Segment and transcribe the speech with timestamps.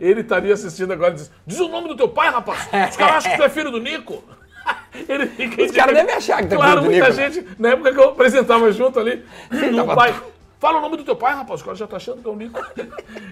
[0.00, 2.68] ele estaria assistindo agora e diz: Diz o nome do teu pai, rapaz!
[2.90, 4.22] Os caras acham que tu é filho do Nico!
[5.08, 7.30] Ele fica Os caras devem achar que tu é Claro, filho do muita né?
[7.30, 10.14] gente, na época que eu apresentava junto ali, o tava- pai.
[10.58, 12.58] Fala o nome do teu pai, rapaz, caras já tá achando que é o Nico.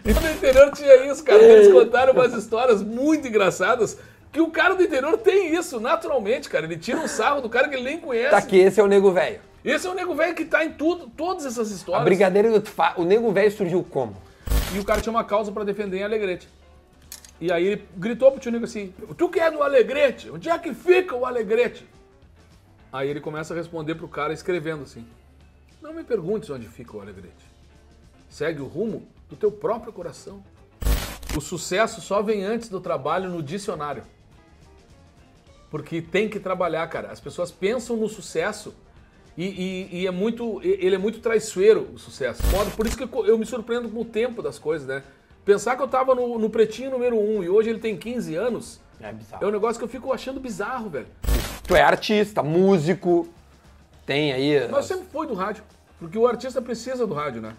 [0.04, 1.42] E no interior tinha isso, cara.
[1.42, 3.99] Eles contaram umas histórias muito engraçadas.
[4.31, 6.67] Que o cara do interior tem isso, naturalmente, cara.
[6.67, 8.31] Ele tira um sarro do cara que ele nem conhece.
[8.31, 9.40] Tá aqui, esse é o nego velho.
[9.65, 12.04] Esse é o nego velho que tá em tudo, todas essas A histórias.
[12.04, 14.15] brigadeira do Tfá, o nego velho surgiu como?
[14.75, 16.48] E o cara tinha uma causa pra defender em Alegrete.
[17.41, 20.29] E aí ele gritou pro tio Nico assim: Tu que é do Alegrete?
[20.29, 21.87] Onde é que fica o Alegrete?
[22.93, 25.07] Aí ele começa a responder pro cara escrevendo assim:
[25.81, 27.45] Não me perguntes onde fica o Alegrete.
[28.29, 30.43] Segue o rumo do teu próprio coração.
[31.37, 34.03] O sucesso só vem antes do trabalho no dicionário.
[35.70, 37.12] Porque tem que trabalhar, cara.
[37.12, 38.75] As pessoas pensam no sucesso
[39.37, 40.61] e, e- e é muito.
[40.62, 42.42] Ele é muito traiçoeiro, o sucesso.
[42.77, 45.02] Por isso que eu, me surpreendo com o tempo das coisas, né?
[45.45, 48.80] Pensar que eu tava no, no pretinho número 1 e hoje ele tem 15 anos
[49.01, 49.45] É bizarro.
[49.45, 51.06] é um negócio que eu fico achando bizarro, velho.
[51.67, 53.28] Tu é artista, músico,
[54.06, 54.69] tem aí.
[54.70, 55.62] Mas sempre foi do rádio.
[55.98, 57.55] Porque o artista precisa do rádio, né?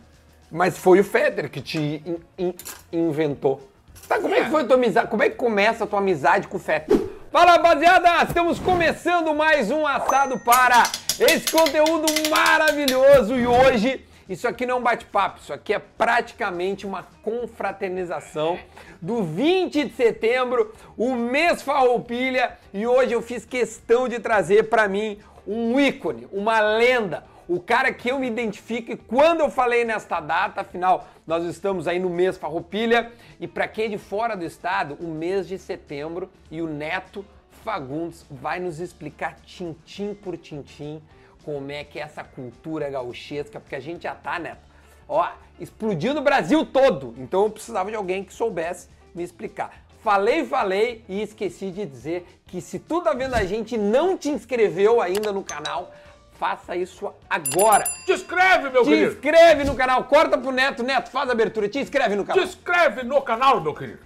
[0.52, 2.54] Mas foi o Federer que te in- in-
[2.92, 3.62] inventou.
[4.08, 5.10] Tá, como é que foi a tua amizade?
[5.10, 7.02] Como é que começa a tua amizade com o Federer?
[7.36, 8.24] Fala, rapaziada!
[8.24, 10.84] Estamos começando mais um assado para
[11.20, 16.86] esse conteúdo maravilhoso e hoje isso aqui não é um bate-papo, isso aqui é praticamente
[16.86, 18.58] uma confraternização
[19.02, 24.88] do 20 de setembro, o mês Farroupilha, e hoje eu fiz questão de trazer para
[24.88, 29.86] mim um ícone, uma lenda, o cara que eu me identifico e quando eu falei
[29.86, 34.36] nesta data, afinal, nós estamos aí no mês Farroupilha e para quem é de fora
[34.36, 37.26] do estado, o mês de setembro e o Neto
[37.64, 41.02] Fagundes vai nos explicar tintim por tintim
[41.44, 44.62] como é que é essa cultura gauchesca, porque a gente já tá, Neto,
[45.08, 45.30] ó,
[45.60, 47.14] explodindo o Brasil todo.
[47.18, 49.86] Então eu precisava de alguém que soubesse me explicar.
[50.02, 54.30] Falei, falei e esqueci de dizer que se tu tá vendo a gente não te
[54.30, 55.92] inscreveu ainda no canal,
[56.38, 57.84] faça isso agora.
[58.06, 59.12] Te inscreve, meu Te querido!
[59.14, 62.44] inscreve no canal, corta pro Neto, Neto, faz a abertura, te inscreve no Te canal.
[62.44, 64.06] inscreve no canal, meu querido!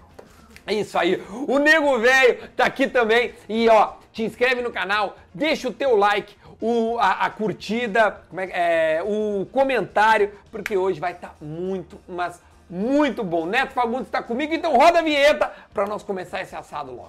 [0.66, 1.24] É isso aí.
[1.48, 3.34] O Nego Velho tá aqui também.
[3.48, 8.42] E ó, te inscreve no canal, deixa o teu like, o, a, a curtida, como
[8.42, 8.50] é,
[8.98, 13.48] é, o comentário, porque hoje vai estar muito, mas muito bom.
[13.48, 17.08] Neto Fagundes tá comigo, então roda a vinheta pra nós começar esse assado logo.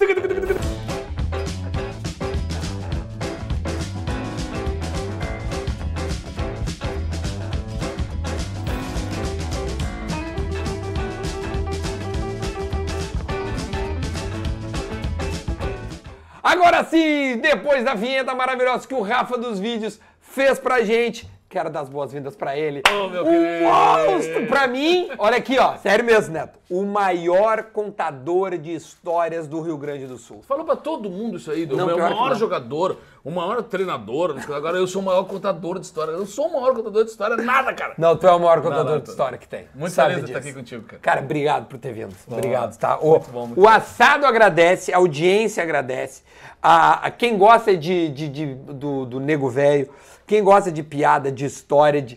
[16.42, 21.69] Agora sim, depois da vinheta maravilhosa que o Rafa dos vídeos fez pra gente, quero
[21.69, 22.81] dar as boas-vindas pra ele.
[22.88, 23.61] Ô, meu um
[24.09, 25.11] monstro pra mim.
[25.19, 26.59] Olha aqui, ó, sério mesmo, Neto.
[26.71, 30.43] O maior contador de histórias do Rio Grande do Sul.
[30.47, 34.37] Falou pra todo mundo isso aí, Não, que maior jogador, o maior treinador.
[34.55, 36.12] Agora eu sou o maior contador de história.
[36.12, 37.94] Eu não sou o maior contador de história, nada, cara.
[37.99, 39.67] Não, tu é o maior contador Não, não, de história que tem.
[39.75, 41.03] Muito Sabe feliz de estar aqui contigo, cara.
[41.03, 42.15] Cara, obrigado por ter vindo.
[42.28, 42.97] Obrigado, tá?
[43.00, 46.22] O, muito bom, muito o assado agradece, a audiência agradece.
[46.62, 49.88] A, a quem gosta de, de- de- do, do nego velho,
[50.30, 52.16] quem gosta de piada, de história de,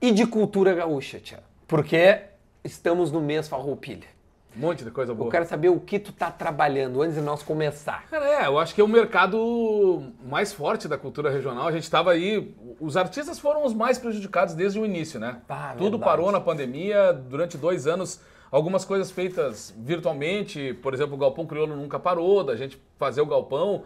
[0.00, 1.40] e de cultura gaúcha, tia.
[1.66, 2.20] Porque
[2.62, 4.06] estamos no mês Farroupilha.
[4.56, 5.26] Um monte de coisa boa.
[5.26, 8.04] Eu quero saber o que tu tá trabalhando antes de nós começar.
[8.08, 11.66] Cara, é, eu acho que é o mercado mais forte da cultura regional.
[11.66, 12.54] A gente estava aí.
[12.78, 15.38] Os artistas foram os mais prejudicados desde o início, né?
[15.48, 16.04] Ah, Tudo verdade.
[16.04, 18.20] parou na pandemia, durante dois anos.
[18.52, 23.26] Algumas coisas feitas virtualmente, por exemplo, o Galpão Crioulo nunca parou da gente fazer o
[23.26, 23.82] galpão.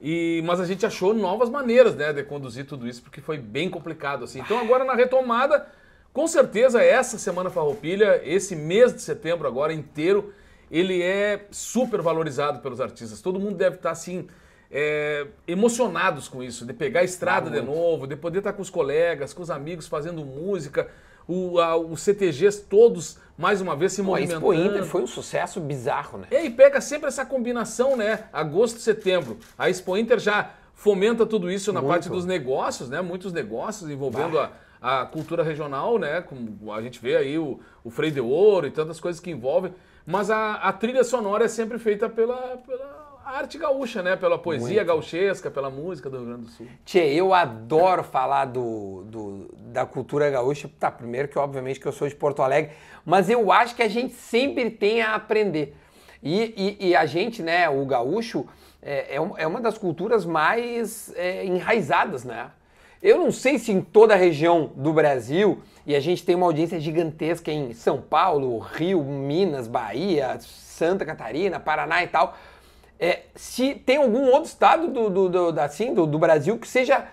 [0.00, 3.70] E, mas a gente achou novas maneiras né, de conduzir tudo isso, porque foi bem
[3.70, 4.24] complicado.
[4.24, 4.40] Assim.
[4.40, 5.66] Então agora na retomada,
[6.12, 10.32] com certeza essa Semana Farroupilha, esse mês de setembro agora inteiro,
[10.70, 13.20] ele é super valorizado pelos artistas.
[13.22, 14.26] Todo mundo deve estar assim
[14.70, 18.70] é, emocionados com isso, de pegar a estrada de novo, de poder estar com os
[18.70, 20.88] colegas, com os amigos fazendo música,
[21.28, 24.52] o, a- os CTGs todos mais uma vez se Pô, a movimentando.
[24.52, 26.26] Expo Inter foi um sucesso bizarro, né?
[26.30, 28.24] E aí pega sempre essa combinação, né?
[28.32, 29.38] Agosto, setembro.
[29.58, 31.90] A Expo Inter já fomenta tudo isso na Muito.
[31.92, 33.00] parte dos negócios, né?
[33.00, 34.50] Muitos negócios envolvendo a,
[34.80, 36.20] a cultura regional, né?
[36.20, 39.74] Como a gente vê aí o, o Freio de Ouro e tantas coisas que envolvem.
[40.06, 44.14] Mas a, a trilha sonora é sempre feita pela, pela arte gaúcha, né?
[44.16, 46.66] Pela poesia gauchesca, pela música do Rio Grande do Sul.
[46.84, 50.70] Tchê, eu adoro falar do, do- da cultura gaúcha.
[50.78, 52.72] Tá, primeiro que obviamente que eu sou de Porto Alegre,
[53.04, 55.76] mas eu acho que a gente sempre tem a aprender.
[56.22, 58.46] E, e- e a gente, né, o gaúcho,
[58.82, 62.50] é, é é uma das culturas mais é, enraizadas, né?
[63.02, 66.46] Eu não sei se em toda a região do Brasil, e a gente tem uma
[66.46, 72.34] audiência gigantesca em São Paulo, Rio, Minas, Bahia, Santa Catarina, Paraná e tal.
[72.98, 77.04] É, se tem algum outro estado do, do, do assim, do, do Brasil que seja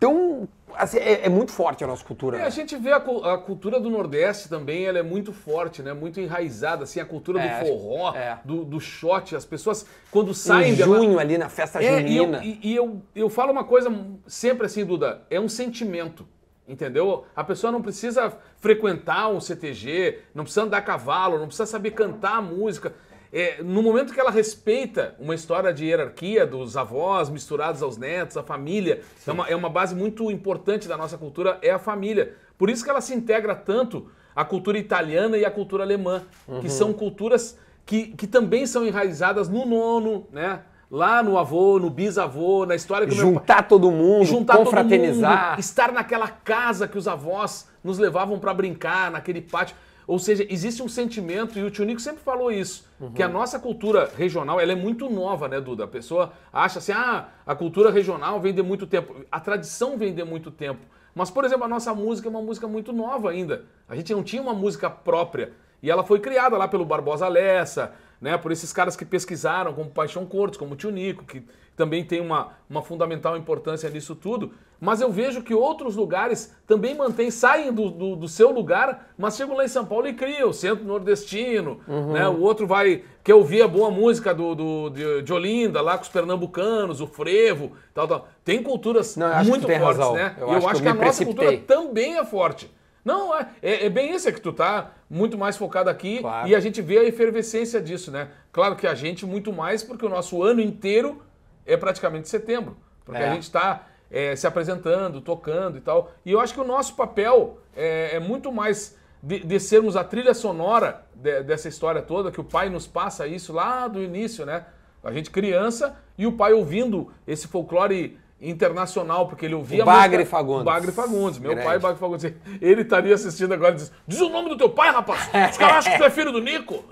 [0.00, 2.36] tão Assim, é, é, muito forte a nossa cultura.
[2.36, 2.46] É, né?
[2.46, 5.92] A gente vê a, a, cultura do Nordeste também, ela é muito forte, né?
[5.92, 8.38] Muito enraizada, assim, a cultura é, do forró, é.
[8.44, 9.34] do, do shot.
[9.34, 10.72] As pessoas, quando saem...
[10.72, 12.42] Em junho, ali na festa é, junina.
[12.44, 13.90] E, eu, e, e eu, eu falo uma coisa
[14.26, 16.26] sempre assim, Duda, é um sentimento.
[16.66, 17.26] Entendeu?
[17.36, 21.90] A pessoa não precisa frequentar um CTG, não precisa andar a cavalo, não precisa saber
[21.90, 22.94] cantar a música
[23.36, 28.36] é, no momento que ela respeita uma história de hierarquia dos avós misturados aos netos,
[28.36, 32.36] a família, é uma, é uma base muito importante da nossa cultura, é a família.
[32.56, 36.60] Por isso que ela se integra tanto à cultura italiana e à cultura alemã, uhum.
[36.60, 40.60] que são culturas que, que também são enraizadas no nono, né?
[40.88, 43.68] Lá no avô, no bisavô, na história que Juntar meu...
[43.68, 45.40] todo mundo, juntar confraternizar.
[45.40, 49.74] Todo mundo, estar naquela casa que os avós nos levavam para brincar, naquele pátio.
[50.06, 53.12] Ou seja, existe um sentimento, e o Tio Nico sempre falou isso, uhum.
[53.12, 55.84] que a nossa cultura regional ela é muito nova, né, Duda?
[55.84, 59.24] A pessoa acha assim, ah, a cultura regional vem de muito tempo.
[59.32, 60.80] A tradição vem de muito tempo.
[61.14, 63.64] Mas, por exemplo, a nossa música é uma música muito nova ainda.
[63.88, 65.52] A gente não tinha uma música própria.
[65.82, 69.90] E ela foi criada lá pelo Barbosa Lessa, né, por esses caras que pesquisaram, como
[69.90, 71.42] Paixão Cortes, como o Tio Nico, que
[71.76, 74.52] também tem uma, uma fundamental importância nisso tudo.
[74.80, 79.36] Mas eu vejo que outros lugares também mantêm, saem do, do, do, seu lugar, mas
[79.36, 82.12] chegam lá em São Paulo e criam, o centro nordestino, uhum.
[82.12, 82.28] né?
[82.28, 86.02] O outro vai, quer ouvir a boa música do, do de, de, Olinda, lá com
[86.02, 88.28] os pernambucanos, o frevo, tal, tal.
[88.44, 90.14] Tem culturas Não, muito fortes, razão.
[90.14, 90.36] né?
[90.38, 92.70] Eu, eu acho, acho que, que a nossa cultura também é forte.
[93.04, 96.48] Não, é, é, é, bem isso, é que tu tá muito mais focado aqui claro.
[96.48, 98.28] e a gente vê a efervescência disso, né?
[98.50, 101.22] Claro que a gente muito mais, porque o nosso ano inteiro
[101.66, 102.76] é praticamente setembro.
[103.04, 103.28] Porque é.
[103.28, 106.12] a gente está é, se apresentando, tocando e tal.
[106.24, 110.04] E eu acho que o nosso papel é, é muito mais de, de, sermos a
[110.04, 114.44] trilha sonora de, dessa história toda, que o pai nos passa isso lá do início,
[114.44, 114.66] né?
[115.02, 120.18] A gente criança e o pai ouvindo esse folclore internacional, porque ele ouvia o Bagre
[120.18, 120.62] música, Fagundes.
[120.62, 121.66] O Bagre Fagundes, meu Grande.
[121.66, 122.32] pai Bagre Fagundes.
[122.60, 125.28] Ele estaria assistindo agora e diz, diz o nome do teu pai, rapaz!
[125.50, 126.84] Os caras acham que tu é filho do Nico!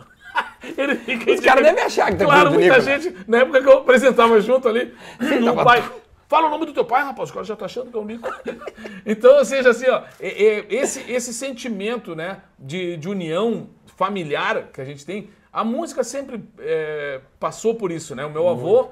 [0.77, 3.79] Ele fica Os caras devem achar que tá Claro, muita gente, na época que eu
[3.79, 5.83] apresentava junto ali, o pai.
[6.29, 8.05] Fala o nome do teu pai, rapaz, o cara já tá achando que é o
[8.07, 8.27] Nico.
[9.05, 14.85] então, ou seja, assim, ó, esse, esse sentimento, né, de, de união familiar que a
[14.85, 18.25] gente tem, a música sempre é, passou por isso, né?
[18.25, 18.89] O meu avô,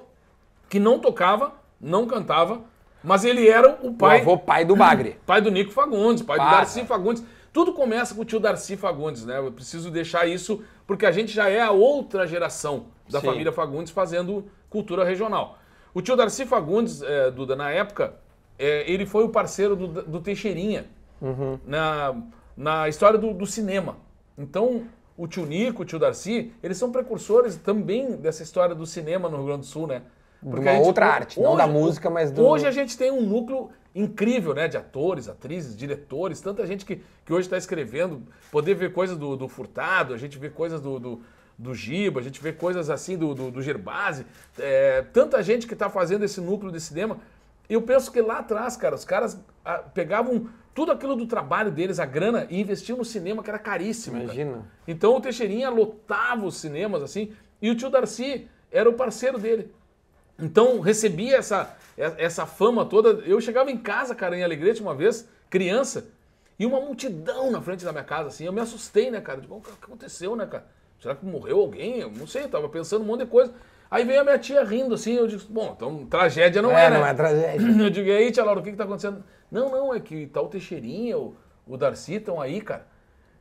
[0.69, 2.61] que não tocava, não cantava,
[3.03, 4.19] mas ele era o pai.
[4.19, 5.17] O avô pai do Bagre.
[5.25, 6.51] Pai do Nico Fagundes, pai Para.
[6.51, 7.25] do Darcy Fagundes.
[7.53, 9.39] Tudo começa com o tio Darcy Fagundes, né?
[9.39, 13.27] Eu preciso deixar isso porque a gente já é a outra geração da Sim.
[13.27, 15.59] família Fagundes fazendo cultura regional.
[15.93, 18.15] O tio Darcy Fagundes, é, Duda, na época,
[18.59, 20.87] é, ele foi o parceiro do, do Teixeirinha
[21.21, 21.59] uhum.
[21.67, 22.15] na,
[22.57, 23.97] na história do, do, cinema.
[24.39, 24.85] Então,
[25.17, 29.39] o tio Nico, o tio Darcy, eles são precursores também dessa história do cinema no
[29.39, 30.03] Rio Grande do Sul, né?
[30.43, 32.45] Porque uma gente, outra arte, hoje, não da música, mas do...
[32.45, 34.69] Hoje a gente tem um núcleo incrível, né?
[34.69, 39.37] De atores, atrizes, diretores, tanta gente que, que hoje está escrevendo, poder ver coisas do,
[39.37, 41.23] do, Furtado, a gente vê coisas do, do,
[41.59, 44.25] do Giba, a gente vê coisas assim do, do, do Gerbasi,
[44.59, 47.19] é, tanta gente que está fazendo esse núcleo de cinema.
[47.69, 51.71] Eu penso que lá atrás, cara, os caras a, ah, pegavam tudo aquilo do trabalho
[51.71, 54.17] deles, a grana, e investiam no cinema, que era caríssimo.
[54.23, 54.53] Imagina.
[54.53, 54.65] Cara.
[54.89, 59.73] Então o Teixeirinha lotava os cinemas, assim, e o tio Darcy era o parceiro dele.
[60.41, 63.11] Então recebia essa, essa fama toda.
[63.25, 66.07] Eu chegava em casa, cara, em Alegrete uma vez, criança,
[66.59, 68.45] e uma multidão na frente da minha casa, assim.
[68.45, 69.41] Eu me assustei, né, cara?
[69.41, 70.67] Tipo, o que aconteceu, né, cara?
[71.01, 72.01] Será que morreu alguém?
[72.01, 73.53] Eu não sei, eu tava pensando um monte de coisa.
[73.91, 76.91] Aí veio a minha tia rindo, assim, eu disse, bom, então tragédia não é, é
[76.91, 76.99] né?
[76.99, 77.67] não é tragédia.
[77.83, 79.25] Eu digo, e aí, tia Laura, o que que tá acontecendo?
[79.51, 81.35] Não, não, é que tal tá Teixeirinha, o,
[81.67, 82.87] o Darcy estão aí, cara.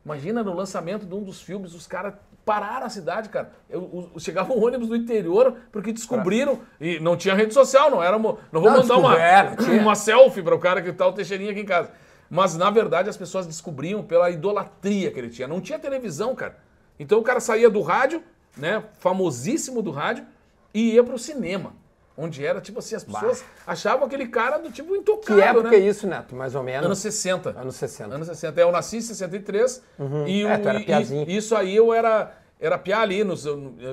[0.03, 2.15] Imagina no lançamento de um dos filmes, os caras
[2.49, 3.51] pararam a cidade, cara.
[3.69, 8.01] Eu, eu, chegava um ônibus do interior porque descobriram e não tinha rede social, não
[8.01, 11.13] era não vou não, mandar uma, é, uma selfie para o cara que tá o
[11.13, 11.91] Teixeirinha aqui em casa.
[12.27, 15.47] Mas na verdade as pessoas descobriam pela idolatria que ele tinha.
[15.47, 16.57] Não tinha televisão, cara.
[16.99, 18.23] Então o cara saía do rádio,
[18.57, 20.25] né, famosíssimo do rádio,
[20.73, 21.73] e ia para o cinema.
[22.21, 23.71] Onde era, tipo assim, as pessoas bah.
[23.71, 25.77] achavam aquele cara do tipo intocável, Que época né?
[25.77, 26.85] é isso, Neto, mais ou menos?
[26.85, 27.51] Anos 60.
[27.51, 28.13] Anos 60.
[28.13, 28.59] Anos 60.
[28.59, 30.27] Eu nasci em 63 uhum.
[30.27, 33.45] e, é, o, era e, isso aí eu era, era piá ali nos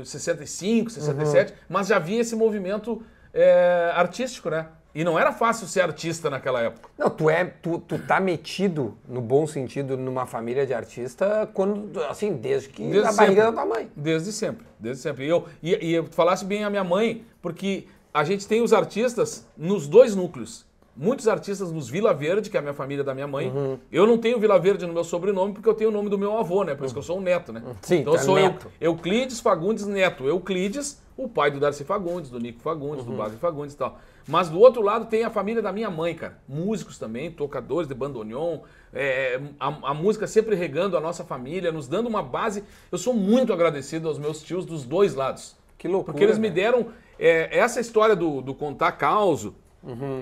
[0.04, 1.58] 65, 67, uhum.
[1.68, 4.66] mas já havia esse movimento é, artístico, né?
[4.94, 6.88] E não era fácil ser artista naquela época.
[6.96, 12.02] Não, tu é, tu, tu tá metido, no bom sentido, numa família de artista quando,
[12.04, 13.90] assim, desde que desde na barriga da tua mãe.
[13.94, 15.26] Desde sempre, desde sempre.
[15.26, 18.73] E eu, e, e eu falasse bem a minha mãe, porque a gente tem os
[18.73, 20.65] artistas nos dois núcleos.
[20.97, 23.53] Muitos artistas nos Vila Verde, que é a minha família da minha mãe.
[23.93, 26.37] Eu não tenho Vila Verde no meu sobrenome porque eu tenho o nome do meu
[26.38, 26.75] avô, né?
[26.75, 27.62] Por isso que eu sou um neto, né?
[27.83, 28.71] Sim, então eu é sou neto.
[28.81, 30.26] Euclides Fagundes Neto.
[30.26, 33.99] Euclides, o pai do Darcy Fagundes, do Nico Fagundes, do Bagre Fagundes e tal.
[34.29, 36.38] Mas do outro lado tem a família da minha mãe, cara.
[36.49, 38.59] Músicos também, tocadores de bandoneon.
[38.93, 42.65] é, a, a música sempre regando a nossa família, nos dando uma base.
[42.91, 45.57] Eu sou muito agradecido aos meus tios dos dois lados.
[45.79, 46.12] Que loucura.
[46.12, 46.55] Porque eles me velho.
[46.55, 46.87] deram
[47.19, 49.55] é, essa história do, do contar causo,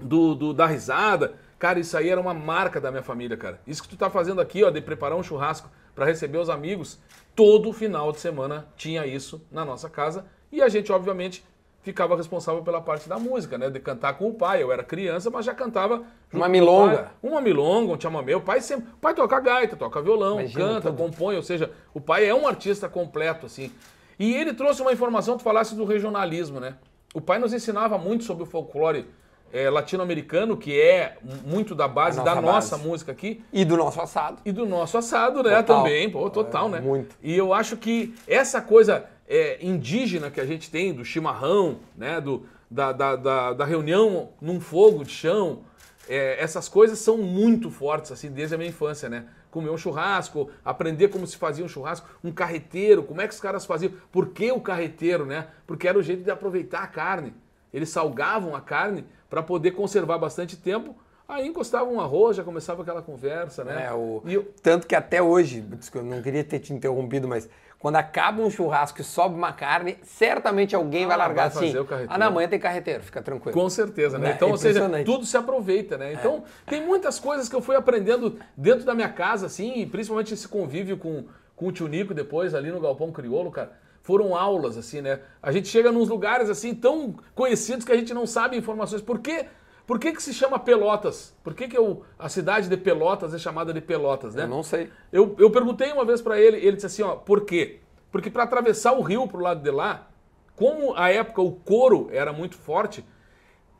[0.02, 1.34] do, do- da risada.
[1.58, 3.60] Cara, isso aí era uma marca da minha família, cara.
[3.66, 6.98] Isso que tu tá fazendo aqui, ó, de preparar um churrasco para receber os amigos,
[7.34, 10.26] todo final de semana tinha isso na nossa casa.
[10.52, 11.44] E a gente, obviamente,
[11.82, 13.70] ficava responsável pela parte da música, né?
[13.70, 14.62] De cantar com o pai.
[14.62, 16.02] Eu era criança, mas já cantava.
[16.32, 17.10] Uma milonga.
[17.22, 18.34] Uma milonga, um chamamé.
[18.36, 18.88] O pai sempre.
[18.92, 20.96] O pai toca gaita, toca violão, Imagina canta, tudo.
[20.98, 21.36] compõe.
[21.36, 23.70] Ou seja, o pai é um artista completo, assim.
[24.18, 26.74] E ele trouxe uma informação, tu falasse do regionalismo, né?
[27.14, 29.06] O pai nos ensinava muito sobre o folclore
[29.54, 32.88] eh, latino-americano, que é muito da base A da nossa nossa base.
[32.88, 33.42] música aqui.
[33.52, 34.38] E do nosso assado.
[34.44, 35.62] E do nosso assado, né?
[35.62, 35.84] Total.
[35.84, 36.80] Também, pô, total, É, né?
[36.80, 37.14] muito.
[37.22, 42.20] E eu acho que essa coisa é, indígena que a gente tem, do chimarrão, né?
[42.20, 45.60] Do, da, da, da, da reunião num fogo de chão,
[46.08, 49.26] é, essas coisas são muito fortes, assim, desde a minha infância, né?
[49.52, 53.40] Comer um churrasco, aprender como se fazia um churrasco, um carreteiro, como é que os
[53.40, 55.46] caras faziam, por que o carreteiro, né?
[55.64, 57.32] Porque era o jeito de aproveitar a carne.
[57.72, 60.94] Eles salgavam a carne para poder conservar bastante tempo.
[61.26, 63.86] Aí encostavam um arroz, já começava aquela conversa, né?
[63.86, 64.22] É, o...
[64.26, 65.64] E eu- Tanto que até hoje,
[65.94, 69.96] eu não queria ter te interrompido, mas quando acaba um churrasco e sobe uma carne,
[70.02, 71.72] certamente alguém vai Ah, largar vai assim.
[72.08, 73.58] Ah, na manhã tem carreteiro, fica tranquilo.
[73.58, 74.28] Com certeza, né?
[74.28, 74.34] Né?
[74.36, 76.12] Então, ou seja, tudo se aproveita, né?
[76.12, 80.34] Então, tem muitas coisas que eu fui aprendendo dentro da minha casa, assim, e principalmente
[80.34, 81.24] esse convívio com,
[81.56, 83.72] com o tio Nico depois, ali no Galpão Criolo, cara.
[84.04, 85.18] Foram aulas, assim, né?
[85.42, 89.00] A gente chega nos lugares, assim, tão conhecidos que a gente não sabe informações.
[89.00, 89.46] Por quê?
[89.86, 91.34] Por que, que se chama Pelotas?
[91.42, 94.44] Por que, que eu- a cidade de Pelotas é chamada de Pelotas, né?
[94.44, 94.90] Eu não sei.
[95.10, 97.80] Eu, eu perguntei uma vez pra ele, ele disse assim, ó, por quê?
[98.12, 100.06] Porque para atravessar o rio pro lado de lá,
[100.54, 103.02] como a época o couro era muito forte,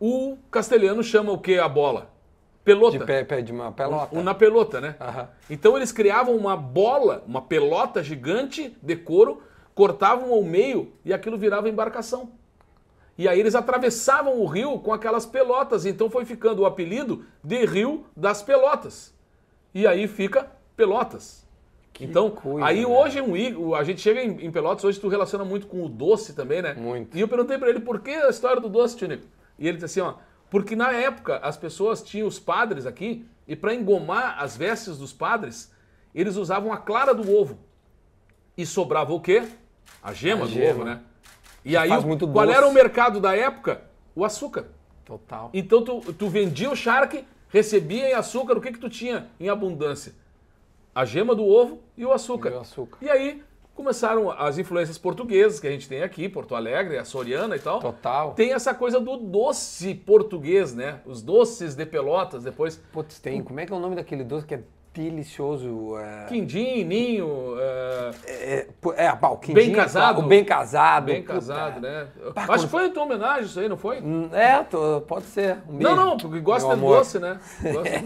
[0.00, 2.10] o castelhano chama o que a bola?
[2.64, 2.98] Pelota.
[2.98, 4.08] De, pé, pé de uma pelota.
[4.18, 4.96] Uma pelota, né?
[4.98, 5.28] Aham.
[5.50, 9.42] Então eles criavam uma bola, uma pelota gigante de couro,
[9.74, 12.30] cortavam ao meio e aquilo virava embarcação.
[13.16, 17.64] E aí eles atravessavam o rio com aquelas pelotas, então foi ficando o apelido de
[17.64, 19.14] Rio das Pelotas.
[19.72, 21.46] E aí fica Pelotas.
[22.00, 22.86] então, coisa, aí né?
[22.86, 25.84] hoje um í- o- a gente chega em, em Pelotas, hoje tu relaciona muito com
[25.84, 26.74] o doce também, né?
[26.74, 27.16] Muito.
[27.16, 29.26] E eu perguntei pra ele por que a história do doce, tio Nico?
[29.60, 30.14] E ele disse assim, ó,
[30.50, 35.12] porque na época as pessoas tinham os padres aqui e para engomar as vestes dos
[35.12, 35.72] padres,
[36.12, 37.58] eles usavam a clara do ovo.
[38.56, 39.44] E sobrava o quê?
[40.04, 40.70] A gema A do gema.
[40.74, 41.00] ovo, né?
[41.64, 42.56] E aí, o- qual doce.
[42.58, 43.80] era o mercado da época?
[44.14, 44.66] O açúcar.
[45.04, 45.50] Total.
[45.52, 49.48] Então tu, tu vendia o charque, recebia em açúcar, o que que tu tinha em
[49.48, 50.12] abundância?
[50.94, 52.50] A gema do ovo e o açúcar.
[52.50, 52.98] E o açúcar.
[53.02, 53.42] E aí
[53.74, 57.80] começaram as influências portuguesas que a gente tem aqui, Porto Alegre, a Soriana e tal.
[57.80, 58.32] Total.
[58.34, 61.00] Tem essa coisa do doce português, né?
[61.04, 63.42] Os doces de pelotas, depois Putz, tem.
[63.42, 64.62] Como é que é o nome daquele doce que é
[64.94, 65.96] delicioso?
[65.98, 68.66] É, quindim, ninho, é, é,
[69.06, 70.20] é o quindim, Bem casado.
[70.20, 71.06] O bem casado.
[71.06, 71.34] bem puta.
[71.34, 72.06] casado, né?
[72.48, 74.00] Acho que foi em tua homenagem isso aí, não foi?
[74.00, 75.58] Hum, É, tô- pode ser.
[75.68, 77.38] Um Não, não, porque gosta de doce, né?
[77.60, 78.04] Gosta-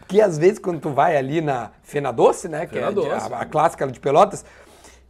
[0.00, 2.94] Porque às vezes quando tu vai ali na Fena Doce, né, que Fena é de-
[2.96, 3.32] Doce.
[3.32, 4.44] a, a clássica de Pelotas,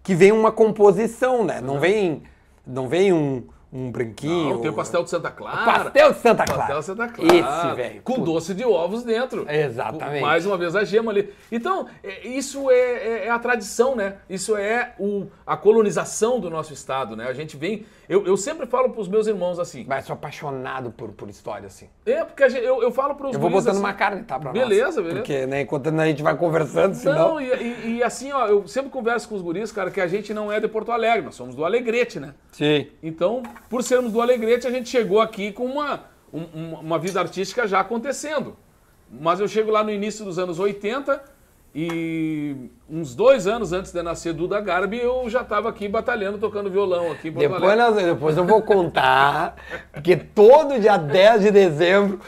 [0.03, 1.61] que vem uma composição, né?
[1.61, 2.23] Não vem
[2.67, 4.55] não vem um, um branquinho.
[4.55, 5.65] Não, tem o pastel de Santa Clara.
[5.85, 6.61] Pastel de Santa Clara.
[6.61, 7.35] Pastel de Santa Clara.
[7.37, 8.03] Esse, velho.
[8.03, 8.25] Com Puta.
[8.27, 9.47] doce de ovos dentro.
[9.49, 10.21] Exatamente.
[10.21, 11.33] Com- Mais uma vez a gema ali.
[11.53, 14.17] Então, é- isso é, é- é a tradição, né?
[14.29, 17.27] Isso é o, a colonização do nosso estado, né?
[17.29, 17.87] A gente vem.
[18.09, 19.85] Eu, eu sempre falo pros meus irmãos assim.
[19.87, 21.87] Mas sou apaixonado por, por história, assim.
[22.05, 24.37] É, porque gente- eu, eu falo pros Eu vou botando assim, uma carne, tá?
[24.37, 24.97] Pra Beleza, nós.
[24.97, 25.17] beleza.
[25.21, 27.35] Porque, né, enquanto a gente vai conversando, senão...
[27.35, 30.09] Não, e, e- e assim, ó, eu sempre converso com os guris, cara, que a
[30.09, 32.35] gente não é de Porto Alegre, nós somos do Alegrete, né?
[32.51, 32.89] Sim.
[33.01, 36.01] Então, por sermos do Alegrete, a gente chegou aqui com uma,
[36.33, 38.57] um- um- uma vida artística já acontecendo.
[39.11, 41.21] Mas eu chego lá no início dos anos 80
[41.75, 42.57] e
[42.89, 47.13] uns dois anos antes de nascer Duda Garbi, eu já estava aqui batalhando, tocando violão
[47.13, 49.57] aqui Depois, nós- depois eu vou contar,
[49.93, 52.21] porque todo dia 10 de dezembro,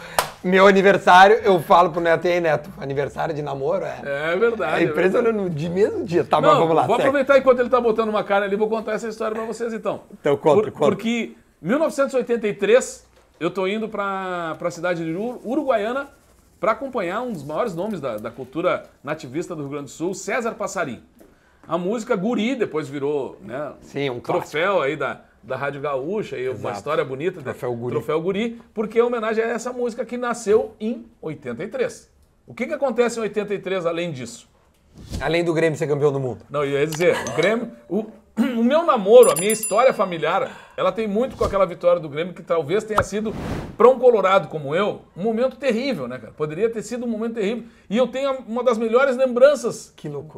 [0.44, 4.32] meu aniversário, eu falo pro Neto, e aí, Neto, aniversário de namoro é...
[4.32, 4.82] É verdade.
[4.84, 6.24] É impressionante, no de mesmo dia.
[6.24, 6.82] Tá, Não, mas vamos lá.
[6.86, 7.08] vou segue.
[7.08, 10.02] aproveitar enquanto ele tá botando uma cara ali, vou contar essa história pra vocês então.
[10.20, 10.84] Então conta, Por- conta.
[10.86, 13.06] Porque 1983,
[13.40, 16.08] eu tô indo pra, pra cidade de Uru- Uruguaiana
[16.60, 20.14] para acompanhar um dos maiores nomes da, da cultura nativista do Rio Grande do Sul,
[20.14, 21.02] César Passarim.
[21.66, 26.48] A música Guri depois virou né, Sim, um troféu aí da, da Rádio Gaúcha e
[26.48, 26.76] uma Exato.
[26.76, 27.42] história bonita.
[27.42, 27.94] Troféu Guri.
[27.94, 32.10] Troféu Guri, porque é homenagem a essa música que nasceu em 83.
[32.46, 34.48] O que, que acontece em 83 além disso?
[35.20, 36.44] Além do Grêmio ser campeão do mundo.
[36.50, 37.72] Não, eu ia dizer, o Grêmio.
[37.88, 38.06] O,
[38.58, 42.32] o meu namoro, a minha história familiar, ela tem muito com aquela vitória do Grêmio,
[42.32, 43.34] que talvez tenha sido,
[43.76, 46.32] para um colorado como eu, um momento terrível, né, cara?
[46.32, 47.64] Poderia ter sido um momento terrível.
[47.90, 49.94] E eu tenho uma das melhores lembranças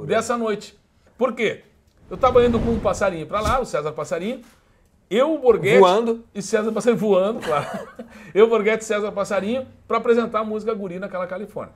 [0.07, 0.77] dessa noite.
[1.17, 1.63] Por quê?
[2.11, 4.43] Eu tava indo com um passarinho para lá, o César Passarinho,
[5.17, 5.79] eu, o Borghetti.
[5.79, 6.25] Voando.
[6.35, 7.89] E César Passarinho voando, claro.
[8.35, 11.75] eu, Borghetti e César Passarinho, para apresentar a música Guri naquela Califórnia.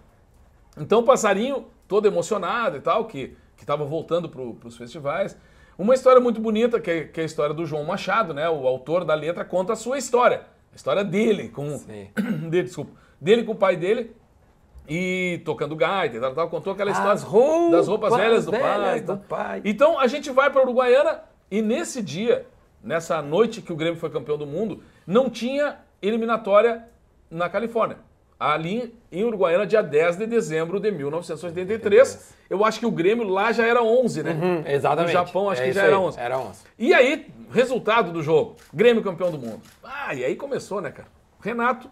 [0.77, 5.37] Então o passarinho, todo emocionado e tal, que estava voltando para os festivais.
[5.77, 8.49] Uma história muito bonita, que é, que é a história do João Machado, né?
[8.49, 10.43] O autor da letra conta a sua história.
[10.73, 11.77] A história dele com.
[11.79, 12.09] Sim.
[12.49, 12.93] dele, desculpa.
[13.21, 14.17] Dele com o pai dele.
[14.89, 18.53] E tocando gaita e tal, tal, contou aquela história As roupas das roupas velhas do
[18.53, 18.61] pai.
[18.61, 19.63] velhas do pai.
[19.63, 22.47] Então a gente vai para Uruguaiana e nesse dia,
[22.83, 26.85] nessa noite que o Grêmio foi campeão do mundo, não tinha eliminatória
[27.31, 27.99] na Califórnia.
[28.39, 32.35] Ali em Uruguaiana, dia 10 de dezembro de 1983.
[32.49, 34.31] Eu acho que o Grêmio lá já era 11, né?
[34.33, 35.13] Hum, exatamente.
[35.13, 36.21] No Japão, acho É que já era aí, 11.
[36.21, 36.61] Era 11.
[36.79, 39.61] E aí, resultado do jogo: Grêmio campeão do mundo.
[39.83, 41.09] Ah, e aí começou, né, cara?
[41.41, 41.91] Renato,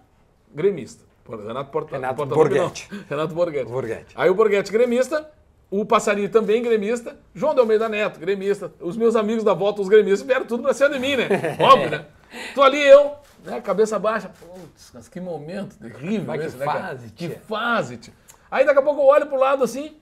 [0.55, 1.05] gremista.
[1.29, 2.37] Renato, Porta, Renato não.
[2.37, 2.89] Borghetti.
[3.11, 3.71] Renato Borghetti.
[3.71, 4.15] Borghetti.
[4.15, 5.29] Aí o Borghetti, gremista.
[5.71, 7.17] O Passarinho também gremista.
[7.35, 8.73] João de Almeida Neto, gremista.
[8.81, 11.29] Os meus amigos da volta, os gremistas, vieram tudo pra cima de mim, né?
[11.61, 12.07] Óbvio, né?
[12.55, 13.13] Tô ali eu,
[13.45, 14.29] né, cabeça baixa.
[14.29, 16.81] Putz, que momento terrível Mas que esse, né, cara?
[16.81, 18.15] fase, Que fase, tia.
[18.51, 19.97] Aí daqui a pouco eu olho pro lado assim,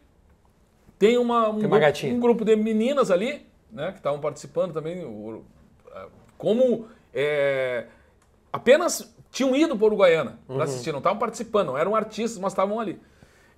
[0.98, 4.72] tem uma, um, Tem uma grupo, um grupo de meninas ali, né, que estavam participando
[4.72, 5.02] também,
[6.36, 7.86] como é,
[8.52, 10.56] apenas tinham ido para Uruguaiana Uhum.
[10.56, 13.00] para assistir, não estavam participando, não eram artistas, mas estavam ali.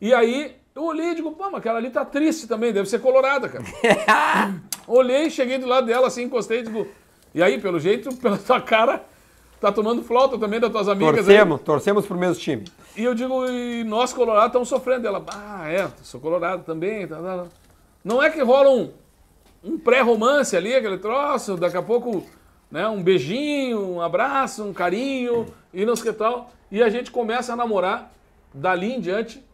[0.01, 3.01] E aí eu olhei e digo, pô, mas aquela ali tá triste também, deve ser
[3.01, 3.65] colorada, cara.
[4.87, 6.87] Olhei, cheguei do lado dela assim, encostei e digo,
[7.37, 9.05] e aí, pelo jeito, pela tua cara,
[9.61, 11.37] tá tomando flauta também das tuas amigas aí.
[11.37, 12.65] Torcemos, torcemos pro mesmo time.
[12.97, 15.07] E eu digo, e nós colorados estamos sofrendo.
[15.07, 17.07] Ela, ah, é, sou colorado também.
[17.07, 17.47] Tá, tá, tá.
[18.03, 18.91] Não é que rola um,
[19.63, 22.25] um pré-romance ali, aquele troço, daqui a pouco,
[22.71, 26.51] né, um beijinho, um abraço, um carinho, e não sei que tal.
[26.71, 28.13] E a gente começa a namorar
[28.55, 29.45] dali em diante.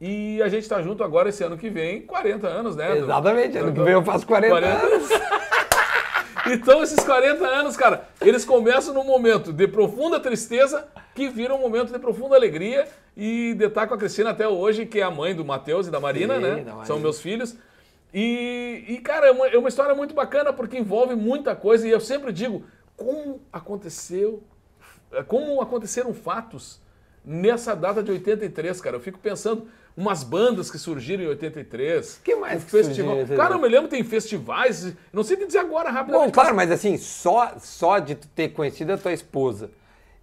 [0.00, 2.98] E a gente tá junto agora esse ano que vem, 40 anos, né?
[2.98, 3.58] Exatamente.
[3.58, 5.08] Ano que vem eu faço 40, 40 anos.
[6.46, 11.60] Então, esses 40 anos, cara, eles começam num momento de profunda tristeza que vira um
[11.60, 12.88] momento de profunda alegria.
[13.16, 15.90] E de estar com a Cristina até hoje, que é a mãe do Matheus e
[15.90, 16.50] da Marina, Sim, né?
[16.56, 16.84] da Marina.
[16.86, 17.56] São meus filhos.
[18.14, 21.86] E, e, cara, é uma, é uma história muito bacana porque envolve muita coisa.
[21.86, 22.64] E eu sempre digo,
[22.96, 24.42] como aconteceu,
[25.26, 26.80] como aconteceram fatos
[27.24, 28.96] nessa data de 83, cara.
[28.96, 29.66] Eu fico pensando,
[30.00, 32.20] umas bandas que surgiram em 83.
[32.24, 33.10] Que mais um que festival.
[33.16, 33.38] 83?
[33.40, 34.94] Cara, eu me lembro, tem festivais.
[35.12, 36.26] Não sei te dizer agora rapidamente.
[36.28, 39.70] Bom, claro, mas assim, só, só de ter conhecido a tua esposa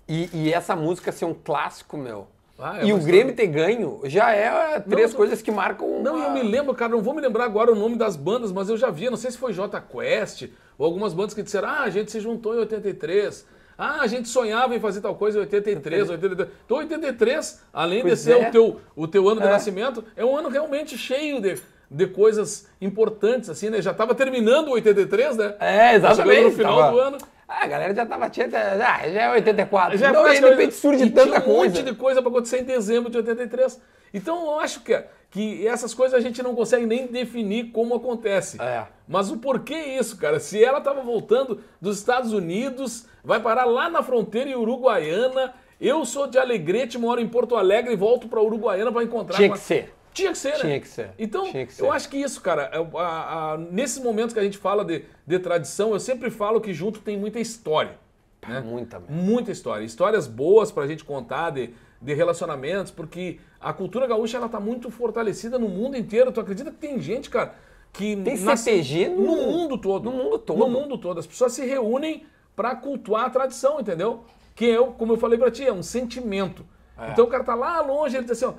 [0.08, 2.28] e, e essa música ser um clássico, meu.
[2.60, 6.02] Ah, é e o Grêmio ter ganho já é três não- coisas que marcam.
[6.02, 8.52] Não, uma- eu me lembro, cara, não vou me lembrar agora o nome das bandas,
[8.52, 11.70] mas eu já vi, não sei se foi J Quest ou algumas bandas que disseram:
[11.70, 13.46] ah, a gente se juntou em 83.
[13.78, 16.50] Ah, a gente sonhava em fazer tal coisa em 83, 83.
[16.66, 18.48] Então, 83, além Pois de ser é.
[18.48, 19.52] o, teu, o teu ano de É.
[19.52, 23.82] nascimento, é um ano realmente cheio de, de coisas importantes, assim, né?
[23.82, 25.56] Já estava terminando o 83, né?
[25.60, 26.44] É, exatamente.
[26.46, 27.18] No final tava- do ano.
[27.48, 29.98] Ah, a galera já tava tinha, ah, já é 84.
[29.98, 31.76] Já não, foi aí de repente surge e tanta tinha um coisa.
[31.80, 33.80] monte de coisa para acontecer em dezembro de 83.
[34.14, 35.02] Então eu acho que,
[35.38, 38.62] que essas coisas a gente não consegue nem definir como acontece.
[38.62, 38.86] É.
[39.08, 40.40] Mas o porquê isso, cara?
[40.40, 45.54] Se ela estava voltando dos Estados Unidos, vai parar lá na fronteira em Uruguaiana.
[45.80, 49.50] Eu sou de Alegrete, moro em Porto Alegre e volto para Uruguaiana para encontrar Tinha
[49.50, 49.94] que a- ser.
[50.12, 50.60] Tinha que ser, né?
[50.62, 51.12] Tinha que ser.
[51.20, 51.84] Então, que ser.
[51.84, 55.04] eu acho que isso, cara, é a- a- nesses momentos que a gente fala de,
[55.28, 58.00] de tradição, eu sempre falo que junto tem muita história.
[58.48, 58.62] né?
[58.62, 59.16] Muita mesmo.
[59.16, 59.84] Muita história.
[59.86, 61.70] Histórias boas pra gente contar de,
[62.02, 66.32] de relacionamentos, porque a cultura gaúcha ela tá muito fortalecida no mundo inteiro.
[66.32, 67.56] Tu acredita que tem gente, cara,
[67.94, 70.06] que Tem CTG no- no mundo todo.
[70.12, 70.60] no mundo todo.
[70.60, 71.20] No mundo todo.
[71.20, 74.24] As pessoas se reúnem pra cultuar a tradição, entendeu?
[74.56, 76.66] Que eu, como eu falei pra ti, é um sentimento.
[76.98, 77.12] É.
[77.12, 78.54] Então o cara tá lá longe, ele diz assim, ó,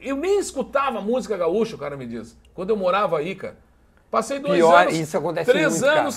[0.00, 3.56] eu nem escutava música gaúcha, o cara me diz, quando eu morava aí, cara.
[4.10, 6.10] Passei dois Pior, anos, isso acontece três muito, cara.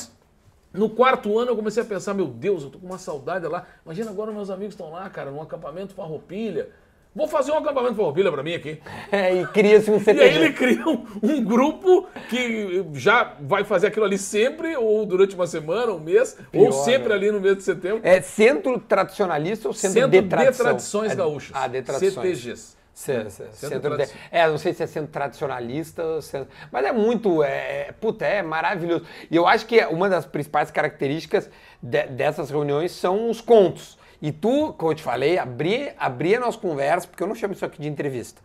[0.74, 3.66] No quarto ano eu comecei a pensar, meu Deus, eu tô com uma saudade lá.
[3.86, 6.70] Imagina agora meus amigos estão lá, cara, num acampamento farroupilha.
[7.16, 8.80] Vou fazer um acampamento farroupilha pra mim aqui.
[9.12, 10.22] É, e cria-se um E CTG.
[10.22, 15.34] aí ele cria um, um grupo que já vai fazer aquilo ali sempre, ou durante
[15.34, 17.16] uma semana, um mês, ou Pior, sempre né?
[17.16, 18.02] ali no mês de setembro.
[18.04, 20.58] É centro tradicionalista ou centro, Centro de de?
[20.58, 21.52] Tradições É- Gaúchas.
[21.56, 22.14] Ah, de tradições.
[22.14, 22.77] CTGs.
[22.98, 27.44] Cê- Centro centro de- É, não sei se é centro tradicionalista, centro- mas é muito,
[27.44, 27.50] é,
[27.90, 29.06] é- puta, é maravilhoso.
[29.30, 31.48] E eu acho que uma das principais características
[31.80, 34.00] de- dessas reuniões são os contos.
[34.20, 37.54] E tu, como eu te falei, abrir abri a nossa conversa, porque eu não chamo
[37.54, 38.42] isso aqui de entrevista.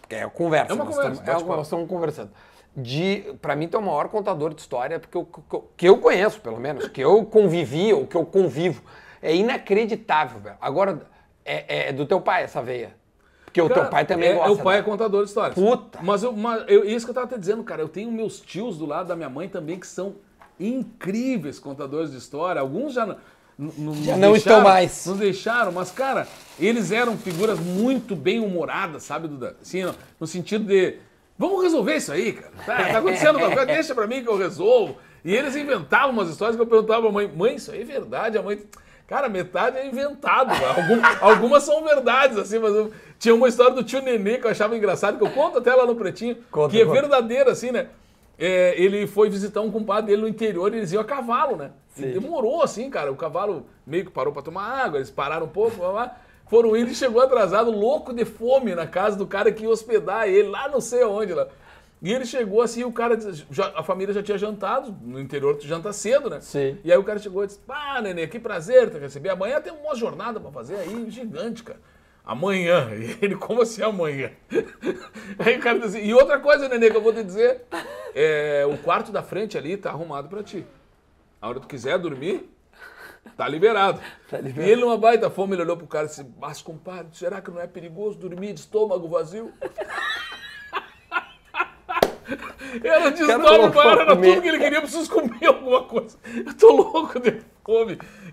[0.00, 0.70] Porque é conversa.
[0.70, 1.56] É uma nós conversa, estamos- é bate-papo.
[1.56, 2.30] nós estamos conversando.
[2.76, 5.88] De, pra mim, tu é o maior contador de história porque eu, que eu- que
[5.88, 8.80] eu conheço, pelo menos, que eu convivi ou que eu convivo.
[9.20, 10.56] É inacreditável, velho.
[10.60, 11.00] Agora,
[11.44, 12.96] é, é do teu pai essa veia.
[13.62, 14.52] Porque o Cara, teu pai também é, gosta.
[14.52, 14.80] O pai né?
[14.80, 15.54] é contador de histórias.
[15.54, 15.98] Puta.
[16.02, 17.82] Mas, eu, mas eu- isso que eu tava te dizendo, cara.
[17.82, 20.16] Eu tenho meus tios do lado da minha mãe também que são
[20.58, 22.60] incríveis contadores de história.
[22.60, 23.16] Alguns já, n-
[23.58, 25.06] n- nos Já não estão mais.
[25.06, 26.26] Nos deixaram, mas, cara,
[26.58, 29.56] eles eram figuras muito bem humoradas, sabe, Duda?
[29.60, 29.84] Assim,
[30.20, 30.96] no, sentido de.
[31.38, 32.52] Vamos resolver isso aí, cara.
[32.66, 34.96] Tá, tá acontecendo uma coisa, deixa pra mim que eu resolvo.
[35.24, 38.38] E eles inventavam umas histórias que eu perguntava pra mãe, mãe, isso aí é verdade?
[38.38, 38.60] A mãe.
[39.06, 40.50] Cara, metade é inventado.
[40.76, 41.00] Algum-
[41.32, 44.76] algumas são verdades, assim, mas eu- tinha uma história do tio Nenê que eu achava
[44.76, 47.00] engraçado, que eu conto até lá no Pretinho, Conta, que é conta.
[47.00, 47.88] verdadeira, assim, né?
[48.38, 51.72] É, ele foi visitar um compadre dele no interior e eles iam a cavalo, né?
[51.96, 53.10] E demorou, assim, cara.
[53.10, 56.16] O cavalo meio que parou pra tomar água, eles pararam um pouco, blá, blá.
[56.48, 60.48] foram ele chegou atrasado, louco de fome, na casa do cara que ia hospedar ele,
[60.48, 61.48] lá não sei aonde, lá.
[62.00, 63.18] E ele chegou assim, o cara,
[63.50, 66.38] já- a família já tinha jantado, no interior tu janta cedo, né?
[66.40, 66.78] Sim.
[66.84, 69.30] E aí o cara chegou e disse, ah, nenê, que prazer te receber.
[69.30, 71.80] Amanhã tem uma jornada pra fazer aí, gigante, cara.
[72.28, 72.90] Amanhã.
[72.94, 74.30] E ele, como assim amanhã?
[75.40, 77.62] Aí o cara disse, assim, e outra coisa, nenê, que eu vou te dizer,
[78.14, 80.66] é, o quarto da frente ali tá arrumado pra ti.
[81.40, 82.46] A hora que tu quiser dormir,
[83.34, 83.98] tá liberado.
[84.28, 84.68] Tá liberado.
[84.68, 87.50] E ele, numa baita fome, ele olhou pro cara e disse, mas compadre, será que
[87.50, 89.50] não é perigoso dormir de estômago vazio?
[92.84, 96.18] Era de maior, era tudo que ele queria, preciso comer alguma coisa.
[96.46, 97.40] Eu tô louco de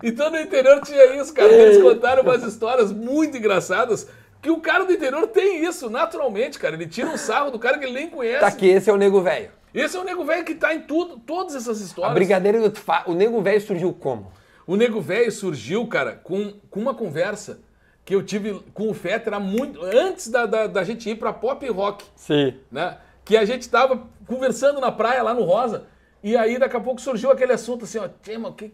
[0.02, 1.52] Então no interior tinha isso, cara.
[1.52, 4.08] Eles contaram umas histórias muito engraçadas
[4.40, 6.74] que o cara do interior tem isso, naturalmente, cara.
[6.74, 8.40] Ele tira um sarro do cara que ele nem conhece.
[8.40, 9.50] Tá aqui, esse é o Nego Velho.
[9.76, 12.14] Esse é o nego velho que tá em tudo, todas essas A histórias.
[12.14, 12.72] Brigadeira do
[13.06, 14.32] o Nego Velho surgiu como?
[14.66, 17.60] O Nego Velho surgiu, cara, com, com uma conversa
[18.02, 21.68] que eu tive com o Fetter muito, antes da, da, da gente ir pra pop
[21.68, 22.54] rock, Sim.
[22.72, 22.96] né?
[23.22, 25.84] Que a gente tava conversando na praia lá no Rosa,
[26.22, 28.72] e aí daqui a pouco surgiu aquele assunto assim, ó, Tema, o que,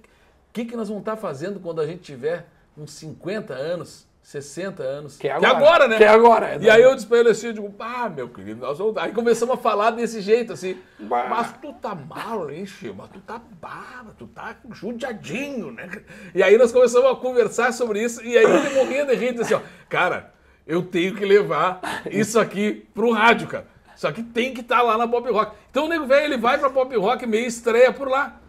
[0.53, 5.17] que, que nós vamos estar fazendo quando a gente tiver uns 50 anos, 60 anos?
[5.17, 5.89] Que é agora.
[5.89, 5.97] né?
[5.97, 8.61] Que é agora, E aí eu disse pra ele assim, eu digo, ah, meu querido,
[8.61, 8.97] nós vamos...
[8.97, 11.27] Aí começamos a falar desse jeito, assim, Bah.
[11.29, 12.95] mas tu tá mal, hein, Chico?
[12.97, 15.89] Mas tu tá baba, tu tá judiadinho, né?
[16.35, 19.55] E aí nós começamos a conversar sobre isso, e aí ele morria de rir, assim,
[19.55, 20.33] ó, cara,
[20.67, 23.67] eu tenho que levar isso aqui pro rádio, cara.
[23.97, 25.55] Isso aqui tem que estar lá na Pop Rock.
[25.71, 28.41] Então o nego velho, ele vai pra Pop Rock meio estreia por lá,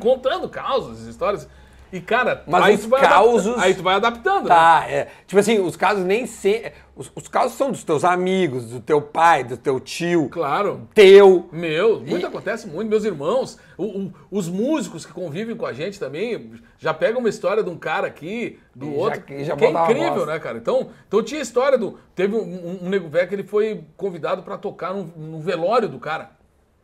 [0.00, 1.48] contando causas, histórias.
[1.92, 4.48] E, cara, Mas aí, os tu vai causos- aí tu vai adaptando, né?
[4.48, 5.08] Tá, é.
[5.26, 6.72] Tipo assim, os casos nem se...
[6.96, 10.88] Os, os casos são dos teus amigos, do teu pai, do teu tio, Claro.
[10.94, 11.50] teu.
[11.52, 12.88] Meu, muito acontece muito.
[12.88, 17.28] Meus irmãos, o- o- os músicos que convivem com a gente também, já pegam uma
[17.28, 20.38] história de um cara aqui, do E já- outro, e já que é incrível, né,
[20.38, 20.56] cara?
[20.56, 21.98] Então, então tinha história do...
[22.14, 25.90] Teve um, um, um nego velho que ele foi convidado pra tocar no, no velório
[25.90, 26.30] do cara.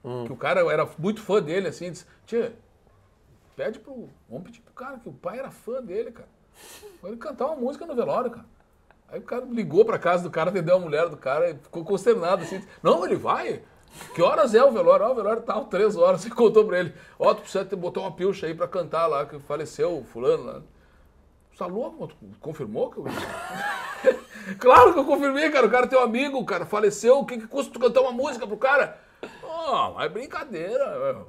[0.05, 0.25] Hum.
[0.27, 2.53] Que o cara era muito fã dele, assim, disse, tia,
[3.59, 4.09] pede pro...
[4.29, 6.29] Vamos pedir pro cara, que o pai era fã dele, cara.
[7.03, 8.47] Ele cantar uma música no velório, cara.
[9.09, 11.85] Aí o cara ligou pra casa do cara, atendeu a mulher do cara e ficou
[11.85, 12.63] consternado assim.
[12.81, 13.63] Não, ele vai.
[14.15, 15.07] Que horas é o velório?
[15.07, 16.21] Ah, o velório tal, três horas.
[16.21, 16.95] Você contou pra ele.
[17.19, 20.63] Ó, tu precisa botar uma pilcha aí pra cantar lá, que faleceu fulano lá.
[21.57, 22.07] Tá louco?
[22.07, 23.05] Tu confirmou que eu...
[24.61, 25.67] claro que eu confirmei, cara.
[25.67, 27.19] O cara é teu amigo, cara, faleceu.
[27.19, 29.01] O que, que custa tu cantar uma música pro cara?
[29.43, 31.27] Ah, mas é brincadeira.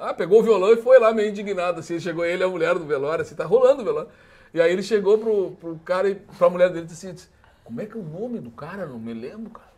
[0.00, 1.98] Ah, pegou o violão e foi lá meio indignado, assim.
[2.00, 4.10] Chegou ele e a mulher do velório, assim, tá rolando o velório.
[4.52, 7.28] E aí ele chegou pro, pro cara e pra mulher dele e disse assim,
[7.64, 8.86] como é que é o nome do cara?
[8.86, 9.68] Não me lembro, cara.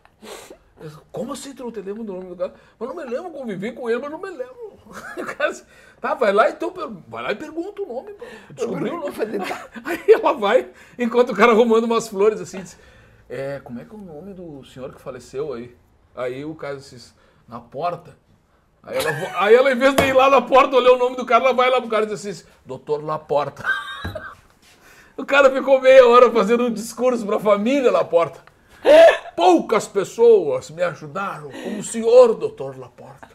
[0.79, 2.53] Disse, Como assim tu não te lembra do nome do cara?
[2.79, 4.77] Mas não me lembro, convivi com ele, mas não me lembro.
[5.17, 5.65] O cara disse,
[5.99, 6.73] tá, vai lá então,
[7.07, 8.15] vai lá e pergunta o nome.
[8.51, 9.13] Descobriu o nome.
[9.83, 12.77] Aí ela vai, enquanto o cara arrumando umas flores assim, disse,
[13.29, 15.75] é, como é que é o nome do senhor que faleceu aí?
[16.15, 17.13] Aí o cara disse,
[17.47, 18.15] na porta.
[18.87, 21.25] Aí ela, aí ela, em vez de ir lá na porta, olhar o nome do
[21.25, 23.63] cara, ela vai lá pro cara e diz assim, doutor Laporta.
[25.17, 28.39] O cara ficou meia hora fazendo um discurso pra família Laporta.
[29.35, 33.29] Poucas pessoas me ajudaram, como o senhor, doutor Laporta.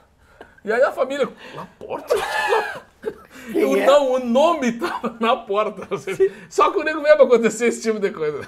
[0.64, 2.14] E aí a família, Laporta?
[3.52, 3.84] Eu, é?
[3.84, 5.88] Não, o nome estava na porta.
[6.48, 8.46] Só que o nego pra acontecer esse tipo de coisa.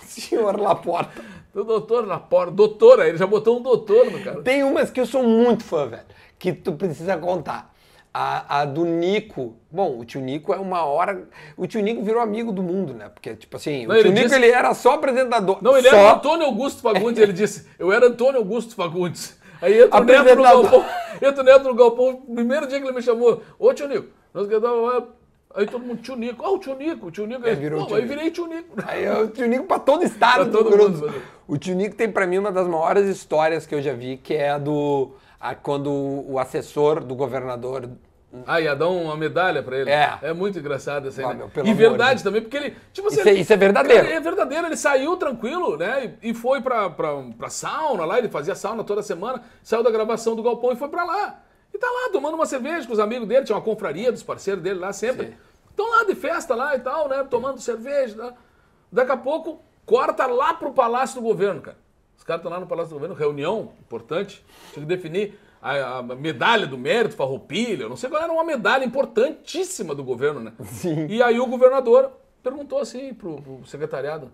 [0.00, 1.22] Senhor Laporta.
[1.58, 4.42] O doutor Laporta, doutora, ele já botou um doutor no cara.
[4.42, 6.04] Tem umas que eu sou muito fã, velho,
[6.38, 7.74] que tu precisa contar.
[8.14, 9.56] A, a do Nico.
[9.70, 11.28] Bom, o tio Nico é uma hora.
[11.56, 13.08] O tio Nico virou amigo do mundo, né?
[13.08, 15.58] Porque, tipo assim, Não, o tio ele Nico disse- ele era só apresentador.
[15.60, 15.96] Não, ele só...
[15.96, 17.66] era Antônio Augusto Fagundes, ele disse.
[17.78, 19.38] Eu era Antônio Augusto Fagundes.
[19.60, 20.84] Aí entra o Neto no galpão.
[21.20, 22.22] Entra o Neto no galpão.
[22.32, 23.42] Primeiro dia que ele me chamou.
[23.58, 24.08] Ô, tio Nico.
[24.32, 25.04] Nós quedamos
[25.54, 26.42] Aí todo mundo, tio Nico.
[26.44, 27.46] Ó, o tio Nico, o tio Nico.
[27.46, 28.76] Aí, virou Pô, aí virei tio Nico.
[28.86, 31.14] Aí é o tio Nico pra todo estado Pra do todo mundo?
[31.46, 34.34] O tio Nico tem pra mim uma das maiores histórias que eu já vi, que
[34.34, 35.12] é a do.
[35.40, 37.88] a- quando o assessor do governador.
[38.46, 39.88] Ah, ia dar uma medalha pra ele.
[39.90, 40.18] É.
[40.20, 41.48] É muito engraçado essa aí, Ah, né?
[41.54, 42.76] meu, e verdade de também, porque ele.
[42.92, 44.06] Tipo, Isso assim, é- isso é verdadeiro.
[44.06, 46.14] É verdadeiro, ele saiu tranquilo, né?
[46.22, 49.90] E, e foi pra, pra, pra sauna lá, ele fazia sauna toda semana, saiu da
[49.90, 51.40] gravação do Galpão e foi pra lá.
[51.78, 54.60] E tá lá, tomando uma cerveja com os amigos dele, tinha uma confraria dos parceiros
[54.60, 55.36] dele lá sempre.
[55.70, 57.22] Estão lá de festa lá e tal, né?
[57.22, 58.16] Tomando cerveja.
[58.16, 58.34] Né?
[58.90, 61.78] Daqui a pouco, corta lá pro Palácio do Governo, cara.
[62.16, 66.02] Os caras estão lá no Palácio do Governo, reunião importante, tinha que definir a, a
[66.02, 70.52] medalha do mérito, farroupilha, eu não sei qual era uma medalha importantíssima do governo, né?
[70.66, 71.06] Sim.
[71.06, 72.10] E aí o governador
[72.42, 74.32] perguntou assim pro, pro secretariado,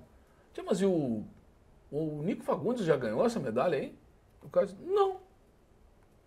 [0.54, 1.22] "Tia, mas e o,
[1.92, 3.94] o Nico Fagundes já ganhou essa medalha aí?
[4.42, 5.24] O cara disse, não.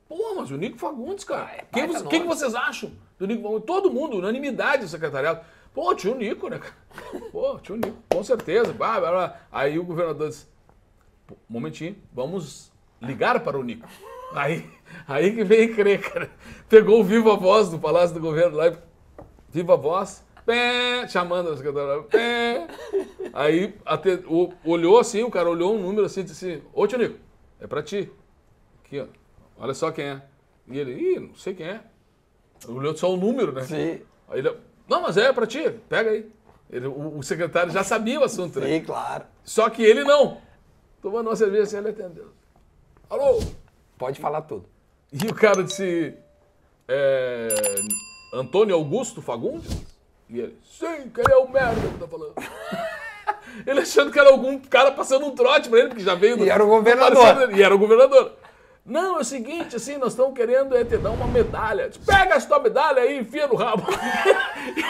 [0.08, 1.52] Pô, mas o Nico Fagundes, cara.
[1.52, 3.65] é Quem, você- quem vocês acham do Nico Fagundes?
[3.65, 5.41] Todo mundo, unanimidade do secretariado.
[5.74, 6.60] Pô, tio Nico, né?
[7.32, 8.72] Pô, tio Nico, com certeza.
[8.74, 9.39] Blá, blá, blá.
[9.52, 10.48] Aí o governador disse,
[11.28, 13.88] "Pô, um momentinho, vamos ligar para o Nico.
[14.34, 14.70] Aí,
[15.08, 16.30] aí que vem crer, cara.
[16.67, 18.78] Pegou o Viva Voz do Palácio do Governo lá, e-
[19.50, 22.67] Viva Voz, pé, chamando a secretária, pé.
[23.34, 26.88] Aí até, o- olhou assim, o cara olhou um número assim e disse assim, ô
[26.88, 27.20] tio Nico,
[27.60, 28.12] é pra ti.
[28.84, 29.06] Aqui, ó,
[29.60, 30.22] olha só quem é.
[30.67, 31.82] E ele, ih, não sei quem é.
[32.67, 33.63] Olhou só o número, né?
[33.63, 34.02] Sim.
[34.30, 34.54] Aí ele,
[34.89, 36.30] não, mas é pra ti, pega aí.
[36.70, 38.67] Ele- o, o secretário já sabia o assunto, né?
[38.67, 39.24] Sim, claro.
[39.43, 40.41] Só que ele não.
[41.02, 42.32] Tomando uma cerveja assim, ele atendeu.
[43.10, 43.39] Alô?
[43.98, 44.65] Pode falar tudo.
[45.12, 46.13] E o cara disse,
[46.88, 47.48] é,
[48.34, 49.72] Antônio Augusto Fagundes?
[50.30, 52.34] E ele, sim, quem é o merda que tá falando?
[53.65, 56.46] ele achando que era algum cara passando um trote pra ele, porque já veio do...
[56.46, 57.52] E era o do governador.
[57.56, 58.34] E era o governador.
[58.88, 61.89] Não, é o seguinte, assim, nós estamos querendo é, te dar uma medalha.
[62.06, 63.84] Pega essa tua medalha aí e enfia no rabo.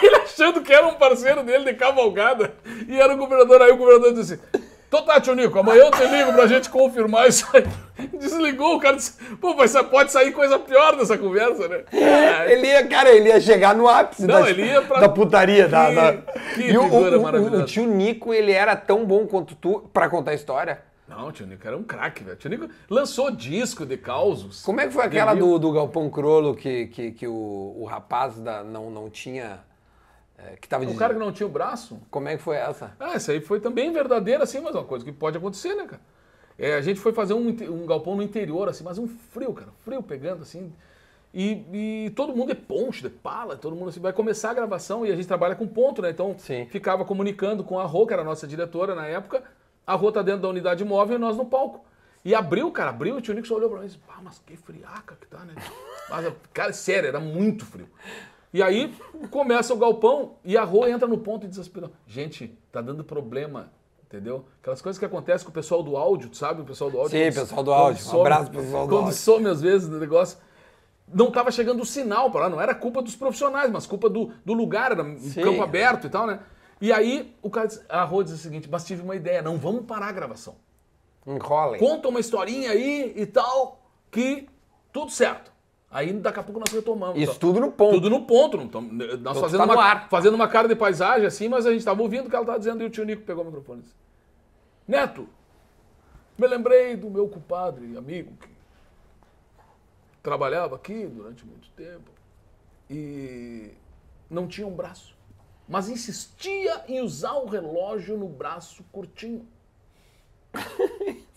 [0.04, 2.54] ele achando que era um parceiro dele de cavalgada.
[2.88, 3.62] E era o governador.
[3.62, 4.42] Aí o governador disse assim,
[4.88, 7.66] então tá, tio Nico, amanhã eu te ligo pra gente confirmar isso aí.
[8.14, 11.82] Desligou, o cara disse, pô, mas pode sair coisa pior dessa conversa, né?
[11.92, 15.10] Ah, Ele ia, cara, ele ia chegar no ápice Não, da, ele ia pra- da
[15.10, 15.68] putaria.
[15.68, 16.14] da, Que- da...
[16.54, 20.32] que e o, o- o tio Nico, ele era tão bom quanto tu pra contar
[20.32, 20.80] a história?
[21.18, 22.36] Não, o tio Nico era um craque, velho.
[22.36, 24.62] O tio Nico lançou disco de causos.
[24.62, 28.38] Como é que foi aquela do, do Galpão Crolo que, que, que o, o rapaz
[28.40, 29.60] da, não, não tinha.
[30.38, 31.00] é, que tava O dizendo.
[31.00, 32.00] cara que não tinha o braço.
[32.12, 32.96] Como é que foi essa?
[33.00, 35.86] Ah, isso aí foi também verdadeiro, assim, mas é uma coisa que pode acontecer, né,
[35.88, 36.02] cara?
[36.60, 39.72] É, a gente foi fazer um, um galpão no interior, assim, mas um frio, cara,
[39.84, 40.74] frio pegando, assim.
[41.34, 45.06] E, e todo mundo é poncho, de pala, todo mundo assim, vai começar a gravação
[45.06, 46.10] e a gente trabalha com ponto, né?
[46.12, 46.66] Então Sim.
[46.70, 49.44] ficava comunicando com a Rô, que era a nossa diretora na época.
[49.88, 51.86] A Rô tá dentro da unidade móvel e nós no palco.
[52.26, 54.38] E abriu, cara, abriu, o tio Nico só olhou pra mim e disse, pá, mas
[54.46, 55.56] que friaca que tá, né?
[56.10, 57.88] Mas, cara, sério, era muito frio.
[58.54, 58.94] E aí
[59.30, 61.92] começa o galpão e a Rô entra no ponto e desesperou.
[62.06, 63.72] Gente, tá dando problema,
[64.06, 64.46] entendeu?
[64.62, 66.62] Aquelas coisas que acontecem com o pessoal do áudio, tu sabe?
[66.62, 67.12] O pessoal do áudio.
[67.12, 68.08] Sim, quando- pessoal do quando áudio.
[68.18, 69.18] Um abraço pro pessoal do Quando áudio.
[69.18, 70.38] some às vezes no negócio.
[71.14, 74.32] Não tava chegando o sinal para lá, não era culpa dos profissionais, mas culpa do,
[74.46, 75.42] do lugar, era um Sim.
[75.42, 76.40] campo aberto e tal, né?
[76.80, 79.58] E aí o cara, diz- a Rô diz o seguinte, mas tive uma ideia, não
[79.58, 80.56] vamos parar a gravação
[81.26, 81.80] Enrolem.
[81.80, 84.48] conta uma historinha aí e tal, que
[84.94, 85.52] tudo certo.
[85.90, 87.16] Aí daqui a pouco nós retomamos.
[87.18, 87.94] Isso Então, tudo no ponto.
[87.96, 88.58] Tudo no ponto.
[88.58, 91.70] Não tamo- nós Tudo fazendo, tá uma, fazendo uma cara de paisagem assim, mas a
[91.72, 93.80] gente estava ouvindo o que ela estava dizendo e o tio Nico pegou o microfone
[93.80, 93.96] e disse,
[94.88, 95.28] Neto,
[96.38, 98.50] me lembrei do meu compadre, amigo, que
[100.22, 102.12] trabalhava aqui durante muito tempo
[102.90, 103.72] e
[104.30, 105.16] não tinha um braço,
[105.68, 109.48] mas insistia em usar o relógio no braço curtinho.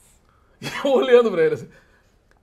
[0.62, 1.70] E eu olhando pra ele assim.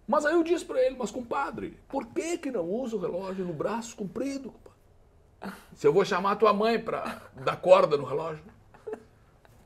[0.07, 3.45] Mas aí eu disse pra ele, mas compadre, por que que não usa o relógio
[3.45, 4.51] no braço comprido?
[5.75, 8.43] Se eu vou chamar tua mãe pra dar corda no relógio.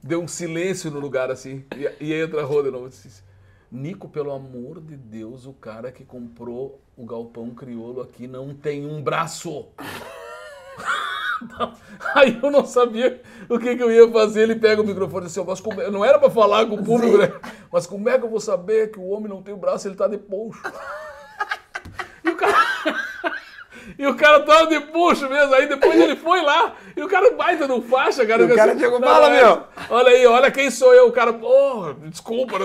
[0.03, 1.63] Deu um silêncio no lugar assim.
[1.77, 2.89] E, e entra a roda de novo.
[2.89, 3.23] Disse,
[3.71, 8.86] Nico, pelo amor de Deus, o cara que comprou o galpão crioulo aqui não tem
[8.86, 9.67] um braço.
[11.60, 11.73] Não.
[12.15, 14.41] Aí eu não sabia o que, que eu ia fazer.
[14.43, 16.75] Ele pega o microfone e diz assim, mas como é- não era pra falar com
[16.75, 17.32] o público, né?
[17.71, 19.95] Mas como é que eu vou saber que o homem não tem o braço, ele
[19.95, 20.62] tá de poncho?
[22.23, 22.54] E o cara...
[23.97, 27.32] E o cara tava de puxo mesmo, aí depois ele foi lá, e o cara
[27.32, 28.45] baita no faixa, cara.
[28.45, 31.12] O cara Assim, chegou, "Não, "Fala, é, meu." Olha aí, olha quem sou eu, o
[31.12, 32.58] cara, porra, desculpa.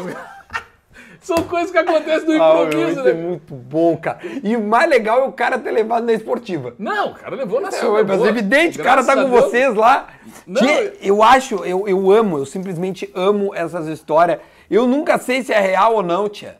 [1.20, 3.10] São coisas que acontecem no Ah, meu, improviso, isso né?
[3.10, 4.18] é muito bom, cara.
[4.42, 6.74] E o mais legal é o cara ter levado na esportiva.
[6.78, 8.04] Não, o cara levou na É, sua.
[8.04, 9.44] mas é evidente, o cara tá com Deus.
[9.44, 10.08] vocês lá.
[10.46, 14.38] Não, eu- eu acho, eu, eu amo, eu simplesmente amo essas histórias.
[14.70, 16.58] Eu nunca sei se é real ou não, tia.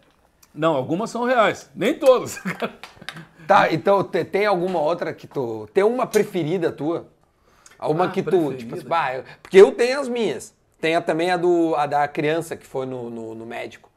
[0.54, 1.70] Não, algumas são reais.
[1.74, 2.38] Nem todas.
[3.46, 5.68] Tá, então te- tem alguma outra que tu.
[5.72, 7.06] Tem uma preferida tua?
[7.80, 8.56] Uma Ah, que tu, preferida.
[8.56, 10.52] tipo assim, bah, eu- porque eu tenho as minhas.
[10.80, 13.88] Tem a- também a, do, a da criança que foi no, no, no médico.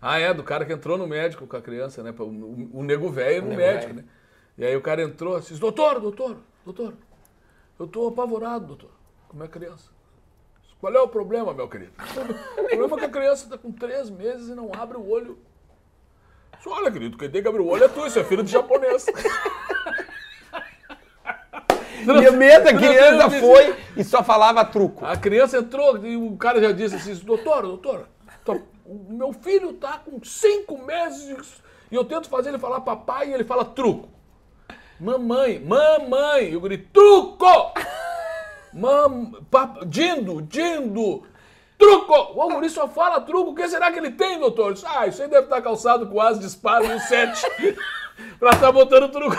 [0.00, 2.14] Ah, é, do cara que entrou no médico com a criança, né?
[2.18, 4.04] O, o- o nego velho no médico, né?
[4.56, 6.94] E aí o cara entrou assim, doutor, doutor, doutor,
[7.78, 8.90] eu tô apavorado, doutor,
[9.28, 9.90] com a minha criança.
[10.80, 11.92] Qual é o problema, meu querido?
[12.56, 15.38] O problema é que a criança está com três meses e não abre o olho.
[16.62, 18.50] Só, Olha, querido, quem tem que abrir o olho é tu, isso é filho de
[18.52, 19.06] japonês.
[22.04, 25.04] E a mesma Não, criança foi e só falava truco.
[25.04, 28.06] A criança entrou e o cara já disse assim, doutor, doutor,
[28.52, 33.34] o meu filho tá com cinco meses e eu tento fazer ele falar papai e
[33.34, 34.08] ele fala truco.
[35.00, 37.72] Mamãe, mamãe, eu grito, truco!
[38.74, 41.22] Mam, pap, dindo, dindo,
[41.78, 42.14] truco!
[42.14, 44.74] O guri só fala truco, o que será que ele tem, doutor?
[44.74, 47.46] Disse, Ah, isso aí deve estar calçado com as de espada e o sete
[48.38, 49.36] pra estar botando truco.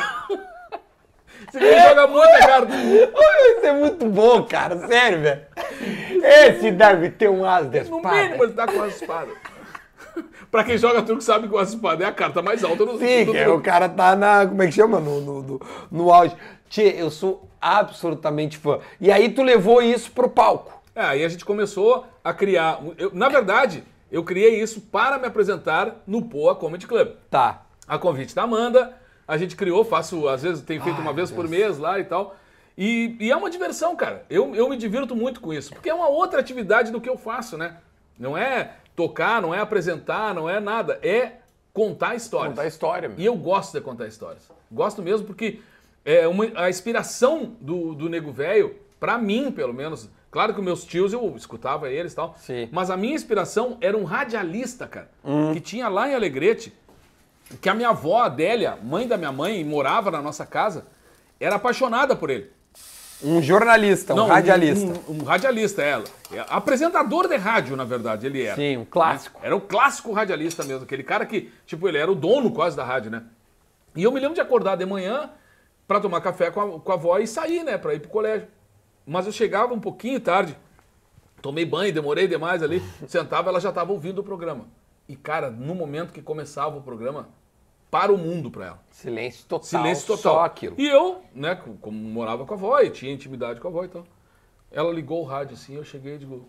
[1.49, 2.75] Esse guri joga muita carta.
[2.75, 5.41] Isso é muito bom, cara, sério, velho.
[6.23, 8.15] Esse deve ter um as de No espada.
[8.23, 9.35] mínimo ele tá com as espadas.
[10.51, 12.97] pra quem joga truco sabe que o as espada é a carta mais alta no
[12.97, 13.59] Sim, do é, truco.
[13.59, 14.45] o cara tá na.
[14.47, 14.99] Como é que chama?
[14.99, 16.35] No, no, no, no auge.
[16.69, 18.79] Tchê, eu sou absolutamente fã.
[19.01, 20.79] E aí tu levou isso pro palco.
[20.95, 22.79] É, aí a gente começou a criar.
[22.97, 27.09] eu- na verdade, eu criei isso para me apresentar no Poa Comedy Club.
[27.29, 27.63] Tá.
[27.87, 28.93] A convite da Amanda,
[29.29, 32.35] a gente criou, faço, às vezes tenho feito uma vez por mês lá e tal.
[32.77, 34.25] E, e é uma diversão, cara.
[34.29, 37.17] Eu, eu me divirto muito com isso, porque é uma outra atividade do que eu
[37.17, 37.77] faço, né?
[38.17, 40.99] Não é tocar, não é apresentar, não é nada.
[41.03, 41.33] É
[41.73, 42.49] contar histórias.
[42.55, 44.49] Contar história, E eu gosto de contar histórias.
[44.71, 45.59] Gosto mesmo porque
[46.03, 50.83] é uma, a inspiração do, do Nego Velho, pra mim, pelo menos, claro que meus
[50.83, 52.67] tios eu escutava eles e tal, Sim.
[52.71, 55.53] mas a minha inspiração era um radialista, cara, Hum.
[55.53, 56.73] que tinha lá em Alegrete,
[57.57, 60.85] que a minha avó, Adélia, mãe da minha mãe, morava na nossa casa,
[61.39, 62.51] era apaixonada por ele.
[63.21, 65.01] Um jornalista, um Não, radialista.
[65.09, 66.05] Um, um radialista, ela.
[66.31, 68.55] É, Apresentador de rádio, na verdade, ele era.
[68.55, 69.39] Sim, um clássico.
[69.43, 72.83] Era o clássico radialista mesmo, aquele cara que, tipo, ele era o dono quase da
[72.85, 73.23] rádio, né?
[73.95, 75.29] E eu me lembro de acordar de manhã
[75.85, 78.47] pra tomar café com a, com a avó e sair, né, pra ir pro colégio.
[79.05, 80.55] Mas eu chegava um pouquinho tarde,
[81.41, 84.67] tomei banho, demorei demais ali, sentava, ela já tava ouvindo o programa.
[85.09, 87.27] E, cara, no momento que começava o programa,
[87.89, 88.83] para o mundo pra ela.
[88.91, 89.65] Silêncio total.
[89.67, 90.33] Silêncio total.
[90.35, 90.75] Só aquilo.
[90.77, 93.83] E eu, né, co- como morava com a avó e tinha intimidade com a avó
[93.83, 94.05] e tal.
[94.71, 96.47] Ela ligou o rádio assim, eu cheguei e digo,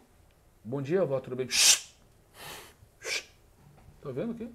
[0.62, 1.48] bom dia, avó, tudo bem?
[4.02, 4.50] Tá vendo aqui?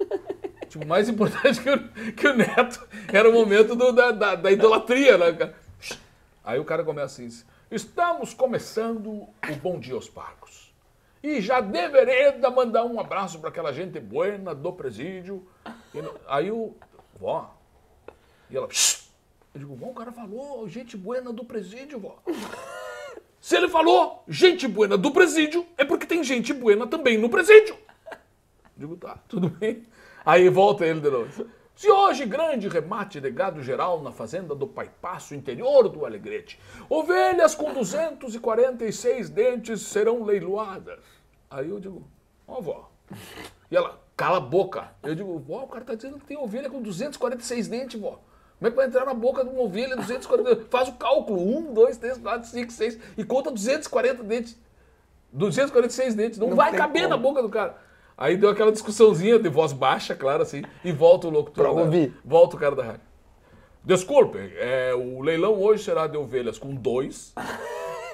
[0.68, 4.50] tipo, mais importante que o, que o neto era o momento do- da, da, da
[4.52, 5.54] idolatria, né, cara?
[6.44, 10.39] Aí o cara começa assim, estamos começando o Bom Dia aos Parcos.
[11.22, 15.46] E já deveria mandar um abraço para aquela gente buena do presídio.
[16.26, 16.74] Aí o.
[17.18, 17.54] Vó.
[18.48, 18.68] E ela.
[18.70, 19.10] "Shh."
[19.52, 22.22] Eu digo, vó, o cara falou gente buena do presídio, vó.
[23.40, 27.76] Se ele falou gente buena do presídio, é porque tem gente buena também no presídio.
[28.76, 29.86] Digo, tá, tudo bem.
[30.24, 31.46] Aí volta ele de novo.
[31.80, 36.60] Se hoje grande remate de gado geral na fazenda do Pai Passo, interior do Alegrete,
[36.90, 40.98] ovelhas com 246 dentes serão leiloadas.
[41.50, 42.06] Aí eu digo,
[42.46, 42.90] ó vó.
[43.70, 44.90] E ela, cala a boca.
[45.02, 48.20] Eu digo, vó, o cara tá dizendo que tem ovelha com 246 dentes, vó.
[48.58, 50.66] Como é que vai entrar na boca de uma ovelha 240?
[50.68, 51.40] Faz o cálculo.
[51.40, 54.58] 1, 2, 3, 4, 5, 6 e conta 240 dentes.
[55.32, 56.38] 246 dentes.
[56.38, 57.14] Não, Não vai caber como.
[57.14, 57.78] na boca do cara.
[58.20, 61.64] Aí deu aquela discussãozinha de voz baixa, claro, assim, e volta o locutor.
[61.64, 62.14] Pra da- ouvir.
[62.22, 63.00] Volta o cara da rádio.
[63.82, 67.32] Desculpe, é, o leilão hoje será de ovelhas com dois,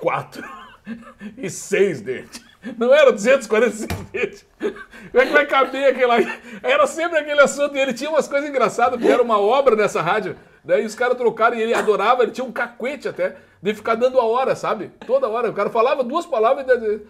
[0.01, 0.45] quatro
[1.37, 2.41] e seis dentes.
[2.79, 4.47] Não era 246 dentes.
[4.61, 6.31] Como é que vai caber aquele?
[6.63, 10.01] Era sempre aquele assunto e ele tinha umas coisas engraçadas, porque era uma obra nessa
[10.01, 10.37] rádio.
[10.65, 14.19] Daí os caras trocaram e ele adorava, ele tinha um cacuete até, de ficar dando
[14.21, 14.91] a hora, sabe?
[15.07, 15.51] Toda hora.
[15.51, 17.01] O cara falava duas palavras e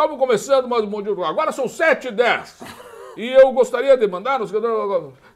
[0.00, 1.10] Estamos começando mais um bom dia.
[1.26, 2.62] Agora são 7 e 10.
[3.16, 4.52] E eu gostaria de mandar nos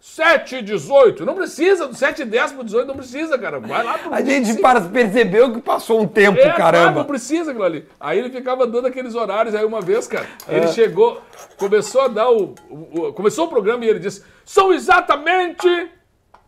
[0.00, 1.26] 7 e 18.
[1.26, 3.58] Não precisa, do 7 e 10 pro 18 não precisa, cara.
[3.58, 4.62] Vai lá pro A gente 25.
[4.62, 7.04] para- percebeu que passou um tempo, É, claro, não caramba.
[7.04, 7.88] precisa aquilo ali.
[7.98, 9.52] Aí ele ficava dando aqueles horários.
[9.52, 10.68] Aí uma vez, cara, ele É.
[10.68, 11.20] chegou,
[11.58, 15.66] começou a dar o, o- o- Começou o programa e ele disse: São exatamente.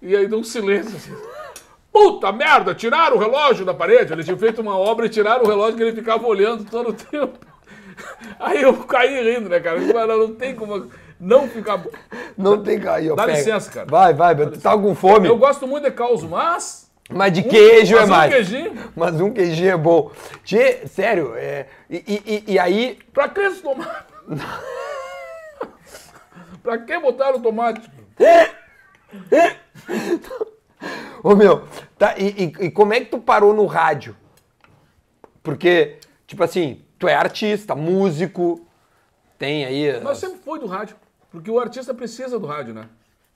[0.01, 1.13] E aí deu um silêncio assim.
[1.93, 4.13] Puta merda, tiraram o relógio da parede.
[4.13, 6.93] Ele tinha feito uma obra e tiraram o relógio que ele ficava olhando todo o
[6.93, 7.41] tempo.
[8.41, 9.81] Aí eu caí rindo, né, cara?
[9.81, 10.91] Não, não tem como.
[11.19, 11.83] não ficar.
[12.37, 12.81] Não tem
[13.11, 13.15] ó.
[13.15, 13.39] Dá pega.
[13.39, 13.87] licença, cara.
[13.89, 15.29] Vai, vai, tu tá com fome.
[15.29, 16.85] Eu gosto muito de caos, mas.
[17.11, 18.35] Mas de queijo é mas um mais.
[18.35, 18.93] queijinho?
[18.97, 20.11] Mas um queijinho é bom.
[20.43, 24.05] Tchê, sério, é, e, e- e aí, Pra que esse tomate?
[26.63, 27.91] pra que botaram o tomate?
[31.23, 31.65] ô meu,
[31.99, 34.17] tá, e, e- e como é que tu parou no rádio?
[35.43, 38.67] Porque, tipo assim, tu é artista, músico,
[39.39, 40.01] tem aí.
[40.03, 40.97] Mas sempre foi do rádio.
[41.31, 42.87] Porque o artista precisa do rádio, né?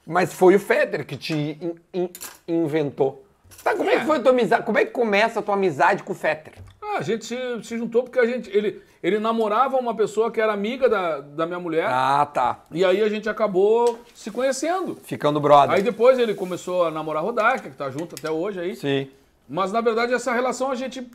[0.06, 2.10] Mas foi o Federer que te in- in-
[2.46, 3.24] inventou.
[3.62, 3.98] Tá, como é.
[4.00, 4.64] que foi a tua amizade?
[4.64, 6.54] Como é que começa a tua amizade com o Federer?
[6.80, 8.48] Ah, a gente se, se juntou porque a gente.
[8.56, 11.86] Ele, ele namorava uma pessoa que era amiga da, da minha mulher.
[11.90, 12.62] Ah, tá.
[12.70, 14.96] E aí a gente acabou se conhecendo.
[15.02, 15.76] Ficando brother.
[15.76, 18.76] Aí depois ele começou a namorar a Rodaica, que tá junto até hoje aí.
[18.76, 19.10] Sim.
[19.46, 21.06] Mas na verdade essa relação a gente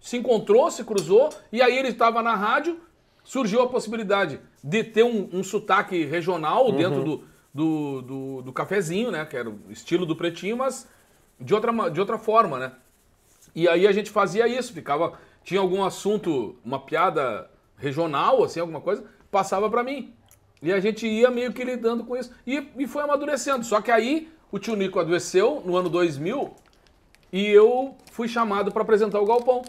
[0.00, 2.80] se encontrou, se cruzou, e aí ele estava na rádio,
[3.24, 9.10] surgiu a possibilidade de ter um, um sotaque regional dentro do, do, do, do cafezinho,
[9.10, 9.24] né?
[9.24, 10.88] Que era o estilo do pretinho, mas
[11.40, 12.72] de outra, de outra forma, né?
[13.54, 15.18] E aí a gente fazia isso, ficava.
[15.42, 20.12] Tinha algum assunto, uma piada regional, assim, alguma coisa, passava pra mim.
[20.60, 22.32] E a gente ia meio que lidando com isso.
[22.46, 23.64] E, e foi amadurecendo.
[23.64, 26.54] Só que aí o tio Nico adoeceu no ano 2000
[27.32, 29.62] e eu fui chamado pra apresentar o Galpão.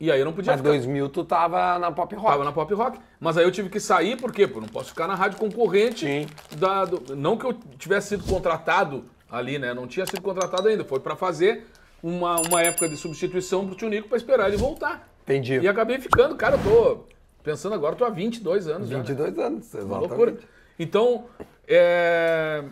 [0.00, 0.70] E aí eu não podia Mas ficar.
[0.70, 2.30] 2000 tu tava na pop rock.
[2.32, 2.98] Tava na pop rock.
[3.20, 4.46] Mas aí eu tive que sair, por quê?
[4.46, 6.04] Porque não posso ficar na rádio concorrente.
[6.06, 6.26] Sim.
[6.56, 9.72] Da, do- não que eu tivesse sido contratado ali, né?
[9.72, 10.84] Não tinha sido contratado ainda.
[10.84, 11.66] Foi pra fazer
[12.02, 15.08] uma, uma época de substituição pro tio Nico pra esperar ele voltar.
[15.22, 15.58] Entendi.
[15.60, 17.04] E acabei ficando, cara, eu tô
[17.42, 18.96] pensando agora, eu tô há 22 anos já.
[18.98, 19.02] né?
[19.04, 20.08] 22 anos, Uma exatamente.
[20.08, 20.38] loucura.
[20.78, 21.24] Então,
[21.68, 22.64] é...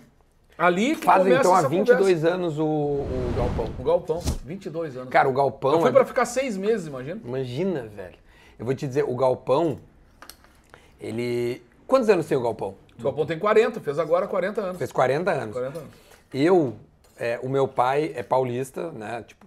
[0.58, 2.28] ali que Faz então há essa 22 conversa.
[2.34, 3.70] anos o, o Galpão.
[3.78, 5.08] O Galpão, 22 anos.
[5.10, 5.72] Cara, o Galpão.
[5.72, 7.20] eu fui é- pra ficar seis meses, imagina.
[7.24, 8.16] Imagina, velho.
[8.58, 9.78] Eu vou te dizer, o Galpão,
[11.00, 11.62] ele.
[11.86, 12.74] Quantos anos tem o Galpão?
[12.98, 14.78] O Galpão tem 40, fez agora 40 anos.
[14.78, 15.52] Fez 40 anos.
[15.54, 15.90] 40 anos.
[16.32, 16.74] Eu,
[17.18, 19.24] é, o meu pai é paulista, né?
[19.26, 19.46] Tipo.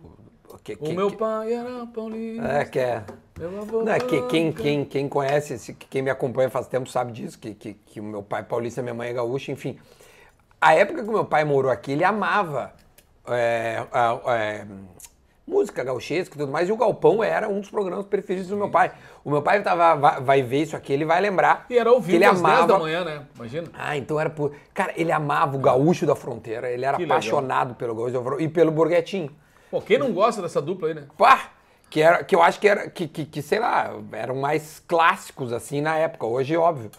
[0.63, 2.47] Que, O que- meu que- pai era paulista.
[2.47, 3.03] É, que é.
[3.37, 7.53] Não, é que quem, quem, quem conhece, quem me acompanha faz tempo sabe disso, que,
[7.53, 9.77] que, que o meu pai é paulista, minha mãe é gaúcha, enfim.
[10.59, 12.73] A época que o meu pai morou aqui, ele amava
[13.27, 13.83] é,
[14.27, 14.65] é,
[15.47, 18.69] música gauchesca e tudo mais, e o Galpão era um dos programas preferidos do meu
[18.69, 18.91] pai.
[19.23, 21.65] O meu pai tava, vai, vai ver isso aqui, ele vai lembrar.
[21.69, 23.25] E era ao vivo ele às 10 amava da manhã, né?
[23.35, 23.67] Imagina.
[23.73, 24.53] ah, então era por.
[24.73, 27.17] Cara, ele amava o gaúcho da fronteira, ele era Que legal.
[27.17, 29.31] apaixonado pelo gaúcho da fronteira e pelo Borghetinho.
[29.69, 31.03] Pô, quem não gosta dessa dupla aí, né?
[31.17, 31.51] Pá!
[31.89, 35.53] Que, era, que eu acho que era, que, que, que, sei lá, eram mais clássicos
[35.53, 36.25] assim na época.
[36.25, 36.89] Hoje, óbvio,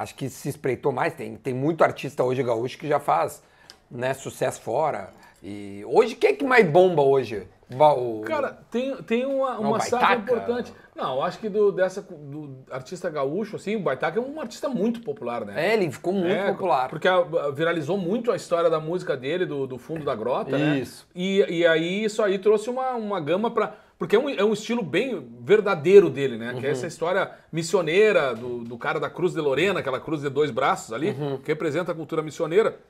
[0.00, 1.14] acho que se espreitou mais.
[1.14, 3.42] Tem, tem muito artista hoje gaúcho que já faz
[3.90, 5.10] né, sucesso fora.
[5.42, 7.46] E hoje, quem é que mais bomba hoje?
[7.72, 10.22] O- Cara, tem, tem uma, Não, uma o safra Baitaca.
[10.22, 10.72] importante.
[10.94, 14.68] Não, eu acho que do, dessa, do artista gaúcho, assim, o Baitaca é um artista
[14.68, 15.70] muito popular, né?
[15.70, 16.88] É, ele ficou muito É, popular.
[16.90, 17.08] Porque
[17.54, 20.78] viralizou muito a história da música dele, do, do fundo da grota, né?
[20.78, 21.06] Isso.
[21.14, 23.74] E, e aí isso aí trouxe uma, uma gama pra.
[24.00, 26.54] Porque é um, é um estilo bem verdadeiro dele, né?
[26.54, 26.60] Uhum.
[26.60, 30.30] Que é essa história missioneira do, do cara da Cruz de Lorena, aquela cruz de
[30.30, 31.36] dois braços ali, Uhum.
[31.36, 32.80] que representa a cultura missioneira.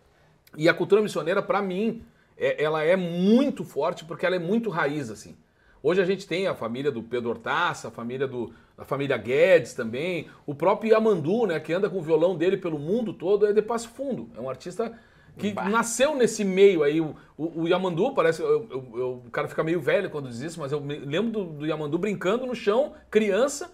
[0.57, 2.05] E a cultura missioneira, pra mim,
[2.39, 5.37] é- ela é muito forte porque ela é muito raiz, assim.
[5.83, 9.75] Hoje a gente tem a família do Pedro Hortaça, a família do, a família Guedes
[9.75, 13.53] também, o próprio Yamandu, né, que anda com o violão dele pelo mundo todo, é
[13.53, 14.29] de Passo Fundo.
[14.37, 14.93] É um artista
[15.39, 17.01] que nasceu nesse meio aí.
[17.01, 18.43] O, o, o Yamandu, parece.
[18.43, 21.31] eu- eu- eu- o cara fica meio velho quando diz isso, mas eu me lembro
[21.31, 23.71] do, do Yamandu brincando no chão, criança,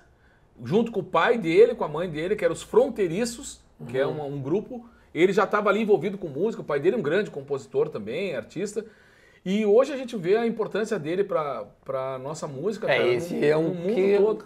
[0.64, 4.06] junto com o pai dele, com a mãe dele, que eram os Fronteiriços, que é
[4.06, 4.88] um, um grupo.
[5.14, 8.34] Ele já estava ali envolvido com música, o pai dele é um grande compositor também,
[8.36, 8.84] artista.
[9.44, 12.90] E hoje a gente vê a importância dele para a nossa música.
[12.90, 14.44] É, cara, esse no- é no um mundo que todo.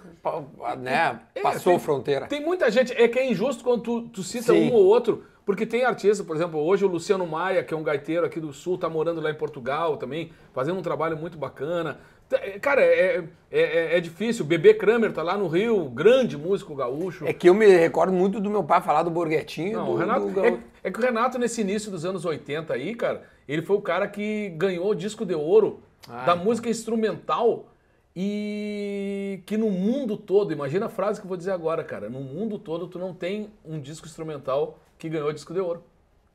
[0.78, 2.26] né, É, passou tem- fronteira.
[2.26, 4.70] Tem muita gente, é que é injusto quando tu, tu cita Sim.
[4.70, 7.82] um ou outro, porque tem artista, por exemplo, hoje o Luciano Maia, que é um
[7.82, 11.98] gaiteiro aqui do Sul, tá morando lá em Portugal também, fazendo um trabalho muito bacana.
[12.30, 14.44] É, Cara, é, é, é, é difícil.
[14.44, 17.26] Bebê Kramer tá lá no Rio, grande músico gaúcho.
[17.26, 19.76] É que eu me recordo muito do meu pai falar do Borghetinho.
[19.76, 22.72] Não, do, o Renato, do é, é que o Renato, nesse início dos anos 80
[22.72, 26.44] aí, cara, ele foi o cara que ganhou o disco de ouro Ah, da então.
[26.44, 27.66] música instrumental
[28.14, 32.20] e que no mundo todo, imagina a frase que eu vou dizer agora, cara, no
[32.20, 35.82] mundo todo tu não tem um disco instrumental que ganhou disco de ouro.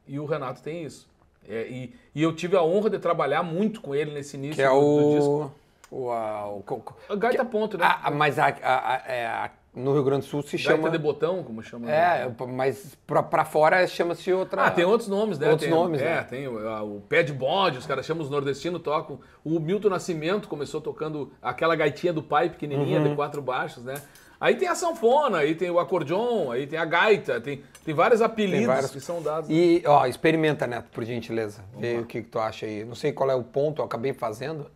[0.07, 1.07] E o Renato tem isso.
[1.47, 4.61] É, e, e eu tive a honra de trabalhar muito com ele nesse início Que
[4.63, 5.53] é do, do disco.
[5.61, 5.65] o.
[5.91, 7.85] O, a- o, co- co- A gaita ponto, né?
[7.85, 10.71] a- a- mas a- a- a- é, a- no Rio Grande do Sul se gaita
[10.77, 10.89] chama.
[10.89, 11.89] de botão, como chama.
[11.91, 14.63] É, mas pra, pra fora chama-se outra.
[14.65, 15.51] Ah, tem outros nomes, né?
[15.51, 16.23] Outros Tem- nomes, É, né?
[16.23, 19.19] tem o, o pé de bode, os caras chamam os nordestinos, tocam.
[19.43, 23.09] O Milton Nascimento começou tocando aquela gaitinha do pai pequenininha, Uhum.
[23.09, 24.01] de quatro baixos, né?
[24.45, 28.21] Aí tem a sanfona, aí tem o acordeon, aí tem a gaita, tem, tem vários
[28.21, 28.91] apelidos vários.
[28.91, 29.49] que são dados.
[29.49, 31.63] E, ó, experimenta, Neto, por gentileza.
[31.75, 32.85] Vê o que, que tu acha aí.
[32.85, 34.69] Não sei qual é o ponto, eu acabei fazendo.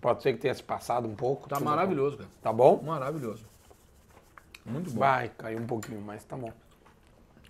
[0.00, 1.46] Pode ser que tenha se passado um pouco.
[1.46, 2.30] Tá maravilhoso, cara.
[2.40, 2.80] Tá bom?
[2.82, 3.44] Maravilhoso.
[4.64, 5.00] Muito bom.
[5.00, 6.50] Vai, caiu um pouquinho, mas tá bom.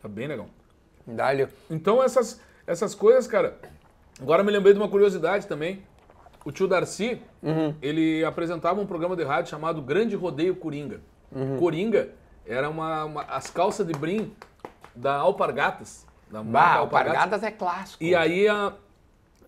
[0.02, 0.48] Tá bem legal.
[1.06, 1.46] Dá-lhe.
[1.70, 3.56] Então essas, essas coisas, cara.
[4.20, 5.80] Agora me lembrei de uma curiosidade também.
[6.44, 7.20] O tio Darcy,
[7.82, 11.00] ele apresentava um programa de rádio chamado Grande Rodeio Coringa.
[11.58, 12.10] Coringa
[12.46, 14.32] era uma, uma- as calças de brim
[14.94, 16.06] da Alpargatas.
[16.30, 18.02] Da Bah, alpargatas é clássico.
[18.02, 18.72] E aí a-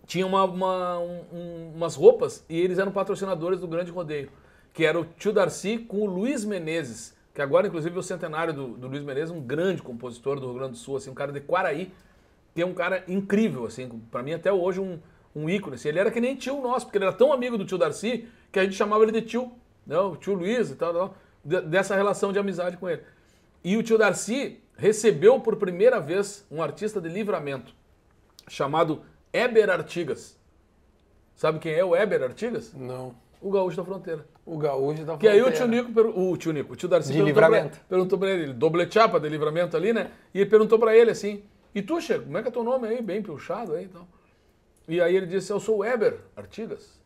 [0.05, 4.29] tinha uma, uma- um- um- umas roupas e eles eram patrocinadores do Grande Rodeio.
[4.73, 7.15] Que era o tio Darcy com o Luiz Menezes.
[7.33, 10.55] Que agora, inclusive, é o centenário do, do Luiz Menezes, um grande compositor do Rio
[10.55, 11.91] Grande do Sul, assim, um cara de Quaraí,
[12.53, 14.99] que é um cara incrível, assim, pra mim até hoje um,
[15.35, 15.75] um ícone.
[15.75, 15.89] Assim.
[15.89, 18.59] Ele era que nem tio nosso, porque ele era tão amigo do tio Darcy que
[18.59, 19.51] a gente chamava ele de tio,
[19.85, 19.97] né?
[19.99, 23.01] o tio Luiz e tal, tal, de- dessa relação de amizade com ele.
[23.63, 27.73] E o tio Darcy recebeu por primeira vez um artista de livramento
[28.47, 30.37] chamado Eber Artigas.
[31.35, 32.73] Sabe quem é o Eber Artigas?
[32.73, 33.15] Não.
[33.41, 34.25] O gaúcho da fronteira.
[34.45, 35.67] O gaúcho da Que aí o fronteira.
[35.83, 37.79] tio Nico, o tio Nico, o tio Darcy De perguntou pra, livramento.
[37.89, 40.11] perguntou pra ele, ele doble chapa de livramento ali, né?
[40.33, 42.87] E ele perguntou pra ele assim, e tu, Che, como é que é teu nome
[42.87, 44.07] aí, bem puxado aí e tal?
[44.87, 46.99] E aí ele disse, eu sou o Eber Artigas.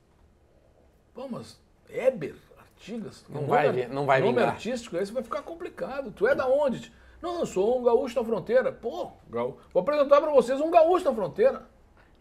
[1.13, 1.59] Pô, mas
[1.89, 3.23] Eber Artigas?
[3.29, 4.49] Não vai não vai Nome vingar.
[4.49, 6.11] artístico, esse vai ficar complicado.
[6.11, 6.91] Tu é da onde?
[7.21, 8.71] Não, eu sou um gaúcho da fronteira.
[8.71, 11.63] Pô, vou apresentar pra vocês um gaúcho da fronteira.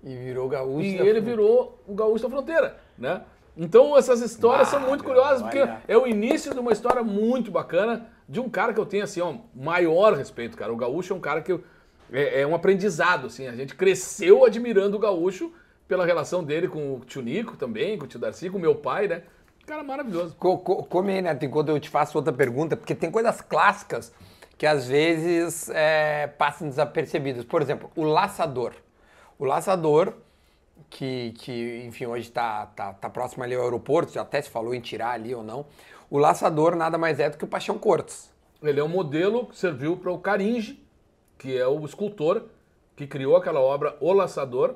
[0.02, 0.80] E virou gaúcho.
[0.82, 1.20] E ele fronteira.
[1.20, 3.22] virou o gaúcho da fronteira, né?
[3.56, 7.50] Então essas histórias Bah, são muito curiosas, porque é o início de uma história muito
[7.50, 10.72] bacana de um cara que eu tenho, assim, ó, maior respeito, cara.
[10.72, 11.64] O gaúcho é um cara que eu-
[12.12, 13.46] é, é um aprendizado, assim.
[13.46, 15.52] A gente cresceu admirando o gaúcho
[15.88, 18.74] pela relação dele com o tio Nico também, com o tio Darcy, com o meu
[18.74, 19.22] pai, né?
[19.66, 20.34] Cara maravilhoso.
[20.38, 24.12] Co- co- come aí, Neto, enquanto eu te faço outra pergunta, porque tem coisas clássicas
[24.56, 27.44] que às vezes é, passam desapercebidas.
[27.44, 28.72] Por exemplo, o laçador.
[29.38, 30.14] O laçador,
[30.88, 34.74] que, que enfim, hoje está tá, tá próximo ali ao aeroporto, já até se falou
[34.74, 35.66] em tirar ali ou não.
[36.08, 38.30] O laçador nada mais é do que o Paixão Cortes.
[38.62, 40.82] Ele é um modelo que serviu para o Caringe,
[41.38, 42.42] que é o escultor
[42.94, 44.74] que criou aquela obra O Laçador,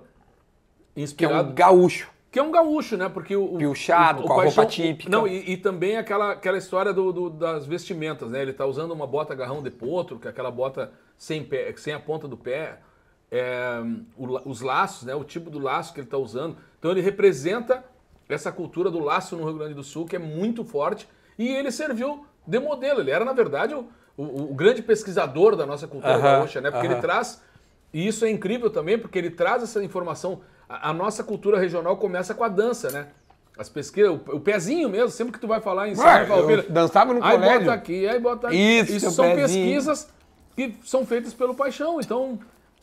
[0.94, 2.10] Que é inspirado um gaúcho.
[2.30, 3.08] Que é um gaúcho, né?
[3.08, 3.56] Porque o.
[3.56, 5.10] Piochado, o- o com a roupa típica.
[5.10, 8.40] Não, e, e também aquela, aquela história do, do- das vestimentas, né?
[8.42, 11.92] Ele tá usando uma bota garrão de potro, que é aquela bota sem, pé, sem
[11.92, 12.78] a ponta do pé.
[13.32, 13.80] é,
[14.16, 15.14] o os laços, né?
[15.14, 16.56] O tipo do laço que ele tá usando.
[16.78, 17.84] Então ele representa
[18.28, 21.08] essa cultura do laço no Rio Grande do Sul, que é muito forte.
[21.38, 23.00] E ele serviu de modelo.
[23.00, 23.88] Ele era, na verdade, o,
[24.22, 26.70] o- o grande pesquisador da nossa cultura Aham, gaúcha, né?
[26.70, 26.94] Porque aham.
[26.96, 27.42] ele traz
[27.92, 30.40] e isso é incrível também, porque ele traz essa informação.
[30.68, 33.08] A, a nossa cultura regional começa com a dança, né?
[33.58, 37.12] As pesquisas, o, o pezinho mesmo, sempre que tu vai falar em Farroupilha, eu dançava
[37.12, 37.60] no aí colégio.
[37.60, 38.56] bota aqui, aí bota aqui.
[38.56, 39.66] Isso, seu são pezinho.
[39.66, 40.08] pesquisas
[40.56, 42.00] que são feitas pelo paixão.
[42.00, 42.38] Então,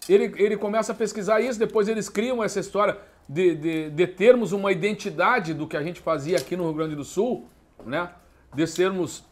[0.07, 4.51] ele, ele começa a pesquisar isso, depois eles criam essa história de, de, de termos
[4.51, 7.45] uma identidade do que a gente fazia aqui no Rio Grande do Sul,
[7.85, 8.09] né?
[8.53, 9.23] De sermos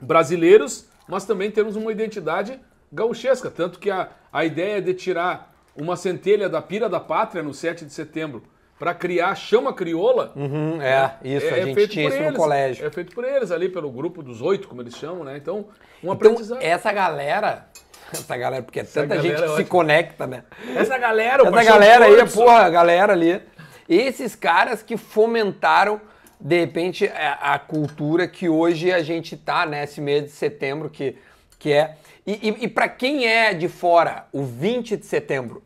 [0.00, 2.58] brasileiros, mas também temos uma identidade
[2.90, 3.50] gauchesca.
[3.50, 7.84] Tanto que a, a ideia de tirar uma centelha da pira da pátria no 7
[7.84, 8.42] de setembro
[8.78, 10.32] para criar a chama crioula.
[10.34, 12.32] Hum, é, isso, a gente tinha por isso eles.
[12.32, 12.86] no colégio.
[12.86, 15.36] É feito por eles ali, pelo grupo dos oito, como eles chamam, né?
[15.36, 15.64] Então, um
[15.98, 16.62] Então, aprendizado.
[16.62, 17.66] essa galera,
[18.10, 20.44] essa galera, porque é tanta galera gente é que se conecta, né?
[20.74, 23.38] Essa galera, o Essa galera aí, porra, a galera ali.
[23.86, 26.00] Esses caras que fomentaram,
[26.42, 29.84] de repente, a, a cultura que hoje a gente tá, né?
[29.98, 31.16] Mês de setembro, que,
[31.58, 31.96] que é.
[32.26, 35.62] E, e, e para quem é de fora, o 20 de setembro,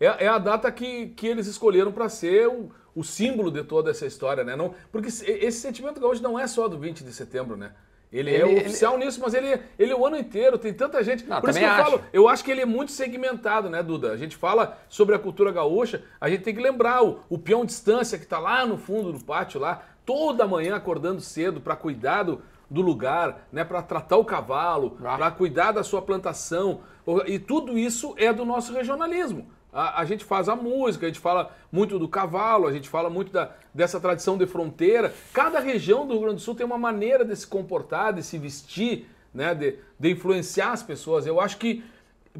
[0.00, 3.62] É, é- é a data que, que eles escolheram para ser o, o símbolo de
[3.64, 4.56] toda essa história, né?
[4.56, 7.72] Não, porque esse sentimento gaúcho não é só do 20 de setembro, né?
[8.16, 11.02] Ele, é Ele- ele- oficial nisso, mas ele, ele é o ano inteiro, tem tanta
[11.04, 11.24] gente.
[11.26, 11.82] Não, Por isso que eu acho.
[11.82, 14.12] falo, eu acho que ele é muito segmentado, né, Duda?
[14.12, 17.64] A gente fala sobre a cultura gaúcha, a gente tem que lembrar o, o peão
[17.64, 22.22] distância que tá lá no fundo do pátio, lá, toda manhã acordando cedo para cuidar
[22.22, 22.40] do,
[22.70, 25.16] do lugar, né, para tratar o cavalo, Ah.
[25.16, 26.80] para cuidar da sua plantação.
[27.26, 29.46] E tudo isso é do nosso regionalismo.
[29.76, 33.10] A, a gente faz a música, a gente fala muito do cavalo, a gente fala
[33.10, 35.12] muito da, dessa tradição de fronteira.
[35.34, 38.38] Cada região do Rio Grande do Sul tem uma maneira de se comportar, de se
[38.38, 41.26] vestir, né, de, de influenciar as pessoas.
[41.26, 41.84] Eu acho que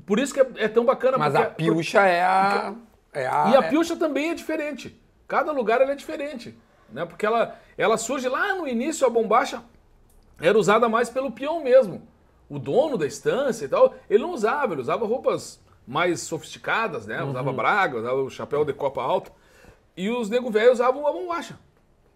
[0.07, 1.18] por isso que é, é tão bacana.
[1.18, 2.74] mas porque- a pilcha é a.
[3.12, 4.99] É a e a é- pilcha também é diferente.
[5.28, 6.57] Cada lugar ela é diferente.
[6.91, 7.05] Né?
[7.05, 9.62] Porque ela, ela surge lá no início, a bombacha
[10.41, 12.01] era usada mais pelo peão mesmo.
[12.49, 17.22] O dono da estância e tal, ele não usava, ele usava roupas mais sofisticadas, né?
[17.22, 17.57] Usava Uhum.
[17.57, 19.30] braga, usava o chapéu de copa alta.
[19.97, 21.59] E os nego velhos usavam a bombacha.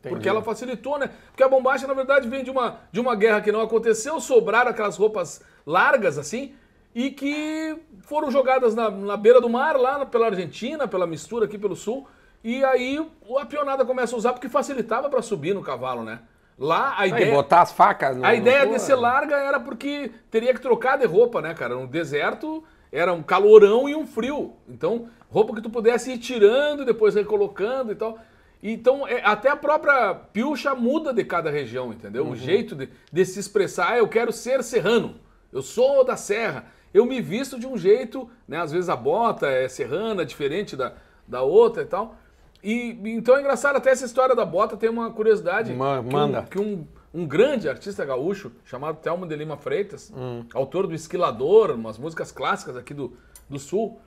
[0.03, 1.11] Porque ela facilitou, né?
[1.27, 4.71] Porque a bombacha, na verdade, vem de uma, de uma guerra que não aconteceu, sobraram
[4.71, 6.55] aquelas roupas largas, assim,
[6.95, 11.59] e que foram jogadas na, na beira do mar, lá pela Argentina, pela mistura aqui
[11.59, 12.09] pelo sul.
[12.43, 13.07] E aí
[13.39, 16.21] a pionada começa a usar porque facilitava para subir no cavalo, né?
[16.59, 17.35] Lá a Aí, ideia.
[17.35, 20.97] botar as facas no, A ideia no- de ser larga era porque teria que trocar
[20.99, 21.75] de roupa, né, cara?
[21.75, 24.53] No deserto era um calorão e um frio.
[24.69, 28.19] Então, roupa que tu pudesse ir tirando e depois recolocando e tal.
[28.63, 32.27] Então, é- até a própria pilcha muda de cada região, entendeu?
[32.29, 35.15] O jeito de, de se expressar, "Ah, eu quero ser serrano,
[35.53, 38.59] eu sou da serra, eu me visto de um jeito, né?
[38.61, 40.93] Às vezes a bota é serrana, diferente da,
[41.27, 42.17] da outra e tal.
[42.63, 45.73] E então é engraçado, até essa história da bota tem uma curiosidade.
[46.01, 46.43] Que um- manda.
[46.51, 50.13] que um, um grande artista gaúcho chamado Telmo de Lima Freitas,
[50.55, 53.17] autor do Esquilador, umas músicas clássicas aqui do,
[53.49, 54.01] do Sul.